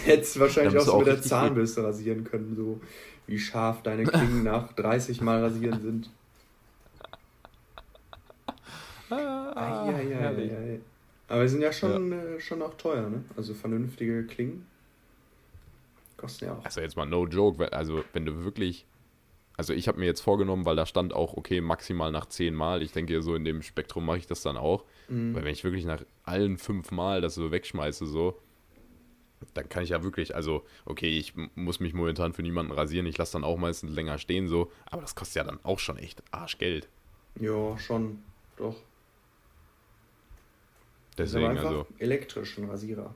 Hättest 0.04 0.38
wahrscheinlich 0.40 0.78
auch 0.78 0.84
so 0.84 0.98
mit 0.98 1.06
der 1.06 1.20
Zahnbürste 1.20 1.84
rasieren 1.84 2.24
können, 2.24 2.54
so 2.56 2.80
wie 3.26 3.38
scharf 3.38 3.82
deine 3.82 4.04
Klingen 4.04 4.42
nach 4.42 4.72
30 4.72 5.20
Mal 5.20 5.42
rasieren 5.42 5.82
sind. 5.82 6.10
Ah, 9.10 9.90
ja, 9.90 10.00
ja, 10.00 10.30
ja, 10.30 10.60
ja. 10.60 10.78
Aber 11.28 11.42
die 11.42 11.48
sind 11.48 11.60
ja 11.60 11.72
schon, 11.72 12.12
ja. 12.12 12.18
Äh, 12.18 12.40
schon 12.40 12.62
auch 12.62 12.74
teuer, 12.74 13.08
ne? 13.08 13.24
Also 13.36 13.52
vernünftige 13.54 14.24
Klingen 14.24 14.66
kosten 16.16 16.46
ja 16.46 16.52
auch. 16.54 16.64
Also 16.64 16.80
jetzt 16.80 16.96
mal 16.96 17.06
no 17.06 17.26
joke, 17.26 17.72
also 17.72 18.04
wenn 18.12 18.24
du 18.26 18.44
wirklich 18.44 18.84
also 19.56 19.72
ich 19.72 19.88
habe 19.88 19.98
mir 19.98 20.06
jetzt 20.06 20.20
vorgenommen, 20.20 20.64
weil 20.66 20.76
da 20.76 20.86
stand 20.86 21.14
auch, 21.14 21.34
okay, 21.34 21.60
maximal 21.60 22.12
nach 22.12 22.26
zehn 22.26 22.54
Mal. 22.54 22.82
Ich 22.82 22.92
denke, 22.92 23.22
so 23.22 23.34
in 23.34 23.44
dem 23.44 23.62
Spektrum 23.62 24.04
mache 24.04 24.18
ich 24.18 24.26
das 24.26 24.42
dann 24.42 24.56
auch. 24.56 24.84
Mhm. 25.08 25.34
Weil 25.34 25.44
wenn 25.44 25.52
ich 25.52 25.64
wirklich 25.64 25.84
nach 25.84 26.02
allen 26.24 26.58
fünf 26.58 26.90
Mal 26.90 27.20
das 27.20 27.34
so 27.34 27.50
wegschmeiße, 27.50 28.06
so, 28.06 28.38
dann 29.54 29.68
kann 29.68 29.82
ich 29.82 29.90
ja 29.90 30.02
wirklich, 30.02 30.34
also, 30.34 30.64
okay, 30.84 31.18
ich 31.18 31.34
muss 31.54 31.80
mich 31.80 31.94
momentan 31.94 32.32
für 32.32 32.42
niemanden 32.42 32.72
rasieren. 32.72 33.06
Ich 33.06 33.16
lasse 33.16 33.32
dann 33.32 33.44
auch 33.44 33.56
meistens 33.56 33.94
länger 33.94 34.18
stehen, 34.18 34.48
so. 34.48 34.70
Aber 34.90 35.02
das 35.02 35.14
kostet 35.14 35.36
ja 35.36 35.44
dann 35.44 35.60
auch 35.62 35.78
schon 35.78 35.96
echt 35.96 36.22
Arschgeld. 36.30 36.88
Ja, 37.40 37.78
schon, 37.78 38.22
doch. 38.56 38.76
Deswegen, 41.18 41.46
einfach 41.46 41.64
also. 41.66 41.86
elektrischen 41.98 42.68
Rasierer. 42.68 43.14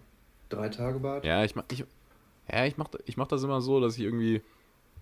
Drei 0.49 0.69
Tage 0.71 0.99
Bad. 1.01 1.25
Ja, 1.25 1.45
ich 1.45 1.55
mach, 1.55 1.65
ich, 1.71 1.85
ja, 2.51 2.65
ich 2.65 2.79
mach, 2.79 2.89
ich 3.05 3.17
mach 3.17 3.29
das 3.29 3.43
immer 3.43 3.61
so, 3.61 3.79
dass 3.81 3.97
ich 3.97 4.05
irgendwie 4.05 4.43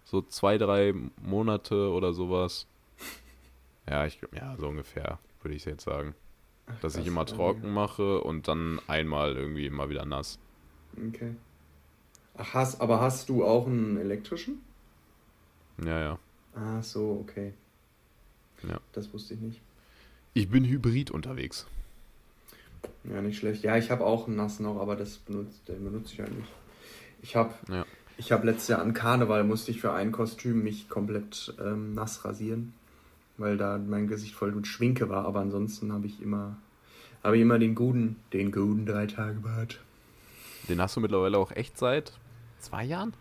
so 0.09 0.23
zwei, 0.23 0.57
drei 0.57 0.95
Monate 1.23 1.91
oder 1.91 2.15
sowas. 2.15 2.67
Ja, 3.87 4.07
ich 4.07 4.19
ja, 4.33 4.57
so 4.59 4.69
ungefähr, 4.69 5.19
würde 5.43 5.55
ich 5.55 5.67
jetzt 5.67 5.85
sagen. 5.85 6.15
Ach, 6.67 6.81
Dass 6.81 6.97
ich 6.97 7.07
immer 7.07 7.27
trocken 7.27 7.73
mache 7.73 8.21
und 8.23 8.49
dann 8.49 8.81
einmal 8.87 9.37
irgendwie 9.37 9.67
immer 9.67 9.91
wieder 9.91 10.07
nass. 10.07 10.39
Okay. 11.09 11.35
Ach, 12.39 12.55
hast, 12.55 12.81
aber 12.81 13.01
hast 13.01 13.29
du 13.29 13.45
auch 13.45 13.67
einen 13.67 13.99
elektrischen? 13.99 14.63
Ja, 15.85 16.01
ja. 16.01 16.19
Ah, 16.55 16.83
so, 16.83 17.25
okay. 17.27 17.53
Ja. 18.67 18.81
Das 18.93 19.13
wusste 19.13 19.35
ich 19.35 19.41
nicht. 19.41 19.61
Ich 20.33 20.49
bin 20.49 20.65
hybrid 20.65 21.11
unterwegs. 21.11 21.67
Ja, 23.05 23.21
nicht 23.21 23.39
schlecht. 23.39 23.63
Ja, 23.63 23.77
ich 23.77 23.91
habe 23.91 24.07
auch 24.07 24.27
einen 24.27 24.37
nass 24.37 24.59
noch, 24.59 24.81
aber 24.81 24.97
das 24.97 25.19
benutzt, 25.19 25.69
den 25.69 25.85
benutze 25.85 26.15
ich 26.15 26.23
eigentlich. 26.23 26.49
Ich 27.21 27.37
habe 27.37 27.53
ja. 27.69 27.85
Ich 28.19 28.33
habe 28.33 28.47
letztes 28.47 28.67
Jahr 28.69 28.83
an 28.83 28.95
Karneval 28.95 29.45
musste 29.45 29.71
ich 29.71 29.81
für 29.81 29.93
ein 29.93 30.11
Kostüm 30.11 30.65
mich 30.65 30.89
komplett 30.89 31.55
ähm, 31.61 31.95
nass 31.95 32.25
rasieren, 32.25 32.75
weil 33.37 33.57
da 33.57 33.79
mein 33.79 34.09
Gesicht 34.09 34.35
voll 34.35 34.51
mit 34.51 34.67
Schminke 34.67 35.09
war. 35.09 35.25
Aber 35.25 35.39
ansonsten 35.39 35.93
habe 35.93 36.07
ich 36.07 36.21
immer, 36.21 36.57
habe 37.23 37.37
ich 37.37 37.43
immer 37.43 37.61
den 37.61 37.77
guten, 37.77 38.17
den 38.33 38.51
guten 38.51 38.87
drei 38.87 39.07
Tage 39.07 39.39
Bart. 39.39 39.79
Den 40.69 40.83
hast 40.83 40.97
du 40.97 41.01
mittlerweile 41.01 41.39
auch 41.39 41.53
echt 41.53 41.79
seit 41.79 42.13
zwei 42.59 42.85
Jahren? 42.85 43.15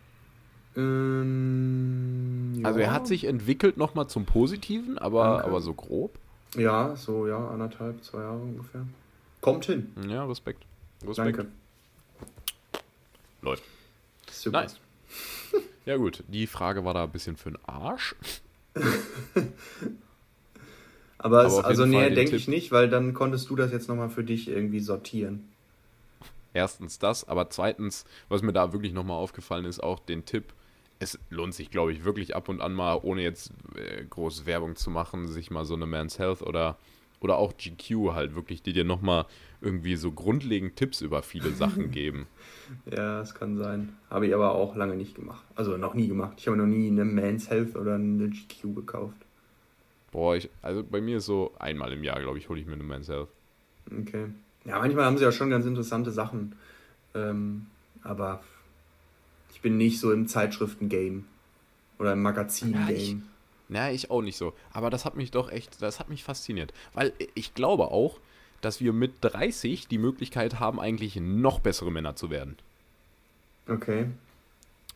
Ähm, 0.75 2.55
ja. 2.57 2.67
Also 2.67 2.79
er 2.79 2.91
hat 2.91 3.05
sich 3.05 3.25
entwickelt 3.25 3.77
nochmal 3.77 4.07
zum 4.07 4.25
Positiven, 4.25 4.97
aber, 4.97 5.45
aber 5.45 5.61
so 5.61 5.75
grob. 5.75 6.17
Ja, 6.55 6.95
so 6.95 7.27
ja, 7.27 7.49
anderthalb, 7.49 8.03
zwei 8.03 8.21
Jahre 8.21 8.39
ungefähr. 8.39 8.81
Kommt 9.41 9.65
hin. 9.65 9.91
Ja, 10.09 10.25
Respekt. 10.25 10.65
Respekt. 11.01 11.17
Danke. 11.37 11.47
Läuft. 13.43 13.63
Super. 14.31 14.63
Nice. 14.63 14.79
Ja, 15.85 15.95
gut, 15.95 16.23
die 16.27 16.47
Frage 16.47 16.83
war 16.83 16.93
da 16.93 17.05
ein 17.05 17.11
bisschen 17.11 17.37
für 17.37 17.51
den 17.51 17.59
Arsch. 17.65 18.15
Aber, 18.73 18.83
Aber 21.17 21.45
es, 21.45 21.57
also, 21.59 21.85
nee, 21.85 22.09
denke 22.09 22.35
ich 22.35 22.47
nicht, 22.47 22.71
weil 22.71 22.89
dann 22.89 23.13
konntest 23.13 23.49
du 23.49 23.55
das 23.55 23.71
jetzt 23.71 23.87
nochmal 23.87 24.09
für 24.09 24.23
dich 24.23 24.49
irgendwie 24.49 24.81
sortieren. 24.81 25.47
Erstens 26.53 26.99
das, 26.99 27.27
aber 27.27 27.49
zweitens, 27.49 28.05
was 28.29 28.41
mir 28.41 28.51
da 28.51 28.73
wirklich 28.73 28.91
nochmal 28.91 29.17
aufgefallen 29.17 29.65
ist, 29.65 29.81
auch 29.81 29.99
den 29.99 30.25
Tipp, 30.25 30.53
es 30.99 31.19
lohnt 31.29 31.53
sich, 31.53 31.69
glaube 31.69 31.93
ich, 31.93 32.03
wirklich 32.03 32.35
ab 32.35 32.49
und 32.49 32.61
an 32.61 32.73
mal, 32.73 32.99
ohne 33.01 33.21
jetzt 33.21 33.51
äh, 33.75 34.03
große 34.03 34.45
Werbung 34.45 34.75
zu 34.75 34.89
machen, 34.89 35.27
sich 35.27 35.51
mal 35.51 35.65
so 35.65 35.75
eine 35.75 35.85
Man's 35.85 36.19
Health 36.19 36.41
oder, 36.41 36.77
oder 37.19 37.37
auch 37.37 37.53
GQ 37.57 38.13
halt 38.13 38.35
wirklich, 38.35 38.61
die 38.61 38.73
dir 38.73 38.83
nochmal 38.83 39.25
irgendwie 39.61 39.95
so 39.95 40.11
grundlegend 40.11 40.75
Tipps 40.75 41.01
über 41.01 41.23
viele 41.23 41.51
Sachen 41.51 41.91
geben. 41.91 42.27
Ja, 42.85 43.19
das 43.19 43.33
kann 43.33 43.57
sein. 43.57 43.97
Habe 44.09 44.27
ich 44.27 44.33
aber 44.33 44.53
auch 44.53 44.75
lange 44.75 44.95
nicht 44.95 45.15
gemacht. 45.15 45.43
Also 45.55 45.77
noch 45.77 45.93
nie 45.93 46.07
gemacht. 46.07 46.33
Ich 46.37 46.47
habe 46.47 46.57
noch 46.57 46.65
nie 46.65 46.87
eine 46.87 47.05
Man's 47.05 47.49
Health 47.49 47.75
oder 47.75 47.95
eine 47.95 48.29
GQ 48.29 48.75
gekauft. 48.75 49.17
Boah, 50.11 50.35
ich, 50.35 50.49
also 50.61 50.83
bei 50.83 51.01
mir 51.01 51.17
ist 51.17 51.25
so 51.25 51.53
einmal 51.59 51.91
im 51.93 52.03
Jahr, 52.03 52.19
glaube 52.19 52.37
ich, 52.37 52.49
hole 52.49 52.59
ich 52.59 52.67
mir 52.67 52.73
eine 52.73 52.83
Man's 52.83 53.09
Health. 53.09 53.29
Okay. 53.91 54.27
Ja, 54.65 54.79
manchmal 54.79 55.05
haben 55.05 55.17
sie 55.17 55.23
ja 55.23 55.31
schon 55.31 55.49
ganz 55.49 55.65
interessante 55.65 56.11
Sachen. 56.11 56.55
Ähm, 57.13 57.67
aber 58.03 58.41
ich 59.53 59.61
bin 59.61 59.77
nicht 59.77 59.99
so 59.99 60.11
im 60.11 60.27
Zeitschriften-Game 60.27 61.25
oder 61.99 62.13
im 62.13 62.21
Magazin-Game. 62.21 63.17
Ja, 63.19 63.36
ich 63.69 64.09
auch 64.09 64.21
nicht 64.21 64.37
so. 64.37 64.53
Aber 64.71 64.89
das 64.89 65.05
hat 65.05 65.15
mich 65.15 65.31
doch 65.31 65.51
echt, 65.51 65.81
das 65.81 65.99
hat 65.99 66.09
mich 66.09 66.23
fasziniert. 66.23 66.73
Weil 66.93 67.13
ich 67.35 67.53
glaube 67.53 67.91
auch, 67.91 68.19
dass 68.61 68.81
wir 68.81 68.93
mit 68.93 69.13
30 69.21 69.87
die 69.87 69.97
Möglichkeit 69.97 70.59
haben, 70.59 70.79
eigentlich 70.79 71.15
noch 71.17 71.59
bessere 71.59 71.91
Männer 71.91 72.15
zu 72.15 72.29
werden. 72.29 72.57
Okay. 73.67 74.07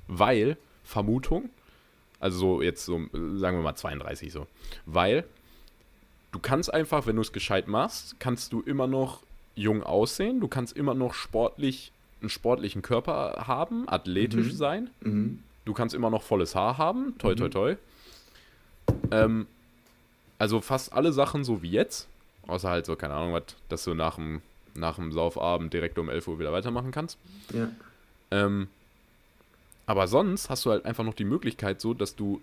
Weil, 0.08 0.58
Vermutung, 0.84 1.50
also 2.20 2.38
so 2.38 2.62
jetzt 2.62 2.86
so, 2.86 3.00
sagen 3.12 3.58
wir 3.58 3.64
mal 3.64 3.76
32 3.76 4.32
so, 4.32 4.48
weil 4.86 5.26
du 6.32 6.40
kannst 6.40 6.74
einfach, 6.74 7.08
wenn 7.08 7.16
du 7.16 7.22
es 7.22 7.34
gescheit 7.34 7.68
machst, 7.68 8.20
kannst 8.20 8.54
du 8.54 8.62
immer 8.62 8.88
noch 8.88 9.24
jung 9.56 9.84
aussehen, 9.84 10.40
du 10.40 10.48
kannst 10.48 10.76
immer 10.76 10.94
noch 10.94 11.14
sportlich, 11.14 11.92
einen 12.22 12.30
sportlichen 12.30 12.82
Körper 12.82 13.46
haben, 13.48 13.88
athletisch 13.90 14.54
mhm. 14.54 14.56
sein, 14.56 14.90
mhm. 15.02 15.44
du 15.66 15.74
kannst 15.74 15.96
immer 15.96 16.10
noch 16.10 16.24
volles 16.24 16.56
Haar 16.56 16.78
haben, 16.78 17.18
toi 17.18 17.36
toi 17.36 17.74
mhm. 17.74 17.78
Ähm, 19.12 19.48
also 20.40 20.62
fast 20.62 20.94
alle 20.94 21.12
Sachen 21.12 21.44
so 21.44 21.62
wie 21.62 21.72
jetzt, 21.72 22.08
Außer 22.48 22.70
halt 22.70 22.86
so, 22.86 22.96
keine 22.96 23.14
Ahnung, 23.14 23.34
was, 23.34 23.44
dass 23.70 23.84
du 23.84 23.94
nach 23.94 24.16
dem, 24.16 24.42
nach 24.74 24.96
dem 24.96 25.12
Saufabend 25.12 25.74
direkt 25.74 26.00
um 26.00 26.10
11 26.10 26.28
Uhr 26.28 26.40
wieder 26.40 26.52
weitermachen 26.52 26.92
kannst. 26.92 27.18
Ja. 27.54 27.70
Ähm, 28.32 28.68
aber 29.86 30.08
sonst 30.08 30.50
hast 30.50 30.66
du 30.66 30.72
halt 30.72 30.86
einfach 30.86 31.04
noch 31.04 31.14
die 31.14 31.26
Möglichkeit, 31.26 31.82
so 31.82 31.94
dass 31.94 32.16
du 32.16 32.42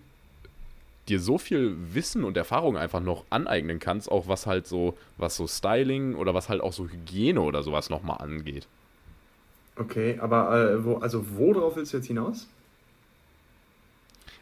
dir 1.07 1.19
so 1.19 1.37
viel 1.37 1.75
Wissen 1.93 2.23
und 2.23 2.37
Erfahrung 2.37 2.77
einfach 2.77 3.01
noch 3.01 3.25
aneignen 3.29 3.79
kannst, 3.79 4.11
auch 4.11 4.27
was 4.27 4.45
halt 4.45 4.67
so, 4.67 4.95
was 5.17 5.35
so 5.35 5.47
Styling 5.47 6.15
oder 6.15 6.33
was 6.33 6.49
halt 6.49 6.61
auch 6.61 6.73
so 6.73 6.87
Hygiene 6.87 7.41
oder 7.41 7.63
sowas 7.63 7.89
nochmal 7.89 8.17
angeht. 8.19 8.67
Okay, 9.75 10.19
aber 10.19 10.55
äh, 10.55 10.85
wo, 10.85 10.97
also 10.97 11.25
worauf 11.37 11.75
willst 11.75 11.93
du 11.93 11.97
jetzt 11.97 12.07
hinaus? 12.07 12.47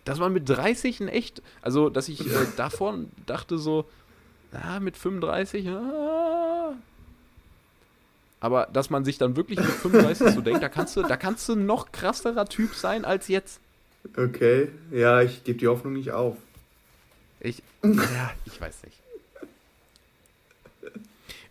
Dass 0.07 0.19
man 0.19 0.31
mit 0.31 0.47
30 0.47 1.01
ein 1.01 1.07
echt, 1.09 1.41
also 1.61 1.89
dass 1.89 2.07
ich 2.07 2.21
äh, 2.21 2.45
davor 2.55 2.97
dachte 3.25 3.57
so, 3.57 3.83
ah, 4.53 4.79
mit 4.79 4.95
35, 4.95 5.67
ah. 5.67 6.73
Aber 8.39 8.69
dass 8.71 8.89
man 8.89 9.03
sich 9.03 9.17
dann 9.17 9.35
wirklich 9.35 9.59
mit 9.59 9.67
35 9.67 10.33
so 10.33 10.39
denkt, 10.39 10.63
da 10.63 10.69
kannst 10.69 10.95
du, 10.95 11.01
da 11.01 11.17
kannst 11.17 11.49
du 11.49 11.55
noch 11.55 11.91
krasserer 11.91 12.45
Typ 12.45 12.73
sein 12.73 13.03
als 13.03 13.27
jetzt. 13.27 13.59
Okay, 14.15 14.69
ja, 14.91 15.21
ich 15.21 15.43
gebe 15.43 15.59
die 15.59 15.67
Hoffnung 15.67 15.91
nicht 15.91 16.11
auf. 16.11 16.37
Ich, 17.41 17.61
ja, 17.83 18.31
ich 18.45 18.61
weiß 18.61 18.83
nicht. 18.83 18.97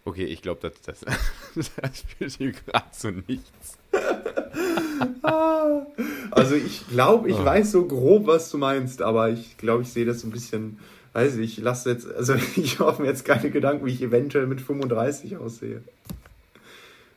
Okay, 0.07 0.25
ich 0.25 0.41
glaube, 0.41 0.61
das, 0.63 1.03
das, 1.05 1.71
das 1.77 2.05
führt 2.17 2.33
hier 2.33 2.53
gerade 2.53 2.91
zu 2.93 3.11
nichts. 3.11 3.77
also 6.31 6.55
ich 6.55 6.89
glaube, 6.89 7.29
ich 7.29 7.37
Oh. 7.39 7.45
weiß 7.45 7.73
so 7.73 7.87
grob, 7.87 8.27
was 8.27 8.51
du 8.51 8.59
meinst, 8.59 9.03
aber 9.03 9.31
ich 9.31 9.57
glaube, 9.59 9.83
ich 9.83 9.89
sehe 9.93 10.05
das 10.05 10.21
so 10.21 10.29
ein 10.29 10.31
bisschen, 10.33 10.79
weiß 11.13 11.37
ich, 11.37 11.59
ich 11.59 11.65
lasse 11.65 11.91
jetzt, 11.91 12.07
also 12.15 12.35
ich 12.57 12.79
mache 12.79 13.03
mir 13.03 13.09
jetzt 13.09 13.25
keine 13.25 13.51
Gedanken, 13.51 13.85
wie 13.87 13.93
ich 13.93 14.03
eventuell 14.03 14.47
mit 14.47 14.61
35 14.61 15.37
aussehe. 15.37 15.83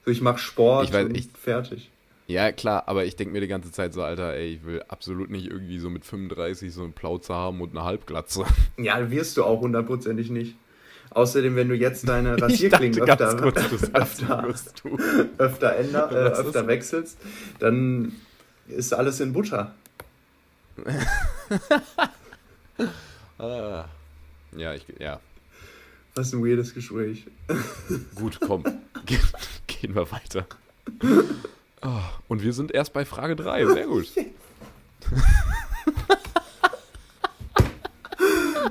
So, 0.05 0.11
ich 0.11 0.21
mache 0.21 0.39
Sport 0.39 0.85
Ich 0.87 0.93
weiß, 0.93 1.05
und 1.05 1.17
ich- 1.17 1.29
fertig. 1.41 1.89
Ja, 2.27 2.51
klar, 2.51 2.83
aber 2.85 3.05
ich 3.05 3.15
denke 3.15 3.33
mir 3.33 3.41
die 3.41 3.47
ganze 3.47 3.71
Zeit 3.71 3.91
so, 3.91 4.03
Alter, 4.03 4.35
ey, 4.35 4.53
ich 4.53 4.63
will 4.63 4.83
absolut 4.87 5.31
nicht 5.31 5.47
irgendwie 5.47 5.79
so 5.79 5.89
mit 5.89 6.05
35 6.05 6.71
so 6.71 6.83
einen 6.83 6.93
Plauze 6.93 7.33
haben 7.33 7.59
und 7.59 7.71
eine 7.71 7.83
Halbglatze. 7.83 8.45
Ja, 8.77 9.09
wirst 9.09 9.35
du 9.37 9.43
auch 9.43 9.61
hundertprozentig 9.61 10.29
nicht. 10.29 10.53
Außerdem, 11.11 11.55
wenn 11.55 11.69
du 11.69 11.75
jetzt 11.75 12.07
deine 12.07 12.39
Rasierklingen 12.41 13.05
dachte 13.05 13.25
öfter, 13.25 13.41
kurz, 13.41 13.83
öfter, 13.93 14.55
öfter, 15.37 15.75
änder, 15.75 16.11
äh, 16.11 16.15
öfter 16.39 16.67
wechselst, 16.67 17.17
dann 17.59 18.13
ist 18.67 18.93
alles 18.93 19.19
in 19.19 19.33
Butter. 19.33 19.73
Ah. 23.41 23.85
Ja, 24.57 24.73
ich, 24.73 24.85
ja. 24.99 25.21
Was 26.13 26.33
ein 26.33 26.43
weirdes 26.43 26.73
Gespräch. 26.73 27.25
Gut, 28.15 28.37
komm. 28.41 28.63
Ge 29.05 29.17
gehen 29.67 29.95
wir 29.95 30.11
weiter. 30.11 30.45
Ah, 31.79 32.09
und 32.27 32.43
wir 32.43 32.51
sind 32.51 32.71
erst 32.71 32.91
bei 32.91 33.05
Frage 33.05 33.37
3. 33.37 33.65
Sehr 33.65 33.85
gut. 33.85 34.07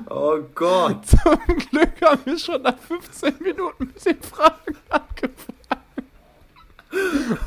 Oh 0.09 0.39
Gott. 0.55 1.05
Zum 1.23 1.39
Glück 1.69 1.91
haben 2.01 2.21
wir 2.25 2.37
schon 2.39 2.61
nach 2.63 2.77
15 2.77 3.35
Minuten 3.41 3.85
mit 3.93 4.05
den 4.05 4.21
Fragen 4.21 4.75
angefangen. 4.89 5.39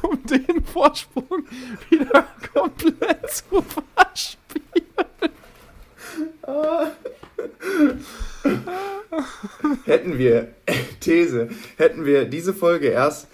Um 0.02 0.24
den 0.26 0.64
Vorsprung 0.64 1.44
wieder 1.90 2.28
komplett 2.54 3.28
zu 3.30 3.44
verspielen. 3.62 4.62
Hätten 9.84 10.18
wir, 10.18 10.54
These, 11.00 11.48
hätten 11.76 12.04
wir 12.04 12.24
diese 12.26 12.54
Folge 12.54 12.88
erst 12.88 13.28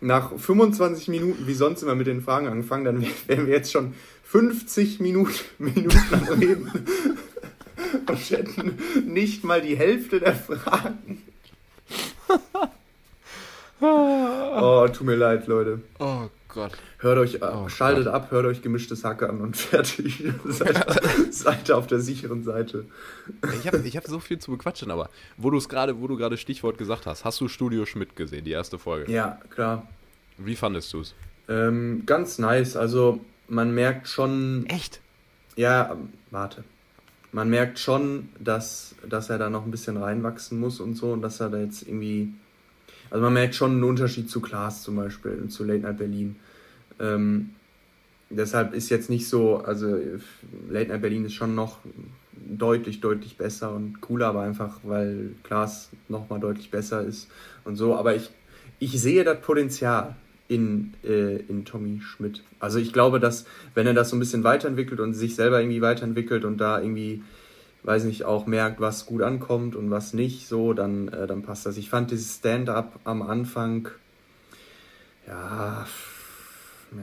nach 0.00 0.36
25 0.36 1.08
Minuten, 1.08 1.46
wie 1.46 1.54
sonst 1.54 1.82
immer, 1.82 1.94
mit 1.94 2.06
den 2.06 2.20
Fragen 2.20 2.46
angefangen, 2.48 2.84
dann 2.84 3.00
wär- 3.00 3.08
wären 3.26 3.46
wir 3.46 3.54
jetzt 3.54 3.72
schon 3.72 3.94
50 4.24 5.00
Minuten, 5.00 5.32
Minuten 5.58 5.98
am 6.12 6.24
Reden 6.24 6.70
und 8.08 8.30
hätten 8.30 8.78
nicht 9.06 9.44
mal 9.44 9.60
die 9.60 9.76
Hälfte 9.76 10.20
der 10.20 10.34
Fragen. 10.34 11.22
Oh, 13.80 14.86
tut 14.88 15.06
mir 15.06 15.16
leid, 15.16 15.46
Leute. 15.46 15.82
Oh 15.98 16.28
Gott. 16.48 16.72
Hört 16.98 17.18
euch, 17.18 17.34
äh, 17.34 17.40
Oh 17.42 17.68
schaltet 17.68 18.06
ab, 18.06 18.30
hört 18.30 18.46
euch 18.46 18.62
gemischtes 18.62 19.04
Hack 19.04 19.22
an 19.22 19.40
und 19.40 19.56
fertig. 19.58 20.24
seid, 20.44 21.00
seid 21.30 21.70
auf 21.70 21.86
der 21.86 22.00
sicheren 22.00 22.44
Seite. 22.44 22.86
Ich 23.60 23.66
habe 23.66 23.78
ich 23.86 23.96
hab 23.96 24.06
so 24.06 24.20
viel 24.20 24.38
zu 24.38 24.52
bequatschen, 24.52 24.90
aber 24.90 25.10
wo 25.36 25.50
du 25.50 25.58
es 25.58 25.68
gerade, 25.68 26.00
wo 26.00 26.06
du 26.06 26.16
gerade 26.16 26.36
Stichwort 26.38 26.78
gesagt 26.78 27.06
hast, 27.06 27.24
hast 27.24 27.40
du 27.40 27.48
Studio 27.48 27.84
Schmidt 27.84 28.16
gesehen, 28.16 28.44
die 28.44 28.52
erste 28.52 28.78
Folge? 28.78 29.12
Ja, 29.12 29.38
klar. 29.50 29.86
Wie 30.38 30.56
fandest 30.56 30.92
du 30.92 31.00
es? 31.00 31.14
Ähm, 31.48 32.04
ganz 32.06 32.38
nice. 32.38 32.76
Also 32.76 33.20
man 33.48 33.74
merkt 33.74 34.08
schon, 34.08 34.64
Echt? 34.68 35.00
ja, 35.56 35.92
ähm, 35.92 36.10
warte. 36.30 36.64
Man 37.34 37.50
merkt 37.50 37.80
schon, 37.80 38.28
dass, 38.38 38.94
dass 39.08 39.28
er 39.28 39.38
da 39.38 39.50
noch 39.50 39.64
ein 39.64 39.72
bisschen 39.72 39.96
reinwachsen 39.96 40.60
muss 40.60 40.78
und 40.78 40.94
so 40.94 41.12
und 41.12 41.20
dass 41.20 41.40
er 41.40 41.50
da 41.50 41.58
jetzt 41.58 41.82
irgendwie, 41.82 42.32
also 43.10 43.24
man 43.24 43.32
merkt 43.32 43.56
schon 43.56 43.72
einen 43.72 43.82
Unterschied 43.82 44.30
zu 44.30 44.40
Klaas 44.40 44.84
zum 44.84 44.94
Beispiel 44.94 45.40
und 45.42 45.50
zu 45.50 45.64
Late 45.64 45.80
Night 45.80 45.98
Berlin. 45.98 46.36
Ähm, 47.00 47.50
deshalb 48.30 48.72
ist 48.72 48.88
jetzt 48.88 49.10
nicht 49.10 49.28
so, 49.28 49.56
also 49.56 49.98
Late 50.70 50.90
Night 50.90 51.02
Berlin 51.02 51.24
ist 51.24 51.34
schon 51.34 51.56
noch 51.56 51.78
deutlich, 52.32 53.00
deutlich 53.00 53.36
besser 53.36 53.72
und 53.74 54.00
cooler, 54.00 54.28
aber 54.28 54.42
einfach, 54.42 54.78
weil 54.84 55.30
Klaas 55.42 55.90
nochmal 56.08 56.38
deutlich 56.38 56.70
besser 56.70 57.02
ist 57.02 57.28
und 57.64 57.74
so. 57.74 57.96
Aber 57.96 58.14
ich, 58.14 58.30
ich 58.78 58.92
sehe 59.02 59.24
das 59.24 59.40
Potenzial 59.40 60.14
in, 60.48 60.94
äh, 61.04 61.36
in 61.36 61.64
Tommy 61.64 62.00
Schmidt. 62.02 62.42
Also 62.60 62.78
ich 62.78 62.92
glaube, 62.92 63.18
dass 63.20 63.46
wenn 63.74 63.86
er 63.86 63.94
das 63.94 64.10
so 64.10 64.16
ein 64.16 64.18
bisschen 64.18 64.44
weiterentwickelt 64.44 65.00
und 65.00 65.14
sich 65.14 65.34
selber 65.36 65.60
irgendwie 65.60 65.80
weiterentwickelt 65.80 66.44
und 66.44 66.58
da 66.58 66.80
irgendwie, 66.80 67.22
weiß 67.82 68.04
nicht, 68.04 68.24
auch 68.24 68.46
merkt, 68.46 68.80
was 68.80 69.06
gut 69.06 69.22
ankommt 69.22 69.74
und 69.76 69.90
was 69.90 70.12
nicht, 70.12 70.46
so, 70.46 70.72
dann, 70.74 71.08
äh, 71.08 71.26
dann 71.26 71.42
passt 71.42 71.64
das. 71.66 71.76
Ich 71.78 71.88
fand 71.90 72.10
dieses 72.10 72.36
Stand-up 72.36 73.00
am 73.04 73.22
Anfang, 73.22 73.88
ja, 75.26 75.86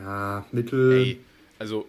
ja, 0.03 0.45
mittel. 0.51 0.91
Ey, 0.93 1.19
also 1.59 1.87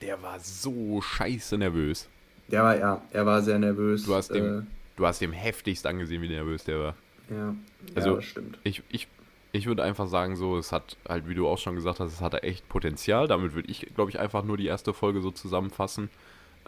der 0.00 0.20
war 0.22 0.38
so 0.40 1.00
scheiße 1.00 1.56
nervös. 1.58 2.08
Der 2.48 2.62
war, 2.62 2.78
ja, 2.78 3.02
er 3.10 3.24
war 3.26 3.42
sehr 3.42 3.58
nervös. 3.58 4.04
Du 4.04 4.14
hast 4.14 4.30
äh, 4.30 4.34
dem, 4.34 4.66
du 4.96 5.06
hast 5.06 5.20
dem 5.20 5.32
heftigst 5.32 5.86
angesehen, 5.86 6.20
wie 6.22 6.28
nervös 6.28 6.64
der 6.64 6.78
war. 6.78 6.94
ja, 7.30 7.54
Also- 7.94 8.10
ja, 8.10 8.16
das 8.16 8.24
stimmt. 8.26 8.58
Ich, 8.64 8.82
ich, 8.90 9.08
ich 9.54 9.66
würde 9.66 9.84
einfach 9.84 10.08
sagen, 10.08 10.34
so, 10.34 10.58
es 10.58 10.72
hat 10.72 10.96
halt, 11.08 11.28
wie 11.28 11.34
du 11.34 11.46
auch 11.46 11.58
schon 11.58 11.76
gesagt 11.76 12.00
hast, 12.00 12.12
es 12.12 12.20
hatte 12.20 12.42
echt 12.42 12.68
Potenzial. 12.68 13.28
Damit 13.28 13.54
würde 13.54 13.70
ich, 13.70 13.86
glaube 13.94 14.10
ich, 14.10 14.18
einfach 14.18 14.42
nur 14.42 14.56
die 14.56 14.66
erste 14.66 14.92
Folge 14.92 15.20
so 15.20 15.30
zusammenfassen. 15.30 16.10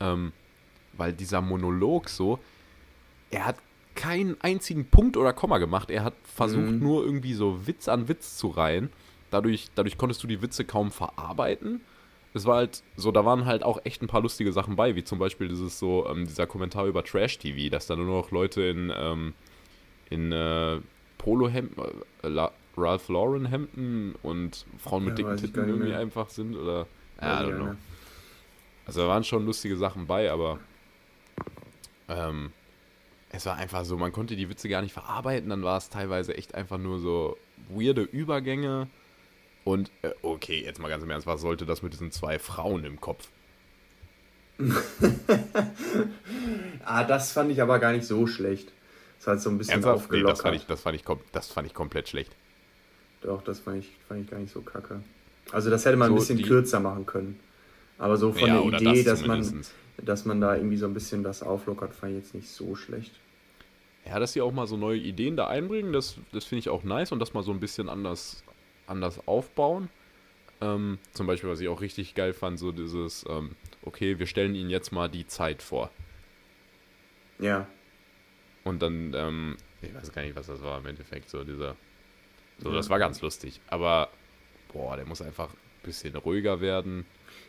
Ähm, 0.00 0.32
weil 0.92 1.12
dieser 1.12 1.40
Monolog 1.40 2.08
so, 2.08 2.38
er 3.30 3.44
hat 3.46 3.56
keinen 3.96 4.40
einzigen 4.40 4.86
Punkt 4.86 5.16
oder 5.16 5.32
Komma 5.32 5.58
gemacht. 5.58 5.90
Er 5.90 6.04
hat 6.04 6.14
versucht, 6.22 6.70
Mhm. 6.70 6.78
nur 6.78 7.04
irgendwie 7.04 7.34
so 7.34 7.66
Witz 7.66 7.88
an 7.88 8.08
Witz 8.08 8.36
zu 8.36 8.48
reihen. 8.48 8.90
Dadurch, 9.30 9.68
dadurch 9.74 9.98
konntest 9.98 10.22
du 10.22 10.28
die 10.28 10.40
Witze 10.40 10.64
kaum 10.64 10.92
verarbeiten. 10.92 11.80
Es 12.34 12.44
war 12.44 12.56
halt 12.58 12.82
so, 12.96 13.10
da 13.10 13.24
waren 13.24 13.46
halt 13.46 13.64
auch 13.64 13.80
echt 13.84 14.00
ein 14.02 14.06
paar 14.06 14.20
lustige 14.20 14.52
Sachen 14.52 14.76
bei, 14.76 14.94
wie 14.94 15.02
zum 15.02 15.18
Beispiel 15.18 15.48
dieses 15.48 15.78
so, 15.80 16.06
ähm, 16.08 16.26
dieser 16.26 16.46
Kommentar 16.46 16.86
über 16.86 17.02
Trash-TV, 17.02 17.68
dass 17.70 17.86
da 17.88 17.96
nur 17.96 18.06
noch 18.06 18.30
Leute 18.30 18.62
in, 18.62 18.92
ähm, 18.96 19.34
in 20.08 20.30
äh, 20.30 20.78
Polohemden, 21.18 21.82
äh, 22.22 22.48
Ralph 22.76 23.08
Lauren 23.08 23.46
Hemden 23.46 24.14
und 24.22 24.66
Frauen 24.78 25.04
mit 25.04 25.18
Ja, 25.18 25.34
dicken 25.34 25.36
Titten 25.36 25.68
irgendwie 25.68 25.88
mehr. 25.88 25.98
einfach 25.98 26.30
sind 26.30 26.56
oder 26.56 26.86
I 27.20 27.24
Weiß 27.24 27.40
ich 27.40 27.46
don't 27.46 27.56
know. 27.56 27.64
nicht. 27.70 27.78
Also 28.86 29.02
da 29.02 29.08
waren 29.08 29.24
schon 29.24 29.44
lustige 29.46 29.76
Sachen 29.76 30.06
bei, 30.06 30.30
aber 30.30 30.60
ähm, 32.08 32.52
es 33.30 33.46
war 33.46 33.56
einfach 33.56 33.84
so, 33.84 33.96
man 33.96 34.12
konnte 34.12 34.36
die 34.36 34.48
Witze 34.48 34.68
gar 34.68 34.82
nicht 34.82 34.92
verarbeiten, 34.92 35.50
dann 35.50 35.62
war 35.64 35.76
es 35.78 35.90
teilweise 35.90 36.36
echt 36.36 36.54
einfach 36.54 36.78
nur 36.78 36.98
so 37.00 37.36
weirde 37.68 38.02
Übergänge 38.02 38.88
und 39.64 39.90
äh, 40.02 40.10
okay, 40.22 40.62
jetzt 40.64 40.78
mal 40.78 40.88
ganz 40.88 41.02
im 41.02 41.10
Ernst, 41.10 41.26
was 41.26 41.40
sollte 41.40 41.66
das 41.66 41.82
mit 41.82 41.92
diesen 41.92 42.12
zwei 42.12 42.38
Frauen 42.38 42.84
im 42.84 43.00
Kopf? 43.00 43.28
Ah, 46.84 47.04
das 47.04 47.32
fand 47.32 47.50
ich 47.50 47.60
aber 47.60 47.78
gar 47.78 47.92
nicht 47.92 48.06
so 48.06 48.26
schlecht. 48.26 48.72
Das 49.18 49.26
hat 49.26 49.40
so 49.40 49.50
ein 49.50 49.58
bisschen 49.58 49.82
Ernsthaft? 49.82 50.10
Nee, 50.12 50.24
aufgelockert. 50.24 50.30
das 50.32 50.40
fand 50.40 50.56
ich, 50.56 50.66
das 50.66 50.80
fand 50.82 50.96
ich, 50.96 51.04
das 51.32 51.48
fand 51.50 51.66
ich 51.66 51.74
komplett 51.74 52.08
schlecht. 52.08 52.36
Doch, 53.22 53.42
das 53.42 53.60
fand 53.60 53.78
ich, 53.78 53.90
fand 54.08 54.24
ich 54.24 54.30
gar 54.30 54.38
nicht 54.38 54.52
so 54.52 54.60
kacke. 54.60 55.00
Also 55.52 55.70
das 55.70 55.84
hätte 55.84 55.96
man 55.96 56.08
ein 56.08 56.14
So, 56.14 56.20
bisschen 56.20 56.38
die- 56.38 56.44
kürzer 56.44 56.80
machen 56.80 57.06
können. 57.06 57.38
Aber 57.98 58.16
so 58.16 58.32
von 58.32 58.46
ja, 58.48 58.60
der 58.60 58.80
Idee, 58.80 59.02
das 59.02 59.20
dass 59.20 59.26
man, 59.26 59.64
dass 59.96 60.24
man 60.26 60.40
da 60.40 60.54
irgendwie 60.56 60.76
so 60.76 60.86
ein 60.86 60.92
bisschen 60.94 61.22
das 61.22 61.42
auflockert, 61.42 61.94
fand 61.94 62.12
ich 62.12 62.18
jetzt 62.18 62.34
nicht 62.34 62.48
so 62.48 62.74
schlecht. 62.76 63.12
Ja, 64.04 64.18
dass 64.20 64.34
sie 64.34 64.42
auch 64.42 64.52
mal 64.52 64.66
so 64.66 64.76
neue 64.76 64.98
Ideen 64.98 65.36
da 65.36 65.48
einbringen, 65.48 65.92
das, 65.92 66.18
das 66.32 66.44
finde 66.44 66.60
ich 66.60 66.68
auch 66.68 66.84
nice 66.84 67.10
und 67.10 67.18
das 67.20 67.32
mal 67.34 67.42
so 67.42 67.52
ein 67.52 67.58
bisschen 67.58 67.88
anders, 67.88 68.44
anders 68.86 69.26
aufbauen. 69.26 69.88
Ähm, 70.60 70.98
zum 71.12 71.26
Beispiel, 71.26 71.50
was 71.50 71.60
ich 71.60 71.68
auch 71.68 71.80
richtig 71.80 72.14
geil 72.14 72.32
fand, 72.32 72.58
so 72.58 72.70
dieses, 72.70 73.24
ähm, 73.28 73.56
okay, 73.82 74.18
wir 74.18 74.26
stellen 74.26 74.54
ihnen 74.54 74.70
jetzt 74.70 74.92
mal 74.92 75.08
die 75.08 75.26
Zeit 75.26 75.62
vor. 75.62 75.90
Ja. 77.38 77.66
Und 78.64 78.80
dann, 78.82 79.12
ähm, 79.14 79.56
ich 79.82 79.94
weiß 79.94 80.12
gar 80.12 80.22
nicht, 80.22 80.36
was 80.36 80.46
das 80.46 80.62
war 80.62 80.78
im 80.78 80.86
Endeffekt, 80.86 81.28
so 81.30 81.44
dieser, 81.44 81.76
so, 82.58 82.72
das 82.72 82.88
war 82.88 82.98
ganz 82.98 83.20
lustig. 83.22 83.60
Aber, 83.68 84.08
boah, 84.72 84.96
der 84.96 85.06
muss 85.06 85.22
einfach 85.22 85.48
ein 85.50 85.82
bisschen 85.84 86.16
ruhiger 86.16 86.60
werden. 86.60 87.04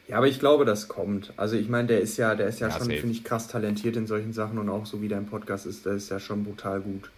Ja, 0.08 0.18
aber 0.18 0.28
ich 0.28 0.39
glaube, 0.39 0.66
das 0.66 0.88
kommt. 0.88 1.34
Also 1.38 1.55
ich 1.58 1.70
meine, 1.70 1.88
der 1.88 2.01
ist 2.01 2.18
ja, 2.18 2.36
der 2.36 2.47
ist 2.47 2.60
ja, 2.60 2.70
Ja, 2.70 2.78
schon, 2.78 2.88
finde 2.88 3.12
ich, 3.12 3.24
krass 3.24 3.47
talentiert 3.47 3.95
in 3.97 4.08
solchen 4.08 4.34
Sachen 4.34 4.58
und 4.58 4.70
auch 4.70 4.86
so 4.86 5.01
wie 5.01 5.08
der 5.10 5.18
im 5.18 5.26
Podcast 5.26 5.66
ist, 5.66 5.86
der 5.86 5.93
ist 5.93 6.10
ja 6.10 6.20
schon 6.20 6.43
brutal 6.43 6.80
gut. 6.82 7.12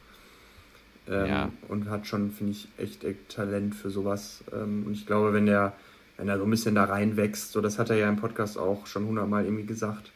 Ähm, 1.08 1.26
Ja. 1.28 1.52
Und 1.68 1.90
hat 1.90 2.08
schon, 2.08 2.32
finde 2.32 2.54
ich, 2.54 2.68
echt, 2.78 3.04
echt 3.04 3.30
Talent 3.30 3.76
für 3.76 3.90
sowas. 3.92 4.44
Ähm, 4.54 4.84
und 4.88 4.94
ich 4.94 5.06
glaube, 5.06 5.34
wenn 5.34 5.46
der, 5.46 5.74
wenn 6.18 6.28
er 6.30 6.38
so 6.38 6.44
ein 6.46 6.50
bisschen 6.50 6.76
da 6.76 6.86
reinwächst, 6.86 7.52
so 7.52 7.62
das 7.62 7.78
hat 7.80 7.90
er 7.90 7.98
ja 7.98 8.10
im 8.10 8.18
Podcast 8.18 8.58
auch 8.58 8.88
schon 8.88 9.06
hundertmal 9.06 9.46
irgendwie 9.46 9.66
gesagt, 9.66 10.12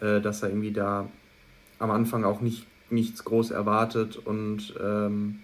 äh, 0.00 0.20
dass 0.20 0.42
er 0.42 0.50
irgendwie 0.50 0.72
da 0.72 1.08
am 1.78 1.90
Anfang 1.90 2.24
auch 2.24 2.40
nicht 2.40 2.66
nichts 2.90 3.24
groß 3.24 3.52
erwartet 3.52 4.16
und 4.16 4.74
ähm, 4.82 5.40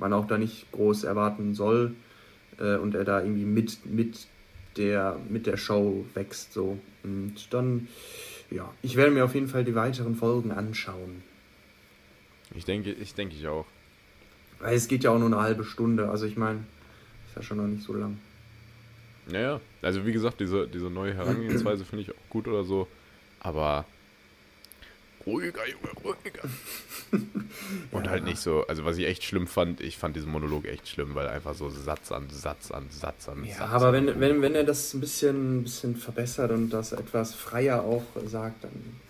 man 0.00 0.12
auch 0.12 0.26
da 0.26 0.38
nicht 0.38 0.70
groß 0.72 1.04
erwarten 1.04 1.54
soll 1.54 1.94
äh, 2.58 2.76
und 2.76 2.94
er 2.94 3.04
da 3.04 3.20
irgendwie 3.20 3.44
mit, 3.44 3.86
mit 3.86 4.26
der, 4.76 5.18
mit 5.28 5.46
der 5.46 5.56
Show 5.56 6.04
wächst 6.14 6.52
so. 6.52 6.78
Und 7.02 7.34
dann, 7.50 7.88
ja, 8.50 8.72
ich 8.82 8.96
werde 8.96 9.12
mir 9.12 9.24
auf 9.24 9.34
jeden 9.34 9.48
Fall 9.48 9.64
die 9.64 9.74
weiteren 9.74 10.16
Folgen 10.16 10.50
anschauen. 10.50 11.22
Ich 12.54 12.64
denke, 12.64 12.92
ich 12.92 13.14
denke 13.14 13.36
ich 13.36 13.46
auch. 13.46 13.66
Weil 14.58 14.74
es 14.74 14.88
geht 14.88 15.04
ja 15.04 15.10
auch 15.10 15.18
nur 15.18 15.28
eine 15.28 15.40
halbe 15.40 15.64
Stunde. 15.64 16.10
Also 16.10 16.26
ich 16.26 16.36
meine, 16.36 16.64
ist 17.28 17.36
ja 17.36 17.42
schon 17.42 17.58
noch 17.58 17.66
nicht 17.66 17.84
so 17.84 17.94
lang. 17.94 18.18
Naja, 19.30 19.60
also 19.82 20.04
wie 20.04 20.12
gesagt, 20.12 20.40
diese, 20.40 20.66
diese 20.66 20.90
neue 20.90 21.14
Herangehensweise 21.14 21.84
finde 21.84 22.02
ich 22.02 22.10
auch 22.10 22.30
gut 22.30 22.48
oder 22.48 22.64
so. 22.64 22.88
Aber 23.38 23.86
ruhiger, 25.26 25.62
Junge, 25.68 25.92
ruhiger. 26.04 26.48
Und 27.90 28.04
ja. 28.04 28.10
halt 28.10 28.24
nicht 28.24 28.38
so, 28.38 28.66
also 28.66 28.84
was 28.84 28.96
ich 28.96 29.06
echt 29.06 29.24
schlimm 29.24 29.46
fand, 29.46 29.80
ich 29.80 29.98
fand 29.98 30.16
diesen 30.16 30.30
Monolog 30.30 30.66
echt 30.66 30.88
schlimm, 30.88 31.14
weil 31.14 31.28
einfach 31.28 31.54
so 31.54 31.68
Satz 31.68 32.12
an 32.12 32.28
Satz 32.30 32.70
an 32.70 32.86
Satz 32.90 33.28
an 33.28 33.44
ja, 33.44 33.54
Satz. 33.54 33.58
Ja, 33.58 33.66
aber 33.66 33.92
wenn, 33.92 34.20
wenn, 34.20 34.42
wenn 34.42 34.54
er 34.54 34.64
das 34.64 34.94
ein 34.94 35.00
bisschen, 35.00 35.60
ein 35.60 35.62
bisschen 35.64 35.96
verbessert 35.96 36.50
und 36.50 36.70
das 36.70 36.92
etwas 36.92 37.34
freier 37.34 37.82
auch 37.82 38.04
sagt, 38.26 38.64
dann, 38.64 39.00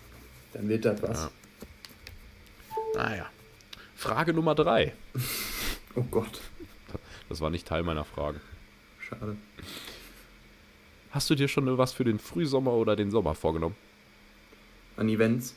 dann 0.53 0.69
wird 0.69 0.85
das 0.85 1.03
was. 1.03 1.19
Ja. 1.19 1.31
Naja. 2.95 3.27
Frage 3.95 4.33
Nummer 4.33 4.55
drei. 4.55 4.95
oh 5.95 6.05
Gott. 6.11 6.41
Das 7.29 7.41
war 7.41 7.51
nicht 7.51 7.67
Teil 7.67 7.83
meiner 7.83 8.05
Frage. 8.05 8.41
Schade. 8.99 9.37
Hast 11.11 11.29
du 11.29 11.35
dir 11.35 11.49
schon 11.49 11.79
was 11.79 11.93
für 11.93 12.05
den 12.05 12.19
Frühsommer 12.19 12.73
oder 12.73 12.97
den 12.97 13.11
Sommer 13.11 13.35
vorgenommen? 13.35 13.77
An 14.97 15.09
Events? 15.09 15.55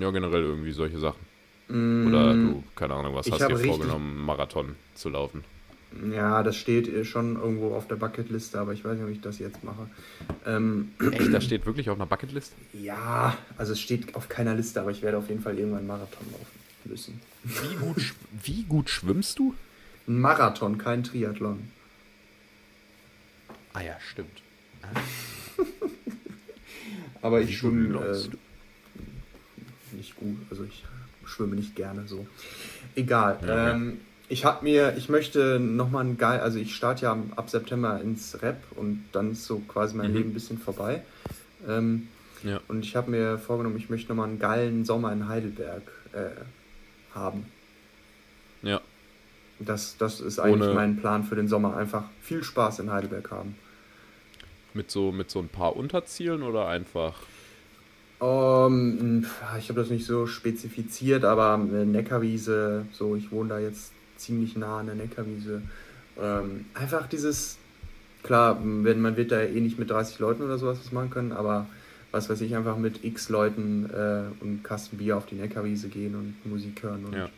Ja, 0.00 0.10
generell 0.10 0.42
irgendwie 0.42 0.72
solche 0.72 0.98
Sachen. 0.98 1.20
Mm, 1.68 2.08
Oder 2.08 2.34
du, 2.34 2.64
keine 2.74 2.94
Ahnung, 2.94 3.14
was 3.14 3.30
hast 3.30 3.40
du 3.42 3.48
dir 3.48 3.58
vorgenommen, 3.58 4.24
Marathon 4.24 4.74
zu 4.94 5.08
laufen? 5.08 5.44
Ja, 6.12 6.42
das 6.42 6.56
steht 6.56 7.06
schon 7.06 7.36
irgendwo 7.36 7.74
auf 7.74 7.86
der 7.88 7.96
Bucketliste, 7.96 8.58
aber 8.60 8.72
ich 8.72 8.84
weiß 8.84 8.96
nicht, 8.98 9.04
ob 9.04 9.10
ich 9.10 9.20
das 9.20 9.38
jetzt 9.38 9.64
mache. 9.64 9.88
Ähm, 10.44 10.90
Echt, 11.12 11.32
das 11.32 11.44
steht 11.44 11.64
wirklich 11.64 11.88
auf 11.88 11.96
einer 11.96 12.06
Bucketliste? 12.06 12.54
Ja, 12.74 13.38
also 13.56 13.72
es 13.72 13.80
steht 13.80 14.14
auf 14.14 14.28
keiner 14.28 14.54
Liste, 14.54 14.80
aber 14.80 14.90
ich 14.90 15.02
werde 15.02 15.16
auf 15.18 15.28
jeden 15.28 15.40
Fall 15.40 15.58
irgendwann 15.58 15.86
Marathon 15.86 16.26
laufen 16.32 16.58
müssen. 16.84 17.20
Wie 17.44 17.76
gut, 17.76 18.14
wie 18.42 18.62
gut 18.64 18.90
schwimmst 18.90 19.38
du? 19.38 19.54
Ein 20.06 20.20
Marathon, 20.20 20.76
kein 20.76 21.02
Triathlon. 21.02 21.70
Ah 23.72 23.82
ja, 23.82 23.96
stimmt. 24.00 24.42
aber 27.22 27.40
ich 27.40 27.56
schwimme 27.58 27.98
äh, 27.98 28.28
nicht 30.06 30.16
gut, 30.16 30.36
also 30.50 30.64
ich 30.64 30.84
schwimme 31.24 31.56
nicht 31.56 31.74
gerne 31.74 32.06
so. 32.06 32.26
Egal. 32.94 33.38
Ja, 33.46 33.70
ähm, 33.70 33.98
ich 34.28 34.44
habe 34.44 34.64
mir, 34.64 34.94
ich 34.96 35.08
möchte 35.08 35.60
nochmal 35.60 36.04
ein 36.04 36.18
geil, 36.18 36.40
also 36.40 36.58
ich 36.58 36.74
starte 36.74 37.02
ja 37.04 37.16
ab 37.36 37.50
September 37.50 38.00
ins 38.00 38.40
Rap 38.42 38.58
und 38.76 39.04
dann 39.12 39.32
ist 39.32 39.44
so 39.44 39.58
quasi 39.60 39.96
mein 39.96 40.10
mhm. 40.10 40.16
Leben 40.16 40.30
ein 40.30 40.34
bisschen 40.34 40.58
vorbei. 40.58 41.02
Ähm, 41.68 42.08
ja. 42.42 42.60
Und 42.68 42.84
ich 42.84 42.96
habe 42.96 43.10
mir 43.10 43.38
vorgenommen, 43.38 43.76
ich 43.76 43.90
möchte 43.90 44.08
nochmal 44.08 44.28
einen 44.28 44.38
geilen 44.38 44.84
Sommer 44.84 45.12
in 45.12 45.28
Heidelberg 45.28 45.82
äh, 46.12 47.14
haben. 47.14 47.46
Ja. 48.62 48.80
Das, 49.58 49.96
das 49.96 50.20
ist 50.20 50.38
eigentlich 50.38 50.68
Ohne 50.68 50.74
mein 50.74 50.96
Plan 50.98 51.24
für 51.24 51.34
den 51.34 51.48
Sommer. 51.48 51.76
Einfach 51.76 52.04
viel 52.20 52.44
Spaß 52.44 52.80
in 52.80 52.90
Heidelberg 52.90 53.30
haben. 53.30 53.56
Mit 54.74 54.90
so, 54.90 55.12
mit 55.12 55.30
so 55.30 55.38
ein 55.38 55.48
paar 55.48 55.76
Unterzielen 55.76 56.42
oder 56.42 56.68
einfach? 56.68 57.14
Um, 58.18 58.98
ähm, 58.98 59.26
ich 59.58 59.68
habe 59.68 59.80
das 59.80 59.90
nicht 59.90 60.06
so 60.06 60.26
spezifiziert, 60.26 61.24
aber 61.24 61.58
Neckarwiese, 61.58 62.86
so 62.92 63.14
ich 63.14 63.30
wohne 63.30 63.50
da 63.50 63.58
jetzt 63.58 63.92
ziemlich 64.16 64.56
nah 64.56 64.78
an 64.80 64.86
der 64.86 64.94
Neckarwiese. 64.94 65.60
Ähm, 66.18 66.64
einfach 66.72 67.06
dieses, 67.08 67.58
klar, 68.22 68.58
wenn, 68.62 69.02
man 69.02 69.16
wird 69.16 69.32
da 69.32 69.42
eh 69.42 69.60
nicht 69.60 69.78
mit 69.78 69.90
30 69.90 70.18
Leuten 70.18 70.42
oder 70.42 70.56
sowas 70.56 70.78
was 70.82 70.92
machen 70.92 71.10
können, 71.10 71.32
aber 71.32 71.66
was 72.10 72.30
weiß 72.30 72.40
ich, 72.40 72.56
einfach 72.56 72.78
mit 72.78 73.04
x 73.04 73.28
Leuten 73.28 73.90
äh, 73.90 74.42
und 74.42 74.64
Kasten 74.64 74.96
Bier 74.96 75.18
auf 75.18 75.26
die 75.26 75.34
Neckarwiese 75.34 75.88
gehen 75.88 76.14
und 76.14 76.50
Musik 76.50 76.82
hören 76.82 77.04
und 77.04 77.14
ja. 77.14 77.28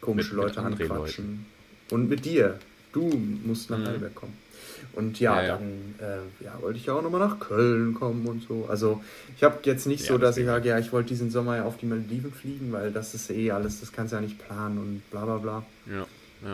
komische 0.00 0.34
mit, 0.34 0.42
Leute 0.42 0.62
mit 0.62 0.80
anquatschen. 0.80 1.46
Und 1.90 2.08
mit 2.08 2.24
dir. 2.24 2.58
Du 2.92 3.10
musst 3.44 3.70
nach 3.70 3.78
mhm. 3.78 3.86
Heidelberg 3.86 4.14
kommen. 4.14 4.43
Und 4.92 5.18
ja, 5.20 5.40
ja, 5.40 5.48
ja. 5.48 5.56
dann 5.56 5.94
äh, 5.98 6.44
ja, 6.44 6.60
wollte 6.60 6.78
ich 6.78 6.86
ja 6.86 6.94
auch 6.94 7.02
nochmal 7.02 7.20
nach 7.20 7.40
Köln 7.40 7.94
kommen 7.94 8.26
und 8.26 8.42
so. 8.42 8.66
Also 8.68 9.02
ich 9.36 9.42
habe 9.42 9.58
jetzt 9.64 9.86
nicht 9.86 10.04
so, 10.04 10.18
dass 10.18 10.36
ich 10.36 10.46
sage, 10.46 10.68
ja, 10.68 10.78
ich 10.78 10.92
wollte 10.92 11.08
diesen 11.08 11.30
Sommer 11.30 11.56
ja 11.56 11.64
auf 11.64 11.76
die 11.76 11.86
Malediven 11.86 12.32
fliegen, 12.32 12.72
weil 12.72 12.92
das 12.92 13.14
ist 13.14 13.30
eh 13.30 13.50
alles, 13.50 13.80
das 13.80 13.92
kannst 13.92 14.12
du 14.12 14.16
ja 14.16 14.22
nicht 14.22 14.38
planen 14.38 14.78
und 14.78 15.10
bla 15.10 15.24
bla 15.24 15.38
bla. 15.38 15.66
Ja. 15.86 16.06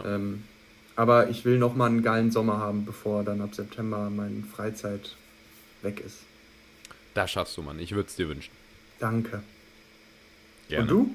Ähm, 0.05 0.45
aber 0.97 1.31
ich 1.31 1.45
will 1.45 1.59
nochmal 1.59 1.89
einen 1.89 2.03
geilen 2.03 2.31
Sommer 2.31 2.59
haben, 2.59 2.85
bevor 2.85 3.25
dann 3.25 3.41
ab 3.41 3.55
September 3.55 4.11
meine 4.11 4.43
Freizeit 4.43 5.17
weg 5.83 6.01
ist. 6.05 6.19
Das 7.15 7.31
schaffst 7.31 7.57
du, 7.57 7.63
Mann. 7.63 7.79
Ich 7.79 7.93
würde 7.93 8.09
es 8.09 8.17
dir 8.17 8.29
wünschen. 8.29 8.53
Danke. 8.99 9.43
Gerne. 10.69 10.83
Und 10.83 10.91
du? 10.91 11.15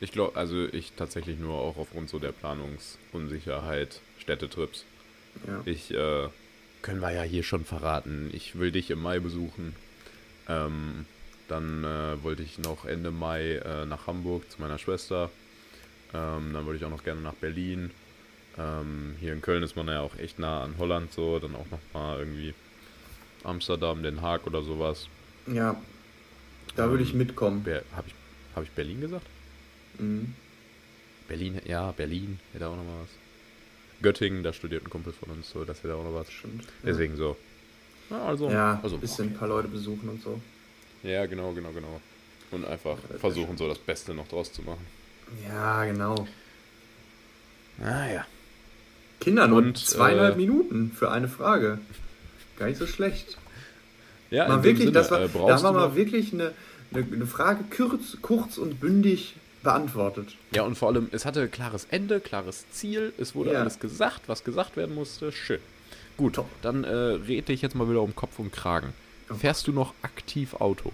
Ich 0.00 0.12
glaube, 0.12 0.36
also 0.36 0.66
ich 0.66 0.92
tatsächlich 0.96 1.38
nur 1.38 1.54
auch 1.54 1.76
aufgrund 1.76 2.08
so 2.08 2.18
der 2.18 2.32
Planungsunsicherheit, 2.32 4.00
Städtetrips. 4.18 4.84
Ja. 5.46 5.62
Ich, 5.64 5.92
äh, 5.92 6.28
können 6.82 7.00
wir 7.00 7.12
ja 7.12 7.22
hier 7.22 7.42
schon 7.42 7.64
verraten, 7.64 8.30
ich 8.32 8.58
will 8.58 8.72
dich 8.72 8.90
im 8.90 9.02
Mai 9.02 9.20
besuchen. 9.20 9.74
Ähm, 10.48 11.06
dann 11.48 11.84
äh, 11.84 12.22
wollte 12.22 12.42
ich 12.42 12.58
noch 12.58 12.84
Ende 12.84 13.10
Mai 13.10 13.56
äh, 13.56 13.84
nach 13.84 14.06
Hamburg 14.06 14.50
zu 14.50 14.60
meiner 14.60 14.78
Schwester. 14.78 15.30
Ähm, 16.14 16.52
dann 16.52 16.64
würde 16.66 16.78
ich 16.78 16.84
auch 16.84 16.90
noch 16.90 17.04
gerne 17.04 17.20
nach 17.20 17.34
Berlin. 17.34 17.90
Ähm, 18.58 19.16
hier 19.20 19.32
in 19.32 19.42
Köln 19.42 19.62
ist 19.62 19.76
man 19.76 19.88
ja 19.88 20.00
auch 20.00 20.16
echt 20.16 20.38
nah 20.38 20.62
an 20.62 20.74
Holland 20.78 21.12
so. 21.12 21.38
Dann 21.38 21.54
auch 21.54 21.66
noch 21.70 21.80
mal 21.92 22.18
irgendwie 22.18 22.54
Amsterdam, 23.44 24.02
Den 24.02 24.22
Haag 24.22 24.46
oder 24.46 24.62
sowas. 24.62 25.08
Ja, 25.46 25.76
da 26.76 26.90
würde 26.90 27.02
ich 27.02 27.12
ähm, 27.12 27.18
mitkommen. 27.18 27.64
Habe 27.94 28.08
ich, 28.08 28.14
hab 28.54 28.62
ich 28.62 28.70
Berlin 28.70 29.00
gesagt? 29.00 29.26
Mhm. 29.98 30.34
Berlin, 31.28 31.60
ja, 31.64 31.92
Berlin 31.92 32.38
hätte 32.52 32.66
auch 32.66 32.76
noch 32.76 32.84
mal 32.84 33.02
was. 33.02 33.10
Göttingen, 34.02 34.42
da 34.42 34.52
studiert 34.52 34.84
ein 34.84 34.90
Kumpel 34.90 35.12
von 35.12 35.30
uns, 35.30 35.50
so, 35.50 35.64
das 35.64 35.84
wäre 35.84 35.96
auch 35.96 36.04
noch 36.04 36.14
was. 36.14 36.30
Stimmt. 36.30 36.64
Deswegen 36.84 37.14
ja. 37.14 37.18
so. 37.18 37.36
Ja, 38.10 38.24
also, 38.24 38.50
ja, 38.50 38.80
also 38.82 38.96
ein 38.96 39.00
bisschen 39.00 39.28
ein 39.28 39.34
paar 39.34 39.48
Leute 39.48 39.68
besuchen 39.68 40.08
und 40.08 40.22
so. 40.22 40.40
Ja, 41.02 41.26
genau, 41.26 41.52
genau, 41.52 41.70
genau. 41.70 42.00
Und 42.50 42.64
einfach 42.64 42.98
ja, 43.10 43.18
versuchen, 43.18 43.56
so 43.56 43.68
das 43.68 43.78
Beste 43.78 44.12
noch 44.12 44.26
draus 44.28 44.52
zu 44.52 44.62
machen. 44.62 44.84
Ja, 45.46 45.84
genau. 45.84 46.26
Ah 47.82 48.06
ja. 48.06 48.26
Kinder, 49.20 49.46
nur 49.46 49.58
und, 49.58 49.78
zweieinhalb 49.78 50.34
äh, 50.34 50.38
Minuten 50.38 50.92
für 50.92 51.10
eine 51.10 51.28
Frage. 51.28 51.78
Gar 52.58 52.66
nicht 52.68 52.78
so 52.78 52.86
schlecht. 52.86 53.38
Ja, 54.30 54.48
mal 54.48 54.62
wirklich, 54.62 54.86
Sinne, 54.86 54.92
das 54.92 55.10
war, 55.10 55.20
äh, 55.20 55.28
da 55.32 55.62
war 55.62 55.72
mal 55.72 55.94
wirklich 55.94 56.32
eine, 56.32 56.52
eine, 56.92 57.06
eine 57.12 57.26
Frage 57.26 57.64
kurz, 57.74 58.16
kurz 58.22 58.58
und 58.58 58.80
bündig 58.80 59.34
beantwortet. 59.62 60.36
Ja, 60.52 60.62
und 60.62 60.76
vor 60.76 60.88
allem, 60.88 61.08
es 61.12 61.24
hatte 61.24 61.48
klares 61.48 61.86
Ende, 61.90 62.20
klares 62.20 62.70
Ziel, 62.70 63.12
es 63.18 63.34
wurde 63.34 63.52
ja. 63.52 63.60
alles 63.60 63.78
gesagt, 63.78 64.22
was 64.28 64.44
gesagt 64.44 64.76
werden 64.76 64.94
musste. 64.94 65.32
Schön. 65.32 65.60
Gut, 66.16 66.34
Top. 66.34 66.48
dann 66.62 66.84
äh, 66.84 66.94
rede 66.94 67.52
ich 67.52 67.62
jetzt 67.62 67.74
mal 67.74 67.88
wieder 67.88 68.02
um 68.02 68.14
Kopf 68.14 68.38
und 68.38 68.52
Kragen. 68.52 68.92
Okay. 69.28 69.38
Fährst 69.40 69.66
du 69.66 69.72
noch 69.72 69.94
aktiv 70.02 70.54
Auto? 70.54 70.92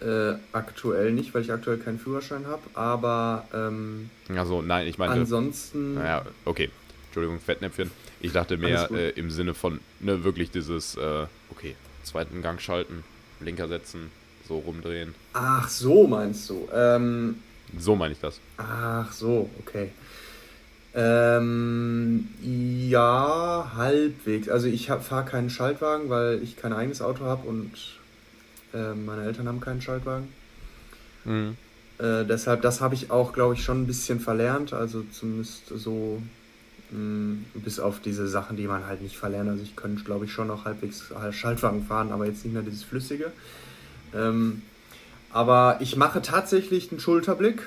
Äh, 0.00 0.34
aktuell 0.52 1.12
nicht, 1.12 1.32
weil 1.32 1.42
ich 1.42 1.52
aktuell 1.52 1.78
keinen 1.78 1.98
Führerschein 1.98 2.46
habe, 2.46 2.62
aber. 2.74 3.46
Ähm, 3.54 4.10
also, 4.34 4.60
nein, 4.60 4.88
ich 4.88 4.98
meine. 4.98 5.12
Ansonsten. 5.12 5.94
Naja, 5.94 6.26
okay. 6.44 6.70
Entschuldigung, 7.06 7.40
Fettnäpfchen. 7.40 7.90
Ich 8.20 8.32
dachte 8.32 8.56
mehr 8.56 8.90
äh, 8.90 9.10
im 9.10 9.30
Sinne 9.30 9.52
von, 9.52 9.80
ne, 10.00 10.24
wirklich 10.24 10.50
dieses, 10.50 10.96
äh, 10.96 11.26
okay, 11.50 11.76
zweiten 12.02 12.40
Gang 12.40 12.60
schalten, 12.60 13.04
Blinker 13.38 13.68
setzen, 13.68 14.10
so 14.52 14.58
rumdrehen. 14.58 15.14
Ach, 15.32 15.68
so 15.68 16.06
meinst 16.06 16.50
du. 16.50 16.68
Ähm, 16.74 17.36
so 17.78 17.96
meine 17.96 18.12
ich 18.12 18.20
das. 18.20 18.38
Ach 18.58 19.10
so, 19.12 19.48
okay. 19.60 19.90
Ähm, 20.94 22.28
ja, 22.42 23.72
halbwegs. 23.74 24.48
Also 24.50 24.66
ich 24.68 24.88
fahre 24.88 25.24
keinen 25.24 25.48
Schaltwagen, 25.48 26.10
weil 26.10 26.42
ich 26.42 26.56
kein 26.56 26.74
eigenes 26.74 27.00
Auto 27.00 27.24
habe 27.24 27.48
und 27.48 27.70
äh, 28.74 28.92
meine 28.94 29.24
Eltern 29.24 29.48
haben 29.48 29.60
keinen 29.60 29.80
Schaltwagen. 29.80 30.28
Mhm. 31.24 31.56
Äh, 31.98 32.24
deshalb, 32.26 32.60
das 32.60 32.82
habe 32.82 32.94
ich 32.94 33.10
auch, 33.10 33.32
glaube 33.32 33.54
ich, 33.54 33.64
schon 33.64 33.82
ein 33.82 33.86
bisschen 33.86 34.20
verlernt. 34.20 34.74
Also 34.74 35.02
zumindest 35.12 35.68
so 35.74 36.20
mh, 36.90 36.98
mm, 36.98 37.44
bis 37.54 37.80
auf 37.80 38.00
diese 38.00 38.28
Sachen, 38.28 38.58
die 38.58 38.66
man 38.66 38.86
halt 38.86 39.00
nicht 39.00 39.16
verlernt. 39.16 39.48
Also 39.48 39.62
ich 39.62 39.76
könnte, 39.76 40.04
glaube 40.04 40.26
ich, 40.26 40.32
schon 40.32 40.48
noch 40.48 40.66
halbwegs 40.66 41.10
Schaltwagen 41.30 41.86
fahren, 41.86 42.12
aber 42.12 42.26
jetzt 42.26 42.44
nicht 42.44 42.52
mehr 42.52 42.62
dieses 42.62 42.82
Flüssige. 42.82 43.32
Ähm, 44.14 44.62
aber 45.30 45.78
ich 45.80 45.96
mache 45.96 46.22
tatsächlich 46.22 46.90
einen 46.90 47.00
Schulterblick 47.00 47.62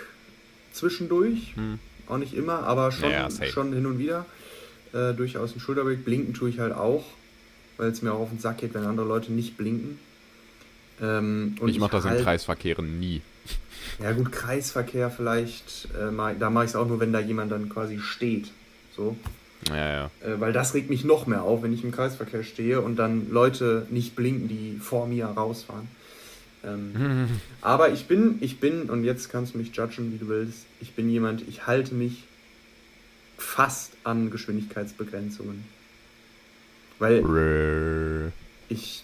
zwischendurch. 0.72 1.56
Hm. 1.56 1.80
Auch 2.08 2.18
nicht 2.18 2.34
immer, 2.34 2.64
aber 2.64 2.92
schon, 2.92 3.10
ja, 3.10 3.30
schon 3.32 3.74
hin 3.74 3.86
und 3.86 3.98
wieder. 3.98 4.26
Äh, 4.94 5.14
durchaus 5.14 5.52
einen 5.52 5.60
Schulterblick. 5.60 6.06
Blinken 6.06 6.34
tue 6.34 6.50
ich 6.50 6.60
halt 6.60 6.74
auch, 6.74 7.04
weil 7.78 7.90
es 7.90 8.02
mir 8.02 8.14
auch 8.14 8.20
auf 8.20 8.30
den 8.30 8.40
Sack 8.40 8.60
geht, 8.60 8.74
wenn 8.74 8.86
andere 8.86 9.08
Leute 9.08 9.32
nicht 9.32 9.58
blinken. 9.58 10.00
Ähm, 11.02 11.56
ich 11.66 11.80
mache 11.80 11.92
das 11.92 12.06
halt, 12.06 12.20
in 12.20 12.24
Kreisverkehren 12.24 13.00
nie. 13.00 13.22
Ja 14.02 14.12
gut, 14.12 14.32
Kreisverkehr 14.32 15.10
vielleicht, 15.10 15.90
äh, 15.96 16.36
da 16.40 16.50
mache 16.50 16.66
ich 16.66 16.72
es 16.72 16.76
auch 16.76 16.88
nur, 16.88 17.00
wenn 17.00 17.12
da 17.12 17.20
jemand 17.20 17.52
dann 17.52 17.70
quasi 17.70 18.00
steht. 18.00 18.52
So. 18.96 19.18
Ja, 19.70 19.76
ja. 19.76 20.12
Äh, 20.22 20.40
weil 20.40 20.54
das 20.54 20.74
regt 20.74 20.90
mich 20.90 21.04
noch 21.04 21.28
mehr 21.28 21.44
auf, 21.44 21.64
wenn 21.64 21.74
ich 21.74 21.84
im 21.84 21.92
Kreisverkehr 21.92 22.44
stehe 22.44 22.82
und 22.82 22.98
dann 22.98 23.32
Leute 23.32 23.88
nicht 23.90 24.16
blinken, 24.16 24.48
die 24.48 24.78
vor 24.80 25.08
mir 25.08 25.26
rausfahren. 25.26 25.88
Ähm, 26.66 27.28
aber 27.62 27.92
ich 27.92 28.08
bin, 28.08 28.38
ich 28.42 28.60
bin, 28.60 28.90
und 28.90 29.04
jetzt 29.04 29.30
kannst 29.30 29.54
du 29.54 29.58
mich 29.58 29.76
judgen, 29.76 30.14
wie 30.14 30.18
du 30.18 30.28
willst, 30.28 30.66
ich 30.82 30.94
bin 30.94 31.10
jemand, 31.10 31.48
ich 31.48 31.68
halte 31.68 31.94
mich 31.94 32.24
fast 33.38 33.94
an 34.04 34.32
Geschwindigkeitsbegrenzungen. 34.32 35.66
Weil 37.00 38.32
ich, 38.70 39.04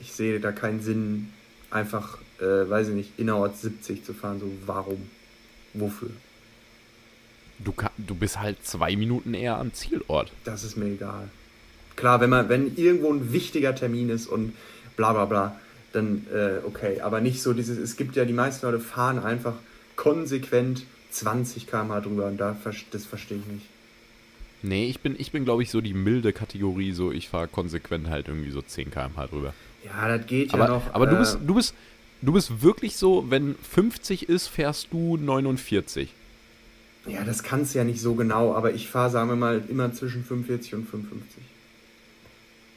ich 0.00 0.12
sehe 0.12 0.40
da 0.40 0.52
keinen 0.52 0.80
Sinn, 0.80 1.30
einfach, 1.70 2.18
äh, 2.38 2.68
weiß 2.68 2.88
ich 2.88 2.94
nicht, 2.94 3.18
innerorts 3.18 3.62
70 3.62 4.04
zu 4.04 4.12
fahren. 4.12 4.40
So, 4.40 4.50
warum? 4.66 5.08
Wofür? 5.72 6.10
Du, 7.58 7.72
kann, 7.72 7.90
du 7.96 8.14
bist 8.14 8.40
halt 8.40 8.64
zwei 8.64 8.96
Minuten 8.96 9.34
eher 9.34 9.56
am 9.58 9.72
Zielort. 9.72 10.32
Das 10.44 10.64
ist 10.64 10.76
mir 10.76 10.86
egal. 10.86 11.28
Klar, 11.96 12.20
wenn 12.20 12.30
man, 12.30 12.48
wenn 12.48 12.76
irgendwo 12.76 13.12
ein 13.12 13.32
wichtiger 13.32 13.74
Termin 13.74 14.08
ist 14.08 14.26
und 14.26 14.54
bla 14.96 15.12
bla 15.12 15.26
bla, 15.26 15.60
dann 15.92 16.26
äh, 16.32 16.64
okay. 16.64 17.00
Aber 17.00 17.20
nicht 17.20 17.42
so 17.42 17.52
dieses, 17.52 17.78
es 17.78 17.96
gibt 17.96 18.16
ja 18.16 18.24
die 18.24 18.32
meisten 18.32 18.66
Leute 18.66 18.80
fahren 18.80 19.18
einfach 19.18 19.54
konsequent 19.96 20.84
20 21.10 21.66
km/h 21.66 22.00
drüber 22.00 22.26
und 22.26 22.38
da, 22.38 22.56
das 22.90 23.04
verstehe 23.04 23.38
ich 23.38 23.46
nicht. 23.46 23.66
Nee, 24.62 24.86
ich 24.88 25.00
bin, 25.00 25.16
ich 25.18 25.32
bin 25.32 25.44
glaube 25.44 25.62
ich, 25.62 25.70
so 25.70 25.80
die 25.80 25.94
milde 25.94 26.32
Kategorie, 26.32 26.92
so 26.92 27.12
ich 27.12 27.28
fahre 27.28 27.48
konsequent 27.48 28.08
halt 28.08 28.28
irgendwie 28.28 28.50
so 28.50 28.62
10 28.62 28.90
km/h 28.90 29.26
drüber. 29.26 29.54
Ja, 29.84 30.16
das 30.16 30.26
geht 30.26 30.52
aber, 30.52 30.64
ja 30.64 30.70
noch. 30.70 30.94
Aber 30.94 31.06
äh, 31.06 31.10
du 31.10 31.16
bist, 31.16 31.38
du 31.46 31.54
bist, 31.54 31.74
du 32.22 32.32
bist 32.32 32.62
wirklich 32.62 32.96
so, 32.96 33.30
wenn 33.30 33.54
50 33.56 34.28
ist, 34.28 34.48
fährst 34.48 34.88
du 34.92 35.16
49. 35.16 36.12
Ja, 37.06 37.24
das 37.24 37.42
kannst 37.42 37.74
du 37.74 37.78
ja 37.78 37.84
nicht 37.84 38.00
so 38.00 38.14
genau, 38.14 38.54
aber 38.54 38.74
ich 38.74 38.88
fahre, 38.88 39.10
sagen 39.10 39.30
wir 39.30 39.36
mal, 39.36 39.62
immer 39.68 39.92
zwischen 39.92 40.22
45 40.22 40.74
und 40.74 40.88
55. 40.88 41.42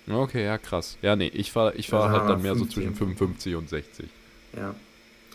Okay, 0.08 0.44
ja, 0.44 0.58
krass. 0.58 0.98
Ja, 1.02 1.16
nee, 1.16 1.32
ich 1.34 1.52
fahre 1.52 1.76
ich 1.76 1.88
fahr 1.88 2.06
Also 2.06 2.20
halt 2.20 2.30
dann 2.30 2.42
mehr 2.42 2.56
50. 2.56 2.76
so 2.76 2.82
zwischen 2.82 2.96
55 2.96 3.56
und 3.56 3.70
60. 3.70 4.06
Ja. 4.56 4.76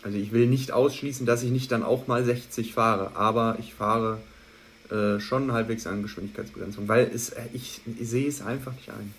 Also 0.03 0.17
ich 0.17 0.31
will 0.31 0.47
nicht 0.47 0.71
ausschließen, 0.71 1.25
dass 1.25 1.43
ich 1.43 1.51
nicht 1.51 1.71
dann 1.71 1.83
auch 1.83 2.07
mal 2.07 2.23
60 2.23 2.73
fahre, 2.73 3.15
aber 3.15 3.57
ich 3.59 3.73
fahre 3.73 4.19
äh, 4.89 5.19
schon 5.19 5.51
halbwegs 5.51 5.87
an 5.87 6.03
Geschwindigkeitsbegrenzung, 6.03 6.87
weil 6.87 7.09
es, 7.13 7.29
äh, 7.29 7.41
ich, 7.53 7.81
ich 7.99 8.07
sehe 8.07 8.27
es 8.27 8.41
einfach 8.41 8.73
nicht 8.73 8.89
ein. 8.89 9.13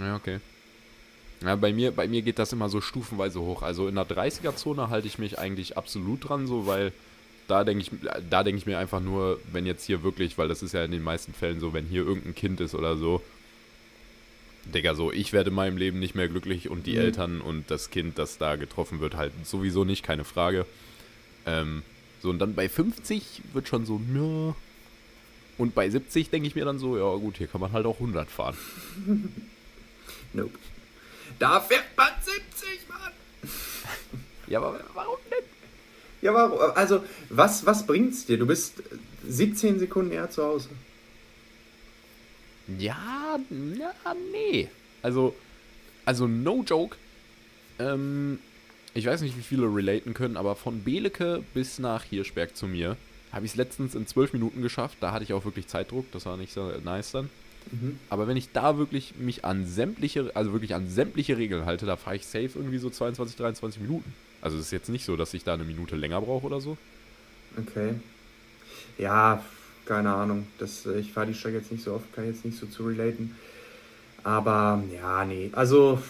Ja, 0.00 0.16
okay. 0.16 0.40
Ja, 1.42 1.56
bei 1.56 1.72
mir, 1.72 1.92
bei 1.92 2.08
mir 2.08 2.22
geht 2.22 2.38
das 2.38 2.52
immer 2.52 2.68
so 2.68 2.80
stufenweise 2.80 3.40
hoch. 3.40 3.62
Also 3.62 3.88
in 3.88 3.94
der 3.94 4.06
30er-Zone 4.06 4.90
halte 4.90 5.06
ich 5.06 5.18
mich 5.18 5.38
eigentlich 5.38 5.76
absolut 5.76 6.28
dran, 6.28 6.46
so, 6.46 6.66
weil 6.66 6.92
da 7.48 7.64
denke 7.64 7.82
ich, 7.82 7.90
da 8.30 8.44
denke 8.44 8.58
ich 8.58 8.66
mir 8.66 8.78
einfach 8.78 9.00
nur, 9.00 9.40
wenn 9.52 9.66
jetzt 9.66 9.84
hier 9.84 10.02
wirklich, 10.02 10.38
weil 10.38 10.48
das 10.48 10.62
ist 10.62 10.72
ja 10.72 10.84
in 10.84 10.92
den 10.92 11.02
meisten 11.02 11.34
Fällen 11.34 11.60
so, 11.60 11.72
wenn 11.72 11.86
hier 11.86 12.06
irgendein 12.06 12.34
Kind 12.34 12.60
ist 12.60 12.74
oder 12.74 12.96
so, 12.96 13.22
Digga, 14.66 14.94
so, 14.94 15.10
ich 15.12 15.32
werde 15.32 15.50
in 15.50 15.56
meinem 15.56 15.76
Leben 15.76 15.98
nicht 15.98 16.14
mehr 16.14 16.28
glücklich 16.28 16.68
und 16.70 16.86
die 16.86 16.92
Mhm. 16.92 17.00
Eltern 17.00 17.40
und 17.40 17.70
das 17.70 17.90
Kind, 17.90 18.18
das 18.18 18.38
da 18.38 18.56
getroffen 18.56 19.00
wird, 19.00 19.16
halt 19.16 19.32
sowieso 19.44 19.84
nicht, 19.84 20.02
keine 20.04 20.24
Frage. 20.24 20.66
Ähm, 21.46 21.82
so, 22.22 22.30
und 22.30 22.38
dann 22.38 22.54
bei 22.54 22.68
50 22.68 23.42
wird 23.52 23.66
schon 23.68 23.84
so, 23.86 24.00
ja. 24.14 24.54
Und 25.58 25.74
bei 25.74 25.90
70 25.90 26.30
denke 26.30 26.46
ich 26.48 26.54
mir 26.54 26.64
dann 26.64 26.78
so, 26.78 26.96
ja 26.96 27.14
gut, 27.16 27.36
hier 27.38 27.46
kann 27.48 27.60
man 27.60 27.72
halt 27.72 27.86
auch 27.86 27.96
100 27.96 28.30
fahren. 28.30 28.56
Nope. 30.32 30.58
Da 31.38 31.60
fährt 31.60 31.84
man 31.96 32.08
70, 32.22 32.88
Mann! 32.88 33.12
Ja, 34.46 34.58
aber 34.60 34.80
warum 34.94 35.16
denn? 35.30 35.44
Ja, 36.20 36.34
aber 36.34 36.76
also, 36.76 37.02
was, 37.30 37.64
was 37.66 37.86
bringt's 37.86 38.26
dir? 38.26 38.38
Du 38.38 38.46
bist 38.46 38.82
17 39.26 39.78
Sekunden 39.78 40.12
eher 40.12 40.30
zu 40.30 40.42
Hause. 40.42 40.68
Ja, 42.78 43.38
ja, 43.78 44.14
nee. 44.32 44.68
Also, 45.02 45.34
also 46.04 46.26
no 46.26 46.62
joke. 46.66 46.96
Ähm, 47.78 48.38
ich 48.94 49.06
weiß 49.06 49.22
nicht, 49.22 49.36
wie 49.36 49.42
viele 49.42 49.66
relaten 49.66 50.14
können, 50.14 50.36
aber 50.36 50.54
von 50.54 50.84
Beleke 50.84 51.42
bis 51.54 51.78
nach 51.78 52.04
Hirschberg 52.04 52.56
zu 52.56 52.66
mir 52.66 52.96
habe 53.32 53.46
ich 53.46 53.52
es 53.52 53.56
letztens 53.56 53.94
in 53.94 54.06
zwölf 54.06 54.32
Minuten 54.32 54.60
geschafft. 54.60 54.98
Da 55.00 55.12
hatte 55.12 55.24
ich 55.24 55.32
auch 55.32 55.44
wirklich 55.44 55.66
Zeitdruck, 55.66 56.10
das 56.12 56.26
war 56.26 56.36
nicht 56.36 56.52
so 56.52 56.70
nice 56.84 57.12
dann. 57.12 57.30
Mhm. 57.70 57.98
Aber 58.10 58.26
wenn 58.26 58.36
ich 58.36 58.52
da 58.52 58.76
wirklich 58.76 59.14
mich 59.18 59.44
an 59.44 59.64
sämtliche, 59.64 60.30
also 60.34 60.52
wirklich 60.52 60.74
an 60.74 60.88
sämtliche 60.88 61.38
Regeln 61.38 61.64
halte, 61.64 61.86
da 61.86 61.96
fahre 61.96 62.16
ich 62.16 62.26
safe 62.26 62.50
irgendwie 62.54 62.78
so 62.78 62.90
22, 62.90 63.36
23 63.36 63.80
Minuten. 63.80 64.12
Also 64.42 64.58
es 64.58 64.66
ist 64.66 64.72
jetzt 64.72 64.88
nicht 64.88 65.04
so, 65.04 65.16
dass 65.16 65.32
ich 65.32 65.44
da 65.44 65.54
eine 65.54 65.64
Minute 65.64 65.96
länger 65.96 66.20
brauche 66.20 66.46
oder 66.46 66.60
so. 66.60 66.76
Okay. 67.56 67.94
Ja, 68.98 69.42
keine 69.86 70.12
Ahnung. 70.14 70.46
Das, 70.58 70.86
äh, 70.86 70.98
ich 70.98 71.12
fahre 71.12 71.26
die 71.26 71.34
Strecke 71.34 71.58
jetzt 71.58 71.72
nicht 71.72 71.84
so 71.84 71.92
oft, 71.94 72.12
kann 72.14 72.26
jetzt 72.26 72.44
nicht 72.44 72.58
so 72.58 72.66
zu 72.66 72.84
relaten. 72.86 73.36
Aber 74.24 74.82
ja, 74.94 75.24
nee. 75.24 75.50
Also 75.52 76.00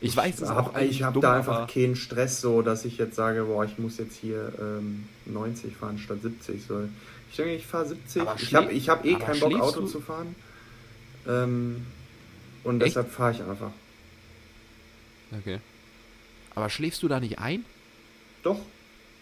Ich 0.00 0.16
weiß 0.16 0.40
es 0.40 0.48
hab, 0.50 0.80
ich 0.80 1.02
habe 1.02 1.18
da 1.20 1.34
einfach 1.36 1.66
keinen 1.66 1.96
Stress, 1.96 2.40
so 2.40 2.62
dass 2.62 2.84
ich 2.84 2.98
jetzt 2.98 3.16
sage, 3.16 3.44
boah, 3.44 3.64
ich 3.64 3.78
muss 3.78 3.98
jetzt 3.98 4.16
hier 4.16 4.52
ähm, 4.60 5.04
90 5.26 5.74
fahren 5.76 5.98
statt 5.98 6.18
70. 6.22 6.62
So. 6.66 6.88
Ich 7.30 7.36
denke, 7.36 7.54
ich 7.56 7.66
fahre 7.66 7.88
70. 7.88 8.22
Aber 8.22 8.36
ich 8.40 8.54
habe 8.54 8.72
ich 8.72 8.88
hab 8.88 9.04
eh 9.04 9.14
keinen 9.16 9.40
Bock, 9.40 9.60
Auto 9.60 9.80
du- 9.80 9.86
zu 9.88 10.00
fahren. 10.00 10.36
Ähm, 11.26 11.84
und 12.62 12.80
Echt? 12.82 12.90
deshalb 12.96 13.10
fahre 13.10 13.32
ich 13.32 13.42
einfach. 13.42 13.70
Okay. 15.40 15.58
Aber 16.54 16.70
schläfst 16.70 17.02
du 17.02 17.08
da 17.08 17.18
nicht 17.20 17.38
ein? 17.40 17.64
Doch. 18.44 18.60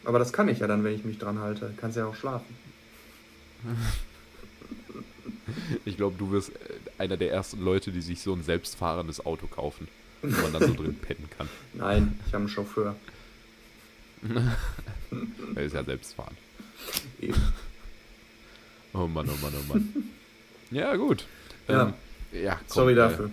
Aber 0.06 0.20
das 0.20 0.32
kann 0.32 0.48
ich 0.48 0.60
ja 0.60 0.68
dann, 0.68 0.84
wenn 0.84 0.94
ich 0.94 1.04
mich 1.04 1.18
dran 1.18 1.40
halte. 1.40 1.74
Kannst 1.76 1.96
ja 1.96 2.06
auch 2.06 2.14
schlafen. 2.14 2.56
Ich 5.84 5.96
glaube, 5.96 6.16
du 6.16 6.30
wirst 6.30 6.50
äh, 6.50 6.52
einer 6.98 7.16
der 7.16 7.32
ersten 7.32 7.62
Leute, 7.62 7.90
die 7.90 8.00
sich 8.00 8.20
so 8.20 8.32
ein 8.32 8.44
selbstfahrendes 8.44 9.26
Auto 9.26 9.48
kaufen, 9.48 9.88
wo 10.22 10.42
man 10.42 10.52
dann 10.52 10.68
so 10.68 10.74
drin 10.74 10.96
pennen 10.96 11.28
kann. 11.36 11.48
Nein, 11.74 12.20
ich 12.24 12.32
habe 12.32 12.42
einen 12.42 12.48
Chauffeur. 12.48 12.94
Er 15.54 15.62
ist 15.62 15.74
ja 15.74 15.84
selbstfahren. 15.84 16.36
Eben. 17.20 17.40
Oh 18.92 19.06
Mann, 19.06 19.28
oh 19.28 19.36
Mann, 19.40 19.54
oh 19.56 19.72
Mann. 19.72 19.92
Ja, 20.72 20.96
gut. 20.96 21.26
Ja. 21.68 21.84
Ähm, 21.84 21.94
ja 22.32 22.54
komm, 22.54 22.64
Sorry 22.66 22.92
äh, 22.92 22.96
dafür. 22.96 23.30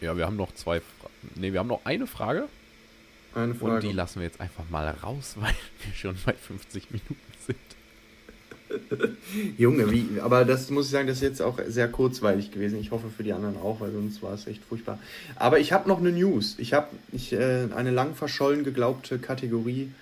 Ja, 0.00 0.16
wir 0.16 0.24
haben 0.24 0.36
noch 0.36 0.54
zwei 0.54 0.80
Fra 0.80 1.10
Ne, 1.34 1.52
wir 1.52 1.60
haben 1.60 1.68
noch 1.68 1.84
eine 1.84 2.06
Frage. 2.06 2.48
Eine 3.34 3.52
Und 3.52 3.58
Frage. 3.58 3.86
die 3.88 3.92
lassen 3.92 4.20
wir 4.20 4.26
jetzt 4.26 4.40
einfach 4.40 4.68
mal 4.70 4.86
raus, 4.88 5.34
weil 5.40 5.54
wir 5.84 5.94
schon 5.94 6.16
bei 6.24 6.32
50 6.34 6.90
Minuten 6.90 7.16
sind. 7.46 7.58
Junge, 9.58 9.90
wie, 9.92 10.20
aber 10.20 10.44
das 10.44 10.70
muss 10.70 10.86
ich 10.86 10.92
sagen, 10.92 11.06
das 11.06 11.18
ist 11.18 11.22
jetzt 11.22 11.42
auch 11.42 11.58
sehr 11.68 11.86
kurzweilig 11.88 12.50
gewesen. 12.50 12.78
Ich 12.80 12.90
hoffe 12.90 13.08
für 13.14 13.22
die 13.22 13.32
anderen 13.32 13.56
auch, 13.56 13.80
weil 13.80 13.92
sonst 13.92 14.22
war 14.22 14.32
es 14.34 14.46
echt 14.46 14.62
furchtbar. 14.64 14.98
Aber 15.36 15.58
ich 15.60 15.72
habe 15.72 15.88
noch 15.88 15.98
eine 15.98 16.10
News. 16.12 16.54
Ich 16.58 16.72
habe 16.72 16.88
ich, 17.12 17.32
äh, 17.32 17.68
eine 17.74 17.90
lang 17.90 18.14
verschollen 18.14 18.64
geglaubte 18.64 19.18
Kategorie 19.18 19.92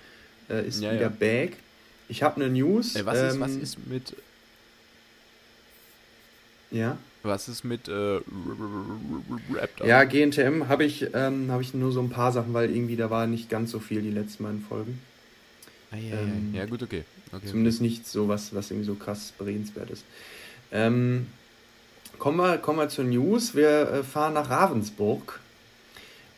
äh, 0.49 0.65
ist 0.67 0.81
Ja, 0.81 0.91
wieder 0.91 1.01
ja. 1.03 1.09
back. 1.09 1.57
Ich 2.09 2.23
habe 2.23 2.37
eine 2.43 2.49
News. 2.49 2.95
Ey, 2.95 3.05
was, 3.05 3.19
ist, 3.19 3.35
ähm, 3.35 3.41
was 3.41 3.51
ist 3.55 3.87
mit 3.87 4.15
Ja, 6.71 6.97
was 7.23 7.47
ist 7.47 7.63
mit 7.63 7.87
äh, 7.87 8.19
Raptor? 9.53 9.87
ja 9.87 10.03
GNTM 10.03 10.67
habe 10.67 10.83
ich, 10.83 11.07
ähm, 11.13 11.49
hab 11.51 11.61
ich 11.61 11.73
nur 11.73 11.91
so 11.91 12.01
ein 12.01 12.09
paar 12.09 12.31
Sachen, 12.31 12.53
weil 12.53 12.69
irgendwie 12.69 12.95
da 12.95 13.09
war 13.09 13.27
nicht 13.27 13.49
ganz 13.49 13.71
so 13.71 13.79
viel 13.79 14.01
die 14.01 14.11
letzten 14.11 14.43
beiden 14.43 14.61
Folgen. 14.61 14.99
Ah, 15.91 15.95
ja, 15.95 16.15
ja, 16.15 16.21
ähm, 16.21 16.53
ja, 16.53 16.65
gut, 16.65 16.83
okay. 16.83 17.03
okay. 17.31 17.47
Zumindest 17.47 17.81
nichts 17.81 18.11
so 18.11 18.27
was, 18.27 18.53
was 18.53 18.71
irgendwie 18.71 18.87
so 18.87 18.95
krass 18.95 19.33
berühmenswert 19.37 19.89
ist. 19.91 20.03
Ähm, 20.71 21.27
kommen, 22.17 22.37
wir, 22.37 22.57
kommen 22.57 22.79
wir 22.79 22.89
zur 22.89 23.05
News. 23.05 23.55
Wir 23.55 23.89
äh, 23.89 24.03
fahren 24.03 24.33
nach 24.33 24.49
Ravensburg. 24.49 25.39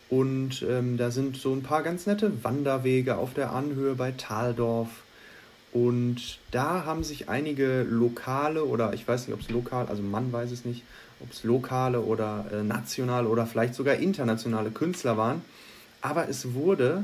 Und 0.09 0.63
ähm, 0.69 0.97
da 0.97 1.09
sind 1.09 1.37
so 1.37 1.53
ein 1.53 1.63
paar 1.63 1.83
ganz 1.83 2.05
nette 2.05 2.43
Wanderwege 2.43 3.17
auf 3.17 3.33
der 3.33 3.51
Anhöhe 3.53 3.95
bei 3.95 4.11
Taldorf. 4.11 4.89
Und 5.75 6.39
da 6.51 6.85
haben 6.85 7.03
sich 7.03 7.27
einige 7.27 7.83
lokale 7.83 8.63
oder 8.63 8.93
ich 8.93 9.05
weiß 9.05 9.27
nicht, 9.27 9.33
ob 9.33 9.41
es 9.41 9.49
lokal, 9.49 9.87
also 9.87 10.01
man 10.01 10.31
weiß 10.31 10.51
es 10.51 10.63
nicht, 10.63 10.83
ob 11.19 11.33
es 11.33 11.43
lokale 11.43 11.99
oder 11.99 12.45
äh, 12.49 12.63
nationale 12.63 13.27
oder 13.27 13.45
vielleicht 13.45 13.75
sogar 13.75 13.95
internationale 13.95 14.71
Künstler 14.71 15.17
waren. 15.17 15.41
Aber 15.99 16.29
es 16.29 16.53
wurde 16.53 17.03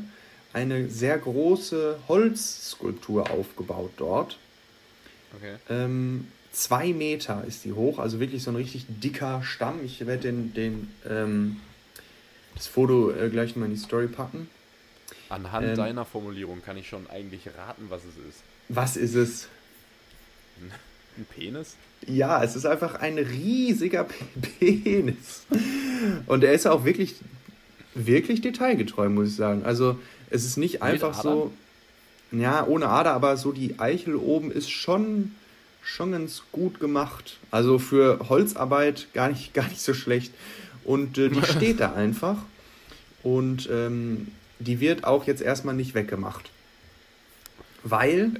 eine 0.53 0.89
sehr 0.89 1.17
große 1.17 1.97
Holzskulptur 2.07 3.29
aufgebaut 3.29 3.91
dort. 3.97 4.37
okay. 5.35 5.55
Ähm, 5.69 6.29
zwei 6.53 6.93
Meter 6.93 7.43
ist 7.45 7.65
die 7.65 7.73
hoch, 7.73 7.99
also 7.99 8.21
wirklich 8.21 8.41
so 8.41 8.51
ein 8.51 8.55
richtig 8.55 8.85
dicker 8.87 9.43
Stamm. 9.43 9.83
Ich 9.83 9.99
werde 10.07 10.21
den, 10.21 10.53
den, 10.53 10.89
ähm, 11.09 11.59
das 12.55 12.67
Foto 12.67 13.11
äh, 13.11 13.29
gleich 13.29 13.57
mal 13.57 13.65
in 13.65 13.71
die 13.71 13.77
Story 13.77 14.07
packen. 14.07 14.49
Anhand 15.27 15.67
Ähm, 15.67 15.75
deiner 15.75 16.05
Formulierung 16.05 16.61
kann 16.61 16.77
ich 16.77 16.87
schon 16.87 17.09
eigentlich 17.09 17.47
raten, 17.57 17.87
was 17.89 18.03
es 18.05 18.15
ist. 18.29 18.43
Was 18.69 18.97
ist 18.97 19.15
es? 19.15 19.47
Ein 21.17 21.25
Penis? 21.25 21.75
Ja, 22.07 22.43
es 22.43 22.55
ist 22.55 22.65
einfach 22.65 22.95
ein 22.95 23.17
riesiger 23.17 24.07
Penis. 24.59 25.45
Und 26.25 26.43
er 26.43 26.53
ist 26.53 26.67
auch 26.67 26.85
wirklich, 26.85 27.15
wirklich 27.93 28.41
detailgetreu, 28.41 29.09
muss 29.09 29.29
ich 29.29 29.35
sagen. 29.35 29.63
Also 29.63 29.99
es 30.29 30.45
ist 30.45 30.57
nicht 30.57 30.81
einfach 30.81 31.21
so, 31.21 31.51
ja, 32.31 32.65
ohne 32.65 32.87
Ader, 32.87 33.13
aber 33.13 33.37
so 33.37 33.51
die 33.51 33.79
Eichel 33.79 34.15
oben 34.15 34.51
ist 34.51 34.71
schon, 34.71 35.35
schon 35.83 36.13
ganz 36.13 36.43
gut 36.51 36.79
gemacht. 36.79 37.37
Also 37.51 37.77
für 37.77 38.29
Holzarbeit 38.29 39.07
gar 39.13 39.29
nicht, 39.29 39.53
gar 39.53 39.67
nicht 39.67 39.81
so 39.81 39.93
schlecht. 39.93 40.33
Und 40.83 41.17
äh, 41.17 41.29
die 41.29 41.43
steht 41.45 41.79
da 41.79 41.93
einfach. 41.93 42.37
Und 43.23 43.69
ähm, 43.71 44.29
die 44.59 44.79
wird 44.79 45.03
auch 45.03 45.27
jetzt 45.27 45.41
erstmal 45.41 45.75
nicht 45.75 45.93
weggemacht. 45.93 46.49
Weil 47.83 48.31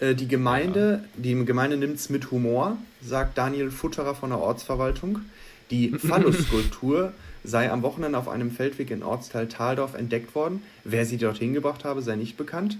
äh, 0.00 0.14
die 0.14 0.28
Gemeinde, 0.28 1.04
die 1.16 1.44
Gemeinde 1.44 1.76
nimmt 1.76 1.96
es 1.96 2.10
mit 2.10 2.30
Humor, 2.30 2.78
sagt 3.02 3.38
Daniel 3.38 3.70
Futterer 3.70 4.14
von 4.14 4.30
der 4.30 4.38
Ortsverwaltung. 4.38 5.20
Die 5.70 5.90
Phallus-Skulptur 5.98 7.12
sei 7.44 7.70
am 7.70 7.82
Wochenende 7.82 8.18
auf 8.18 8.28
einem 8.28 8.50
Feldweg 8.50 8.90
in 8.90 9.02
Ortsteil 9.02 9.48
Thaldorf 9.48 9.94
entdeckt 9.94 10.34
worden. 10.34 10.62
Wer 10.84 11.06
sie 11.06 11.18
dorthin 11.18 11.54
gebracht 11.54 11.84
habe, 11.84 12.02
sei 12.02 12.16
nicht 12.16 12.36
bekannt. 12.36 12.78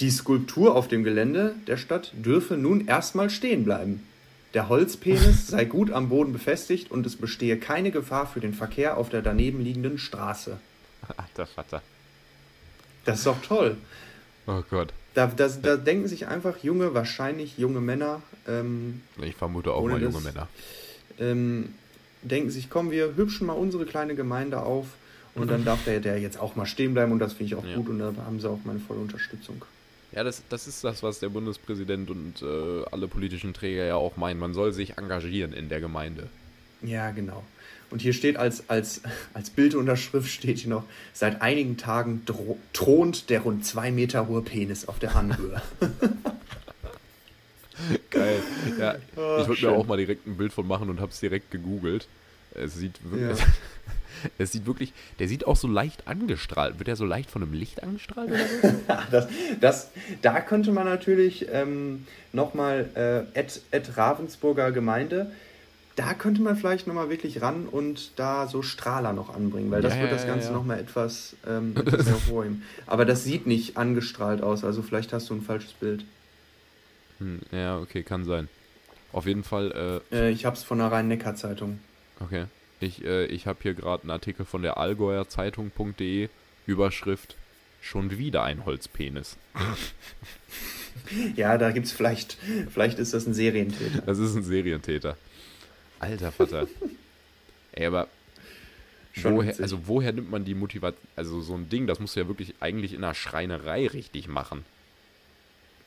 Die 0.00 0.10
Skulptur 0.10 0.74
auf 0.74 0.88
dem 0.88 1.04
Gelände 1.04 1.54
der 1.66 1.76
Stadt 1.76 2.12
dürfe 2.14 2.56
nun 2.56 2.86
erstmal 2.86 3.30
stehen 3.30 3.64
bleiben. 3.64 4.02
Der 4.52 4.68
Holzpenis 4.68 5.46
sei 5.48 5.64
gut 5.64 5.92
am 5.92 6.08
Boden 6.08 6.32
befestigt 6.32 6.90
und 6.90 7.06
es 7.06 7.16
bestehe 7.16 7.58
keine 7.58 7.90
Gefahr 7.90 8.26
für 8.26 8.40
den 8.40 8.54
Verkehr 8.54 8.96
auf 8.96 9.08
der 9.08 9.22
daneben 9.22 9.62
liegenden 9.62 9.98
Straße. 9.98 10.58
Alter 11.16 11.46
Vater. 11.46 11.82
Das 13.04 13.18
ist 13.18 13.26
doch 13.26 13.42
toll. 13.42 13.76
Oh 14.46 14.62
Gott. 14.68 14.92
Da, 15.14 15.26
da, 15.28 15.48
da 15.48 15.76
denken 15.76 16.08
sich 16.08 16.26
einfach 16.26 16.58
junge, 16.58 16.94
wahrscheinlich 16.94 17.56
junge 17.56 17.80
Männer. 17.80 18.20
Ähm, 18.48 19.02
ich 19.22 19.36
vermute 19.36 19.72
auch 19.72 19.84
mal 19.84 20.00
junge 20.00 20.14
das, 20.14 20.24
Männer. 20.24 20.48
Ähm, 21.18 21.74
denken 22.22 22.50
sich, 22.50 22.68
komm, 22.68 22.90
wir 22.90 23.14
hübschen 23.16 23.46
mal 23.46 23.52
unsere 23.54 23.86
kleine 23.86 24.14
Gemeinde 24.14 24.60
auf 24.60 24.86
und 25.34 25.50
dann 25.50 25.64
darf 25.66 25.84
der, 25.84 26.00
der 26.00 26.18
jetzt 26.18 26.38
auch 26.38 26.56
mal 26.56 26.66
stehen 26.66 26.94
bleiben 26.94 27.12
und 27.12 27.20
das 27.20 27.34
finde 27.34 27.44
ich 27.44 27.54
auch 27.54 27.64
ja. 27.64 27.76
gut 27.76 27.88
und 27.88 27.98
da 28.00 28.12
haben 28.26 28.40
sie 28.40 28.48
auch 28.48 28.58
meine 28.64 28.80
volle 28.80 29.00
Unterstützung. 29.00 29.64
Ja, 30.12 30.22
das, 30.22 30.42
das 30.48 30.68
ist 30.68 30.84
das, 30.84 31.02
was 31.02 31.18
der 31.18 31.28
Bundespräsident 31.28 32.08
und 32.10 32.40
äh, 32.42 32.84
alle 32.92 33.08
politischen 33.08 33.52
Träger 33.52 33.84
ja 33.84 33.96
auch 33.96 34.16
meinen. 34.16 34.38
Man 34.38 34.54
soll 34.54 34.72
sich 34.72 34.96
engagieren 34.96 35.52
in 35.52 35.68
der 35.68 35.80
Gemeinde. 35.80 36.28
Ja, 36.82 37.10
genau. 37.10 37.42
Und 37.94 38.02
hier 38.02 38.12
steht 38.12 38.36
als, 38.36 38.68
als, 38.68 39.02
als 39.34 39.50
Bildunterschrift 39.50 40.28
steht 40.28 40.58
hier 40.58 40.70
noch, 40.70 40.82
seit 41.12 41.40
einigen 41.42 41.76
Tagen 41.76 42.26
thront 42.72 43.30
der 43.30 43.42
rund 43.42 43.64
zwei 43.64 43.92
Meter 43.92 44.26
hohe 44.26 44.42
Penis 44.42 44.88
auf 44.88 44.98
der 44.98 45.14
Anhöhe. 45.14 45.62
Geil. 48.10 48.42
Ja, 48.80 48.96
oh, 49.14 49.38
ich 49.40 49.46
würde 49.46 49.66
mir 49.66 49.72
auch 49.76 49.86
mal 49.86 49.96
direkt 49.96 50.26
ein 50.26 50.36
Bild 50.36 50.52
von 50.52 50.66
machen 50.66 50.90
und 50.90 50.98
habe 50.98 51.12
es 51.12 51.20
direkt 51.20 51.52
gegoogelt. 51.52 52.08
Es 52.52 52.74
sieht 52.74 52.98
wirklich, 53.04 53.38
ja. 53.38 53.46
es 54.38 54.50
sieht 54.50 54.66
wirklich, 54.66 54.92
der 55.20 55.28
sieht 55.28 55.46
auch 55.46 55.56
so 55.56 55.68
leicht 55.68 56.08
angestrahlt. 56.08 56.80
Wird 56.80 56.88
er 56.88 56.96
so 56.96 57.04
leicht 57.04 57.30
von 57.30 57.44
einem 57.44 57.52
Licht 57.52 57.84
angestrahlt 57.84 58.28
oder 58.28 58.46
so? 58.60 58.74
das, 59.12 59.28
das, 59.60 59.90
da 60.20 60.40
könnte 60.40 60.72
man 60.72 60.86
natürlich 60.86 61.46
ähm, 61.52 62.08
nochmal 62.32 62.90
äh, 62.96 63.38
Ed, 63.38 63.60
Ed 63.70 63.96
Ravensburger 63.96 64.72
Gemeinde, 64.72 65.30
da 65.96 66.14
könnte 66.14 66.42
man 66.42 66.56
vielleicht 66.56 66.86
nochmal 66.86 67.08
wirklich 67.08 67.40
ran 67.40 67.66
und 67.66 68.18
da 68.18 68.48
so 68.48 68.62
Strahler 68.62 69.12
noch 69.12 69.34
anbringen, 69.34 69.70
weil 69.70 69.82
das 69.82 69.94
ja, 69.94 70.02
wird 70.02 70.12
das 70.12 70.26
Ganze 70.26 70.46
ja, 70.46 70.52
ja. 70.52 70.56
nochmal 70.56 70.80
etwas, 70.80 71.36
ähm, 71.46 71.74
etwas 71.76 72.06
hervorheben. 72.06 72.62
Aber 72.86 73.04
das 73.04 73.24
sieht 73.24 73.46
nicht 73.46 73.76
angestrahlt 73.76 74.42
aus, 74.42 74.64
also 74.64 74.82
vielleicht 74.82 75.12
hast 75.12 75.30
du 75.30 75.34
ein 75.34 75.42
falsches 75.42 75.72
Bild. 75.72 76.04
Hm, 77.18 77.40
ja, 77.52 77.78
okay, 77.78 78.02
kann 78.02 78.24
sein. 78.24 78.48
Auf 79.12 79.26
jeden 79.26 79.44
Fall. 79.44 80.02
Äh, 80.12 80.16
äh, 80.16 80.30
ich 80.30 80.44
hab's 80.44 80.64
von 80.64 80.78
der 80.78 80.90
Rhein-Neckar-Zeitung. 80.90 81.78
Okay. 82.18 82.46
Ich, 82.80 83.04
äh, 83.04 83.26
ich 83.26 83.46
habe 83.46 83.60
hier 83.62 83.74
gerade 83.74 84.02
einen 84.02 84.10
Artikel 84.10 84.44
von 84.44 84.62
der 84.62 84.76
Allgäuer 84.76 85.28
Zeitung.de, 85.28 86.28
Überschrift: 86.66 87.36
Schon 87.80 88.18
wieder 88.18 88.42
ein 88.42 88.66
Holzpenis. 88.66 89.36
ja, 91.36 91.56
da 91.56 91.70
gibt's 91.70 91.92
vielleicht, 91.92 92.36
vielleicht 92.70 92.98
ist 92.98 93.14
das 93.14 93.26
ein 93.26 93.34
Serientäter. 93.34 94.02
Das 94.04 94.18
ist 94.18 94.34
ein 94.34 94.42
Serientäter. 94.42 95.16
Alter 96.00 96.32
Vater. 96.32 96.66
Ey, 97.72 97.86
aber 97.86 98.08
woher, 99.22 99.54
also 99.60 99.86
woher 99.86 100.12
nimmt 100.12 100.30
man 100.30 100.44
die 100.44 100.54
Motivation? 100.54 101.06
Also 101.16 101.40
so 101.40 101.54
ein 101.54 101.68
Ding, 101.68 101.86
das 101.86 102.00
musst 102.00 102.16
du 102.16 102.20
ja 102.20 102.28
wirklich 102.28 102.54
eigentlich 102.60 102.92
in 102.92 103.02
einer 103.04 103.14
Schreinerei 103.14 103.86
richtig 103.86 104.28
machen. 104.28 104.64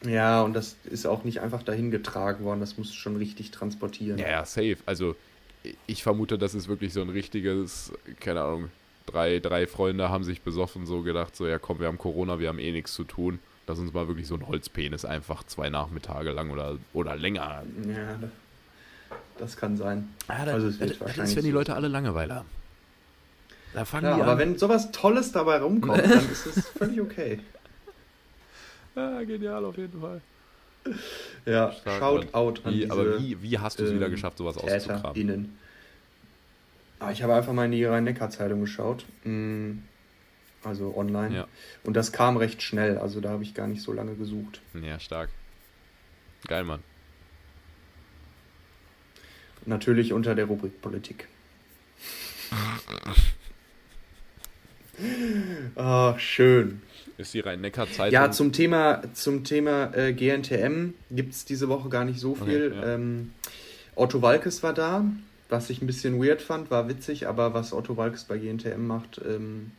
Ja, 0.06 0.42
und 0.42 0.54
das 0.54 0.76
ist 0.86 1.08
auch 1.08 1.24
nicht 1.24 1.40
einfach 1.42 1.64
dahin 1.64 1.90
getragen 1.90 2.44
worden, 2.44 2.60
das 2.60 2.78
musst 2.78 2.92
du 2.92 2.96
schon 2.96 3.16
richtig 3.16 3.52
transportieren. 3.52 4.20
Ja, 4.20 4.30
ja, 4.30 4.46
safe. 4.46 4.78
Also 4.86 5.16
ich 5.88 6.04
vermute, 6.04 6.38
das 6.38 6.54
ist 6.54 6.68
wirklich 6.68 6.94
so 6.94 7.02
ein 7.02 7.10
richtiges, 7.10 7.92
keine 8.20 8.42
Ahnung, 8.42 8.70
drei, 9.06 9.40
drei 9.40 9.66
Freunde 9.66 10.10
haben 10.10 10.24
sich 10.24 10.42
besoffen, 10.42 10.86
so 10.86 11.02
gedacht, 11.02 11.36
so 11.36 11.48
ja 11.48 11.58
komm, 11.58 11.80
wir 11.80 11.88
haben 11.88 11.98
Corona, 11.98 12.40
wir 12.40 12.50
haben 12.50 12.60
eh 12.60 12.72
nichts 12.72 12.94
zu 12.94 13.04
tun. 13.06 13.40
Lass 13.66 13.80
uns 13.80 13.92
mal 13.92 14.08
wirklich 14.08 14.28
so 14.28 14.36
ein 14.36 14.48
Holzpenis 14.48 15.04
einfach 15.04 15.44
zwei 15.44 15.70
Nachmittage 15.70 16.32
lang 16.32 16.52
oder, 16.52 16.78
oder 16.94 17.18
länger. 17.18 17.64
Ja, 17.86 18.18
das 19.38 19.58
kann 19.58 19.78
sein. 19.78 20.10
Ja, 20.28 20.46
da, 20.46 20.54
also 20.54 20.68
es 20.68 20.80
wird 20.80 21.02
das, 21.02 21.16
das 21.16 21.30
ist, 21.30 21.36
wenn 21.36 21.44
die 21.44 21.52
Leute 21.52 21.76
alle 21.76 21.88
Langeweile 21.88 22.36
haben. 22.36 22.50
Da 23.74 23.86
fangen 23.86 24.06
ja, 24.06 24.16
die 24.16 24.22
aber 24.22 24.32
an. 24.34 24.38
wenn 24.40 24.58
sowas 24.58 24.92
Tolles 24.92 25.32
dabei 25.32 25.60
rumkommt, 25.60 26.00
dann 26.04 26.32
ist 26.32 26.46
das 26.46 26.68
völlig 26.70 27.02
okay. 27.02 27.40
Ja, 28.96 29.22
genial 29.24 29.66
auf 29.66 29.78
jeden 29.78 30.02
Fall. 30.02 30.22
Ja, 31.46 31.72
Stark, 31.72 32.00
shout 32.00 32.34
out 32.34 32.66
an 32.66 32.74
wie, 32.74 32.80
diese, 32.80 32.92
Aber 32.92 33.20
wie, 33.20 33.42
wie 33.42 33.60
hast 33.60 33.80
du 33.80 33.84
es 33.84 33.90
ähm, 33.90 33.98
wieder 33.98 34.10
geschafft, 34.10 34.38
sowas 34.38 34.58
auszukramen? 34.58 35.58
Ah, 37.00 37.12
ich 37.12 37.22
habe 37.22 37.36
einfach 37.36 37.54
mal 37.54 37.66
in 37.66 37.72
die 37.72 37.86
Rhein-Neckar-Zeitung 37.86 38.62
geschaut. 38.62 39.06
Mm, 39.24 39.80
also 40.64 40.96
online. 40.98 41.36
Ja. 41.36 41.48
Und 41.84 41.94
das 41.94 42.12
kam 42.12 42.38
recht 42.38 42.62
schnell, 42.62 42.98
also 42.98 43.22
da 43.22 43.30
habe 43.30 43.44
ich 43.44 43.54
gar 43.54 43.68
nicht 43.68 43.82
so 43.82 43.94
lange 43.94 44.16
gesucht. 44.16 44.62
Ja, 44.82 45.00
stark. 45.00 45.30
Geil, 46.48 46.64
Mann. 46.64 46.82
Natürlich 49.68 50.14
unter 50.14 50.34
der 50.34 50.46
Rubrik 50.46 50.82
Politik. 50.82 51.28
Ach, 55.76 56.20
schön. 56.20 56.82
Ist 57.18 57.34
die 57.34 57.42
Rhein-Neckar-Zeitung. 57.42 58.14
Ja, 58.14 58.32
zum 58.32 58.54
Thema, 58.54 59.02
zum 59.14 59.44
Thema 59.44 59.94
äh, 59.94 60.14
GNTM 60.14 60.94
gibt 61.12 61.34
es 61.34 61.46
diese 61.46 61.68
Woche 61.68 61.90
gar 61.90 62.06
nicht 62.06 62.20
so 62.20 62.36
viel. 62.36 62.72
Okay, 62.72 62.88
ja. 62.88 62.96
ähm, 62.96 63.32
Otto 63.96 64.22
Walkes 64.22 64.64
war 64.64 64.74
da, 64.74 65.04
was 65.50 65.70
ich 65.70 65.82
ein 65.82 65.88
bisschen 65.88 66.24
weird 66.24 66.42
fand, 66.42 66.72
war 66.72 66.88
witzig, 66.88 67.28
aber 67.28 67.54
was 67.54 67.74
Otto 67.74 67.98
Walkes 67.98 68.24
bei 68.24 68.38
GNTM 68.38 68.88
macht, 68.88 69.20
ähm, 69.28 69.72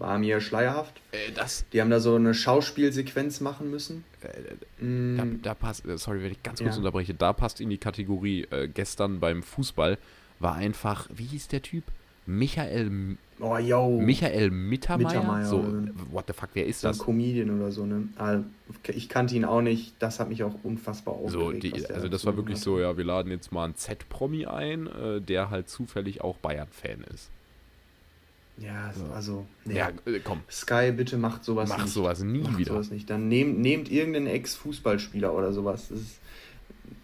war 0.00 0.18
mir 0.18 0.40
schleierhaft. 0.40 1.00
Äh, 1.12 1.32
das 1.34 1.64
die 1.72 1.80
haben 1.80 1.90
da 1.90 2.00
so 2.00 2.16
eine 2.16 2.34
Schauspielsequenz 2.34 3.40
machen 3.40 3.70
müssen. 3.70 4.04
Äh, 4.22 4.84
mm. 4.84 5.16
da, 5.16 5.50
da, 5.50 5.54
passt, 5.54 5.86
äh, 5.86 5.96
sorry, 5.98 6.22
wenn 6.22 6.32
ich 6.32 6.42
ganz 6.42 6.60
kurz 6.60 6.74
ja. 6.74 6.78
unterbreche, 6.78 7.14
da 7.14 7.32
passt 7.32 7.60
in 7.60 7.70
die 7.70 7.78
Kategorie 7.78 8.46
äh, 8.50 8.66
gestern 8.66 9.20
beim 9.20 9.42
Fußball 9.42 9.98
war 10.40 10.54
einfach, 10.54 11.08
wie 11.14 11.24
hieß 11.24 11.48
der 11.48 11.62
Typ? 11.62 11.84
Michael 12.26 13.16
Oh, 13.42 13.56
yo. 13.56 13.98
Michael 14.00 14.50
Mittermeier? 14.50 15.08
Mittermeier 15.08 15.46
so, 15.46 15.64
what 16.10 16.26
the 16.26 16.34
fuck, 16.34 16.50
wer 16.52 16.66
ist 16.66 16.84
das? 16.84 17.00
Ein 17.00 17.04
Comedian 17.04 17.58
oder 17.58 17.72
so, 17.72 17.86
ne? 17.86 18.08
Ah, 18.18 18.40
ich 18.88 19.08
kannte 19.08 19.34
ihn 19.34 19.46
auch 19.46 19.62
nicht, 19.62 19.94
das 19.98 20.20
hat 20.20 20.28
mich 20.28 20.42
auch 20.44 20.54
unfassbar 20.62 21.14
aufgeregt. 21.14 21.62
So, 21.62 21.78
die, 21.78 21.86
also 21.86 22.08
das 22.08 22.26
war 22.26 22.36
wirklich 22.36 22.58
hat. 22.58 22.64
so, 22.64 22.78
ja, 22.78 22.98
wir 22.98 23.04
laden 23.04 23.32
jetzt 23.32 23.50
mal 23.50 23.64
einen 23.64 23.76
Z-Promi 23.76 24.44
ein, 24.44 24.86
äh, 24.88 25.20
der 25.22 25.48
halt 25.48 25.70
zufällig 25.70 26.20
auch 26.20 26.36
Bayern-Fan 26.36 27.02
ist. 27.14 27.30
Ja, 28.60 28.92
so. 28.94 29.04
also, 29.14 29.46
nee. 29.64 29.76
ja, 29.76 29.90
äh, 30.04 30.20
komm. 30.22 30.42
Sky, 30.50 30.92
bitte 30.92 31.16
macht 31.16 31.44
sowas 31.44 31.70
Mach 31.70 31.82
nicht. 31.82 31.92
sowas 31.92 32.20
nie 32.20 32.40
macht 32.40 32.58
wieder. 32.58 32.74
sowas 32.74 32.90
nicht. 32.90 33.08
Dann 33.08 33.28
nehmt, 33.28 33.58
nehmt 33.58 33.90
irgendeinen 33.90 34.26
Ex-Fußballspieler 34.26 35.34
oder 35.34 35.52
sowas. 35.52 35.88
Das 35.88 35.98
ist, 35.98 36.20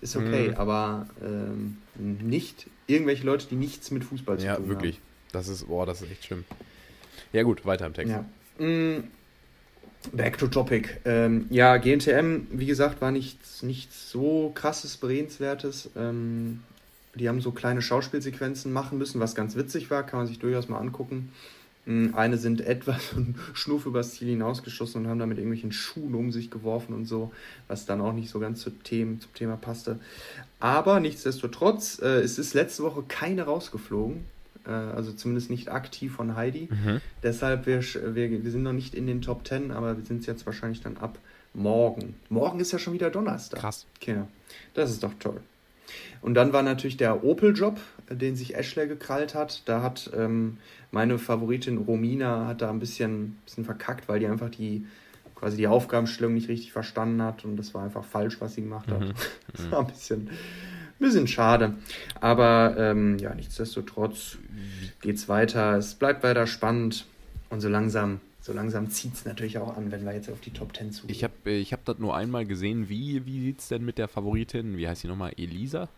ist 0.02 0.16
okay, 0.16 0.48
hm. 0.48 0.54
aber 0.56 1.06
ähm, 1.22 1.78
nicht 1.94 2.66
irgendwelche 2.86 3.24
Leute, 3.24 3.46
die 3.48 3.56
nichts 3.56 3.90
mit 3.90 4.04
Fußball 4.04 4.38
zu 4.38 4.46
ja, 4.46 4.56
tun 4.56 4.64
haben. 4.64 4.70
Ja, 4.70 4.76
wirklich. 4.76 5.00
Das 5.32 5.48
ist, 5.48 5.66
boah, 5.66 5.86
das 5.86 6.02
ist 6.02 6.10
echt 6.10 6.26
schlimm. 6.26 6.44
Ja, 7.32 7.42
gut, 7.42 7.64
weiter 7.64 7.86
im 7.86 7.94
Text. 7.94 8.12
Ja. 8.12 8.64
Mm, 8.64 9.04
back 10.12 10.36
to 10.36 10.48
topic. 10.48 11.00
Ähm, 11.06 11.46
ja, 11.50 11.78
GNTM, 11.78 12.48
wie 12.50 12.66
gesagt, 12.66 13.00
war 13.00 13.10
nichts, 13.10 13.62
nichts 13.62 14.10
so 14.10 14.52
krasses, 14.54 14.98
berehenswertes. 14.98 15.90
Ähm, 15.96 16.62
die 17.16 17.28
haben 17.28 17.40
so 17.40 17.52
kleine 17.52 17.82
Schauspielsequenzen 17.82 18.72
machen 18.72 18.98
müssen, 18.98 19.20
was 19.20 19.34
ganz 19.34 19.56
witzig 19.56 19.90
war, 19.90 20.04
kann 20.04 20.18
man 20.20 20.26
sich 20.26 20.38
durchaus 20.38 20.68
mal 20.68 20.78
angucken. 20.78 21.32
Mm, 21.86 22.14
eine 22.14 22.38
sind 22.38 22.60
etwas 22.60 23.14
Schnuff 23.54 23.86
übers 23.86 24.12
Ziel 24.14 24.28
hinausgeschossen 24.28 25.02
und 25.02 25.08
haben 25.08 25.18
damit 25.18 25.38
irgendwelchen 25.38 25.72
Schuhen 25.72 26.14
um 26.14 26.32
sich 26.32 26.50
geworfen 26.50 26.94
und 26.94 27.06
so, 27.06 27.32
was 27.68 27.86
dann 27.86 28.00
auch 28.00 28.12
nicht 28.12 28.30
so 28.30 28.38
ganz 28.40 28.60
zu 28.60 28.70
Themen, 28.70 29.20
zum 29.20 29.32
Thema 29.34 29.56
passte. 29.56 29.98
Aber 30.60 31.00
nichtsdestotrotz, 31.00 32.00
äh, 32.02 32.20
es 32.20 32.38
ist 32.38 32.54
letzte 32.54 32.82
Woche 32.82 33.04
keine 33.06 33.44
rausgeflogen 33.44 34.24
äh, 34.66 34.70
also 34.70 35.12
zumindest 35.12 35.50
nicht 35.50 35.70
aktiv 35.70 36.14
von 36.14 36.36
Heidi. 36.36 36.68
Mhm. 36.70 37.00
Deshalb, 37.22 37.66
wir, 37.66 37.80
wir, 37.82 38.44
wir 38.44 38.50
sind 38.50 38.62
noch 38.62 38.72
nicht 38.72 38.94
in 38.94 39.06
den 39.06 39.22
Top 39.22 39.46
10, 39.46 39.70
aber 39.70 39.96
wir 39.96 40.04
sind 40.04 40.20
es 40.20 40.26
jetzt 40.26 40.46
wahrscheinlich 40.46 40.80
dann 40.80 40.96
ab 40.96 41.18
morgen. 41.54 42.14
Morgen 42.28 42.60
ist 42.60 42.72
ja 42.72 42.78
schon 42.78 42.92
wieder 42.92 43.10
Donnerstag. 43.10 43.60
Krass. 43.60 43.86
Okay. 44.00 44.22
Das 44.74 44.90
ist 44.90 45.02
doch 45.02 45.14
toll. 45.18 45.40
Und 46.20 46.34
dann 46.34 46.52
war 46.52 46.62
natürlich 46.62 46.96
der 46.96 47.24
Opel-Job, 47.24 47.78
den 48.10 48.36
sich 48.36 48.56
Ashley 48.56 48.88
gekrallt 48.88 49.34
hat. 49.34 49.62
Da 49.66 49.82
hat 49.82 50.10
ähm, 50.16 50.58
meine 50.90 51.18
Favoritin 51.18 51.78
Romina 51.78 52.46
hat 52.46 52.62
da 52.62 52.70
ein 52.70 52.78
bisschen, 52.78 53.38
bisschen 53.44 53.64
verkackt, 53.64 54.08
weil 54.08 54.20
die 54.20 54.26
einfach 54.26 54.50
die 54.50 54.86
quasi 55.34 55.58
die 55.58 55.68
Aufgabenstellung 55.68 56.34
nicht 56.34 56.48
richtig 56.48 56.72
verstanden 56.72 57.22
hat 57.22 57.44
und 57.44 57.56
das 57.56 57.74
war 57.74 57.84
einfach 57.84 58.04
falsch, 58.04 58.40
was 58.40 58.54
sie 58.54 58.62
gemacht 58.62 58.90
hat. 58.90 59.00
Mhm. 59.00 59.12
Das 59.52 59.70
war 59.70 59.80
ein 59.80 59.86
bisschen, 59.86 60.30
bisschen 60.98 61.26
schade. 61.26 61.74
Aber 62.20 62.74
ähm, 62.78 63.18
ja, 63.18 63.34
nichtsdestotrotz 63.34 64.38
geht's 65.00 65.28
weiter. 65.28 65.76
Es 65.76 65.94
bleibt 65.94 66.22
weiter 66.22 66.46
spannend. 66.46 67.06
Und 67.48 67.60
so 67.60 67.68
langsam, 67.68 68.20
so 68.46 68.52
langsam 68.52 68.88
zieht 68.90 69.14
es 69.14 69.24
natürlich 69.24 69.58
auch 69.58 69.76
an, 69.76 69.90
wenn 69.90 70.04
wir 70.04 70.14
jetzt 70.14 70.30
auf 70.30 70.40
die 70.40 70.52
Top 70.52 70.76
10 70.76 70.92
zugehen. 70.92 71.10
Ich 71.10 71.24
habe 71.24 71.50
ich 71.50 71.72
hab 71.72 71.84
das 71.84 71.98
nur 71.98 72.14
einmal 72.14 72.46
gesehen. 72.46 72.88
Wie, 72.88 73.26
wie 73.26 73.40
sieht 73.40 73.58
es 73.58 73.66
denn 73.66 73.84
mit 73.84 73.98
der 73.98 74.06
Favoritin? 74.06 74.76
Wie 74.76 74.86
heißt 74.86 75.02
sie 75.02 75.08
nochmal? 75.08 75.32
Elisa? 75.36 75.88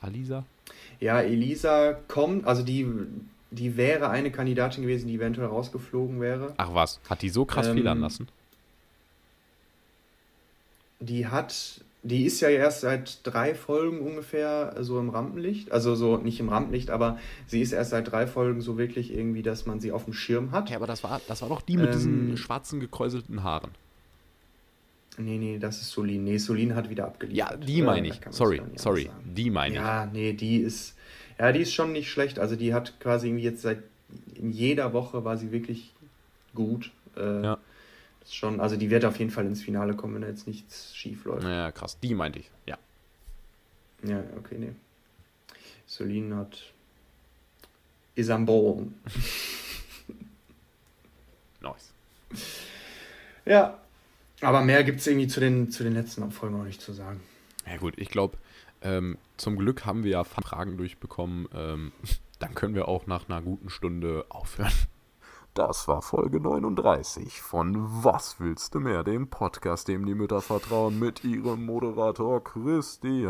Alisa? 0.00 0.44
Ja, 0.98 1.20
Elisa 1.20 1.92
kommt, 1.92 2.44
also 2.44 2.64
die, 2.64 2.88
die 3.52 3.76
wäre 3.76 4.10
eine 4.10 4.32
Kandidatin 4.32 4.82
gewesen, 4.82 5.06
die 5.06 5.14
eventuell 5.14 5.46
rausgeflogen 5.46 6.20
wäre. 6.20 6.54
Ach 6.56 6.74
was, 6.74 6.98
hat 7.08 7.22
die 7.22 7.30
so 7.30 7.44
krass 7.44 7.68
ähm, 7.68 7.76
fehlen 7.76 8.00
lassen? 8.00 8.28
Die 10.98 11.28
hat, 11.28 11.84
die 12.02 12.24
ist 12.24 12.40
ja 12.40 12.48
erst 12.48 12.82
seit 12.82 13.20
drei 13.24 13.54
Folgen 13.54 14.00
ungefähr 14.00 14.76
so 14.80 14.98
im 14.98 15.10
Rampenlicht. 15.10 15.72
Also 15.72 15.94
so 15.94 16.16
nicht 16.16 16.40
im 16.40 16.48
Rampenlicht, 16.48 16.90
aber 16.90 17.18
sie 17.46 17.60
ist 17.60 17.72
erst 17.72 17.90
seit 17.90 18.10
drei 18.10 18.26
Folgen 18.26 18.60
so 18.60 18.78
wirklich 18.78 19.12
irgendwie, 19.12 19.42
dass 19.42 19.66
man 19.66 19.80
sie 19.80 19.92
auf 19.92 20.04
dem 20.04 20.12
Schirm 20.12 20.52
hat. 20.52 20.70
Ja, 20.70 20.76
aber 20.76 20.86
das 20.86 21.02
war, 21.02 21.20
das 21.26 21.42
war 21.42 21.48
doch 21.48 21.60
die 21.60 21.76
mit 21.76 21.86
ähm, 21.86 21.92
diesen 21.92 22.36
schwarzen 22.36 22.80
gekräuselten 22.80 23.42
Haaren. 23.42 23.70
Nee, 25.18 25.38
nee, 25.38 25.58
das 25.58 25.80
ist 25.82 25.90
Solin. 25.90 26.22
Nee, 26.22 26.38
Solin 26.38 26.76
hat 26.76 26.88
wieder 26.90 27.06
abgeliefert. 27.06 27.50
Ja, 27.50 27.56
die 27.56 27.82
meine 27.82 28.08
ich. 28.08 28.20
Sorry, 28.30 28.62
sorry. 28.76 29.10
Die 29.24 29.50
meine 29.50 29.74
ich. 29.74 29.80
Ja, 29.80 30.06
nee, 30.06 30.32
die 30.32 30.58
ist. 30.58 30.94
Ja, 31.38 31.50
die 31.50 31.60
ist 31.60 31.74
schon 31.74 31.92
nicht 31.92 32.10
schlecht. 32.10 32.38
Also 32.38 32.54
die 32.54 32.72
hat 32.72 33.00
quasi 33.00 33.26
irgendwie 33.26 33.44
jetzt 33.44 33.62
seit 33.62 33.82
in 34.34 34.52
jeder 34.52 34.92
Woche 34.92 35.24
war 35.24 35.36
sie 35.36 35.52
wirklich 35.52 35.92
gut. 36.54 36.92
Äh, 37.16 37.42
ja. 37.42 37.58
Schon, 38.30 38.60
also 38.60 38.76
die 38.76 38.90
wird 38.90 39.04
auf 39.04 39.18
jeden 39.18 39.30
Fall 39.30 39.46
ins 39.46 39.62
Finale 39.62 39.94
kommen, 39.94 40.14
wenn 40.14 40.22
da 40.22 40.28
jetzt 40.28 40.46
nichts 40.46 40.94
schief 40.94 41.24
läuft. 41.24 41.44
Ja, 41.44 41.72
krass. 41.72 41.98
Die 42.00 42.14
meinte 42.14 42.40
ich, 42.40 42.50
ja. 42.66 42.78
Ja, 44.02 44.22
okay, 44.36 44.56
nee. 44.58 44.72
Solin 45.86 46.34
hat 46.36 46.72
Isambon. 48.14 48.94
nice. 51.60 51.92
Ja, 53.44 53.80
aber 54.40 54.62
mehr 54.62 54.84
gibt 54.84 55.00
es 55.00 55.06
irgendwie 55.06 55.28
zu 55.28 55.40
den, 55.40 55.70
zu 55.70 55.82
den 55.82 55.94
letzten 55.94 56.30
Folgen 56.30 56.58
noch 56.58 56.64
nicht 56.64 56.82
zu 56.82 56.92
sagen. 56.92 57.20
Ja 57.66 57.78
gut, 57.78 57.94
ich 57.96 58.10
glaube, 58.10 58.36
ähm, 58.82 59.16
zum 59.36 59.56
Glück 59.56 59.84
haben 59.84 60.04
wir 60.04 60.10
ja 60.10 60.24
Fragen 60.24 60.76
durchbekommen. 60.76 61.48
Ähm, 61.54 61.92
dann 62.38 62.54
können 62.54 62.74
wir 62.74 62.88
auch 62.88 63.06
nach 63.06 63.28
einer 63.28 63.42
guten 63.42 63.70
Stunde 63.70 64.26
aufhören. 64.28 64.72
Das 65.58 65.88
war 65.88 66.02
Folge 66.02 66.38
39 66.38 67.42
von 67.42 68.04
Was 68.04 68.36
willst 68.38 68.76
du 68.76 68.78
mehr, 68.78 69.02
dem 69.02 69.26
Podcast, 69.26 69.88
dem 69.88 70.06
die 70.06 70.14
Mütter 70.14 70.40
vertrauen, 70.40 71.00
mit 71.00 71.24
ihrem 71.24 71.66
Moderator 71.66 72.44
Christian 72.44 73.26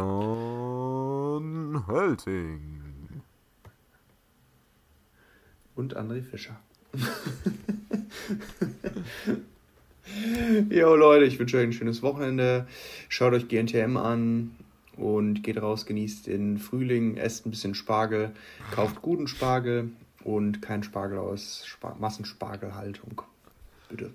Hölting. 1.89 2.83
Und 5.75 5.97
André 5.97 6.23
Fischer. 6.23 6.61
Jo 10.69 10.97
Leute, 10.97 11.25
ich 11.25 11.39
wünsche 11.39 11.57
euch 11.57 11.63
ein 11.63 11.73
schönes 11.73 12.03
Wochenende. 12.03 12.67
Schaut 13.09 13.33
euch 13.33 13.49
GNTM 13.49 13.97
an 13.97 14.55
und 14.99 15.43
geht 15.43 15.63
raus, 15.63 15.87
genießt 15.87 16.27
den 16.27 16.59
Frühling, 16.59 17.17
esst 17.17 17.47
ein 17.47 17.53
bisschen 17.53 17.75
Spargel, 17.75 18.33
kauft 18.71 19.01
guten 19.01 19.29
Spargel 19.29 19.93
und 20.25 20.63
kein 20.63 20.83
Spargel 20.83 21.19
aus 21.19 21.65
Spar 21.67 21.97
Massenspargelhaltung. 21.99 23.23
Bitte. 23.89 24.13